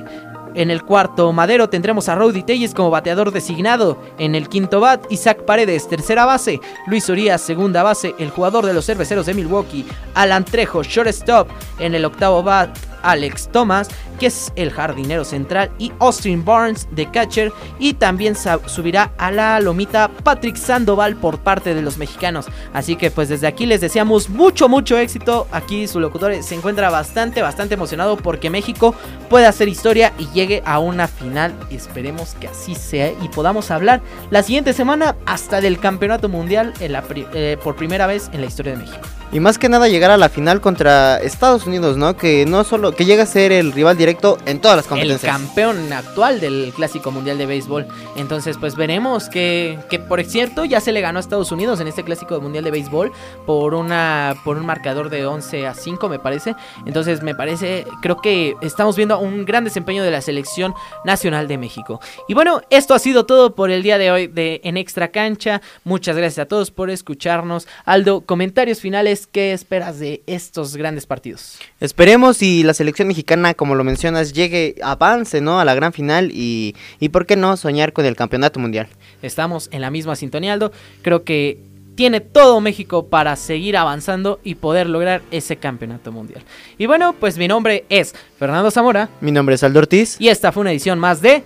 En 0.54 0.70
el 0.70 0.82
cuarto 0.82 1.32
madero 1.32 1.68
tendremos 1.68 2.08
a 2.08 2.14
Rowdy 2.14 2.42
Telles 2.42 2.74
como 2.74 2.90
bateador 2.90 3.32
designado. 3.32 3.98
En 4.18 4.34
el 4.34 4.48
quinto 4.48 4.80
bat, 4.80 5.04
Isaac 5.10 5.44
Paredes, 5.44 5.88
tercera 5.88 6.26
base. 6.26 6.60
Luis 6.86 7.08
Urias, 7.08 7.40
segunda 7.40 7.82
base. 7.82 8.14
El 8.18 8.30
jugador 8.30 8.66
de 8.66 8.74
los 8.74 8.84
cerveceros 8.84 9.26
de 9.26 9.34
Milwaukee. 9.34 9.86
Alan 10.14 10.44
Trejo, 10.44 10.82
shortstop. 10.82 11.48
En 11.78 11.94
el 11.94 12.04
octavo 12.04 12.42
bat, 12.42 12.76
Alex 13.02 13.48
Thomas, 13.52 13.88
que 14.18 14.26
es 14.26 14.52
el 14.56 14.70
jardinero 14.70 15.24
central, 15.24 15.70
y 15.78 15.92
Austin 15.98 16.44
Barnes 16.44 16.88
de 16.92 17.10
catcher. 17.10 17.52
Y 17.78 17.94
también 17.94 18.34
subirá 18.66 19.12
a 19.18 19.30
la 19.30 19.60
lomita 19.60 20.08
Patrick 20.08 20.56
Sandoval 20.56 21.16
por 21.16 21.38
parte 21.38 21.74
de 21.74 21.82
los 21.82 21.98
mexicanos. 21.98 22.46
Así 22.72 22.96
que 22.96 23.10
pues 23.10 23.28
desde 23.28 23.46
aquí 23.46 23.66
les 23.66 23.80
deseamos 23.80 24.28
mucho, 24.28 24.68
mucho 24.68 24.96
éxito. 24.96 25.46
Aquí 25.52 25.86
su 25.86 26.00
locutor 26.00 26.42
se 26.42 26.54
encuentra 26.54 26.90
bastante, 26.90 27.42
bastante 27.42 27.74
emocionado 27.74 28.16
porque 28.16 28.50
México 28.50 28.94
puede 29.28 29.46
hacer 29.46 29.68
historia 29.68 30.12
y 30.18 30.26
llegue 30.28 30.62
a 30.64 30.78
una 30.78 31.08
final. 31.08 31.54
Esperemos 31.70 32.34
que 32.34 32.48
así 32.48 32.74
sea 32.74 33.12
y 33.22 33.28
podamos 33.28 33.70
hablar 33.70 34.00
la 34.30 34.42
siguiente 34.42 34.72
semana 34.72 35.16
hasta 35.26 35.60
del 35.60 35.78
campeonato 35.78 36.28
mundial 36.28 36.72
eh, 36.80 37.58
por 37.62 37.76
primera 37.76 38.06
vez 38.06 38.30
en 38.32 38.40
la 38.40 38.46
historia 38.46 38.72
de 38.72 38.78
México. 38.78 39.21
Y 39.34 39.40
más 39.40 39.56
que 39.56 39.70
nada 39.70 39.88
llegar 39.88 40.10
a 40.10 40.18
la 40.18 40.28
final 40.28 40.60
contra 40.60 41.16
Estados 41.16 41.66
Unidos, 41.66 41.96
¿no? 41.96 42.18
Que 42.18 42.44
no 42.44 42.64
solo 42.64 42.92
que 42.92 43.06
llega 43.06 43.22
a 43.22 43.26
ser 43.26 43.50
el 43.50 43.72
rival 43.72 43.96
directo 43.96 44.36
en 44.44 44.60
todas 44.60 44.76
las 44.76 44.86
competencias. 44.86 45.24
El 45.24 45.30
campeón 45.30 45.90
actual 45.90 46.38
del 46.38 46.70
Clásico 46.76 47.10
Mundial 47.10 47.38
de 47.38 47.46
Béisbol. 47.46 47.86
Entonces, 48.16 48.58
pues 48.58 48.76
veremos 48.76 49.30
que, 49.30 49.78
que 49.88 49.98
por 49.98 50.22
cierto 50.24 50.66
ya 50.66 50.82
se 50.82 50.92
le 50.92 51.00
ganó 51.00 51.18
a 51.18 51.20
Estados 51.20 51.50
Unidos 51.50 51.80
en 51.80 51.88
este 51.88 52.04
Clásico 52.04 52.38
Mundial 52.42 52.62
de 52.64 52.72
Béisbol 52.72 53.10
por 53.46 53.72
una 53.72 54.36
por 54.44 54.58
un 54.58 54.66
marcador 54.66 55.08
de 55.08 55.24
11 55.24 55.66
a 55.66 55.72
5, 55.72 56.10
me 56.10 56.18
parece. 56.18 56.54
Entonces, 56.84 57.22
me 57.22 57.34
parece 57.34 57.86
creo 58.02 58.18
que 58.18 58.54
estamos 58.60 58.96
viendo 58.96 59.18
un 59.18 59.46
gran 59.46 59.64
desempeño 59.64 60.04
de 60.04 60.10
la 60.10 60.20
selección 60.20 60.74
nacional 61.06 61.48
de 61.48 61.56
México. 61.56 62.00
Y 62.28 62.34
bueno, 62.34 62.60
esto 62.68 62.92
ha 62.92 62.98
sido 62.98 63.24
todo 63.24 63.54
por 63.54 63.70
el 63.70 63.82
día 63.82 63.96
de 63.96 64.10
hoy 64.10 64.26
de 64.26 64.60
En 64.62 64.76
Extra 64.76 65.08
Cancha. 65.08 65.62
Muchas 65.84 66.18
gracias 66.18 66.44
a 66.44 66.48
todos 66.48 66.70
por 66.70 66.90
escucharnos. 66.90 67.66
Aldo, 67.86 68.20
comentarios 68.20 68.80
finales 68.80 69.21
¿qué 69.26 69.52
esperas 69.52 69.98
de 69.98 70.22
estos 70.26 70.76
grandes 70.76 71.06
partidos? 71.06 71.58
Esperemos 71.80 72.42
y 72.42 72.62
la 72.62 72.74
selección 72.74 73.08
mexicana, 73.08 73.54
como 73.54 73.74
lo 73.74 73.84
mencionas, 73.84 74.32
llegue, 74.32 74.76
avance, 74.82 75.40
¿no? 75.40 75.60
A 75.60 75.64
la 75.64 75.74
gran 75.74 75.92
final 75.92 76.30
y, 76.32 76.74
y 77.00 77.08
por 77.10 77.26
qué 77.26 77.36
no 77.36 77.56
soñar 77.56 77.92
con 77.92 78.04
el 78.04 78.16
campeonato 78.16 78.60
mundial. 78.60 78.88
Estamos 79.22 79.68
en 79.72 79.80
la 79.80 79.90
misma 79.90 80.16
sintonía, 80.16 80.52
Aldo. 80.52 80.72
Creo 81.02 81.24
que 81.24 81.72
tiene 81.94 82.20
todo 82.20 82.60
México 82.60 83.06
para 83.08 83.36
seguir 83.36 83.76
avanzando 83.76 84.40
y 84.42 84.54
poder 84.54 84.88
lograr 84.88 85.22
ese 85.30 85.56
campeonato 85.56 86.12
mundial. 86.12 86.42
Y 86.78 86.86
bueno, 86.86 87.14
pues 87.18 87.36
mi 87.38 87.48
nombre 87.48 87.84
es 87.88 88.14
Fernando 88.38 88.70
Zamora. 88.70 89.08
Mi 89.20 89.32
nombre 89.32 89.54
es 89.54 89.62
Aldo 89.62 89.80
Ortiz. 89.80 90.16
Y 90.18 90.28
esta 90.28 90.52
fue 90.52 90.62
una 90.62 90.72
edición 90.72 90.98
más 90.98 91.20
de 91.20 91.44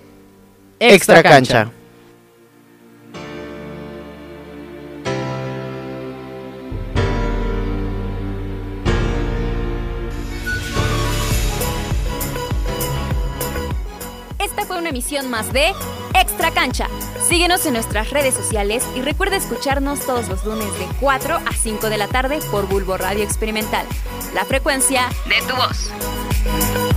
Extra, 0.78 1.22
Cancha. 1.22 1.70
Una 14.86 14.90
emisión 14.90 15.28
más 15.30 15.52
de 15.52 15.72
Extra 16.14 16.52
Cancha. 16.52 16.86
Síguenos 17.28 17.66
en 17.66 17.72
nuestras 17.72 18.10
redes 18.10 18.34
sociales 18.34 18.86
y 18.94 19.02
recuerda 19.02 19.34
escucharnos 19.34 19.98
todos 20.06 20.28
los 20.28 20.44
lunes 20.44 20.72
de 20.78 20.86
4 21.00 21.34
a 21.44 21.52
5 21.52 21.90
de 21.90 21.98
la 21.98 22.06
tarde 22.06 22.38
por 22.52 22.68
Bulbo 22.68 22.96
Radio 22.96 23.24
Experimental. 23.24 23.84
La 24.32 24.44
frecuencia 24.44 25.08
de 25.28 25.42
tu 25.48 25.56
voz. 25.56 26.95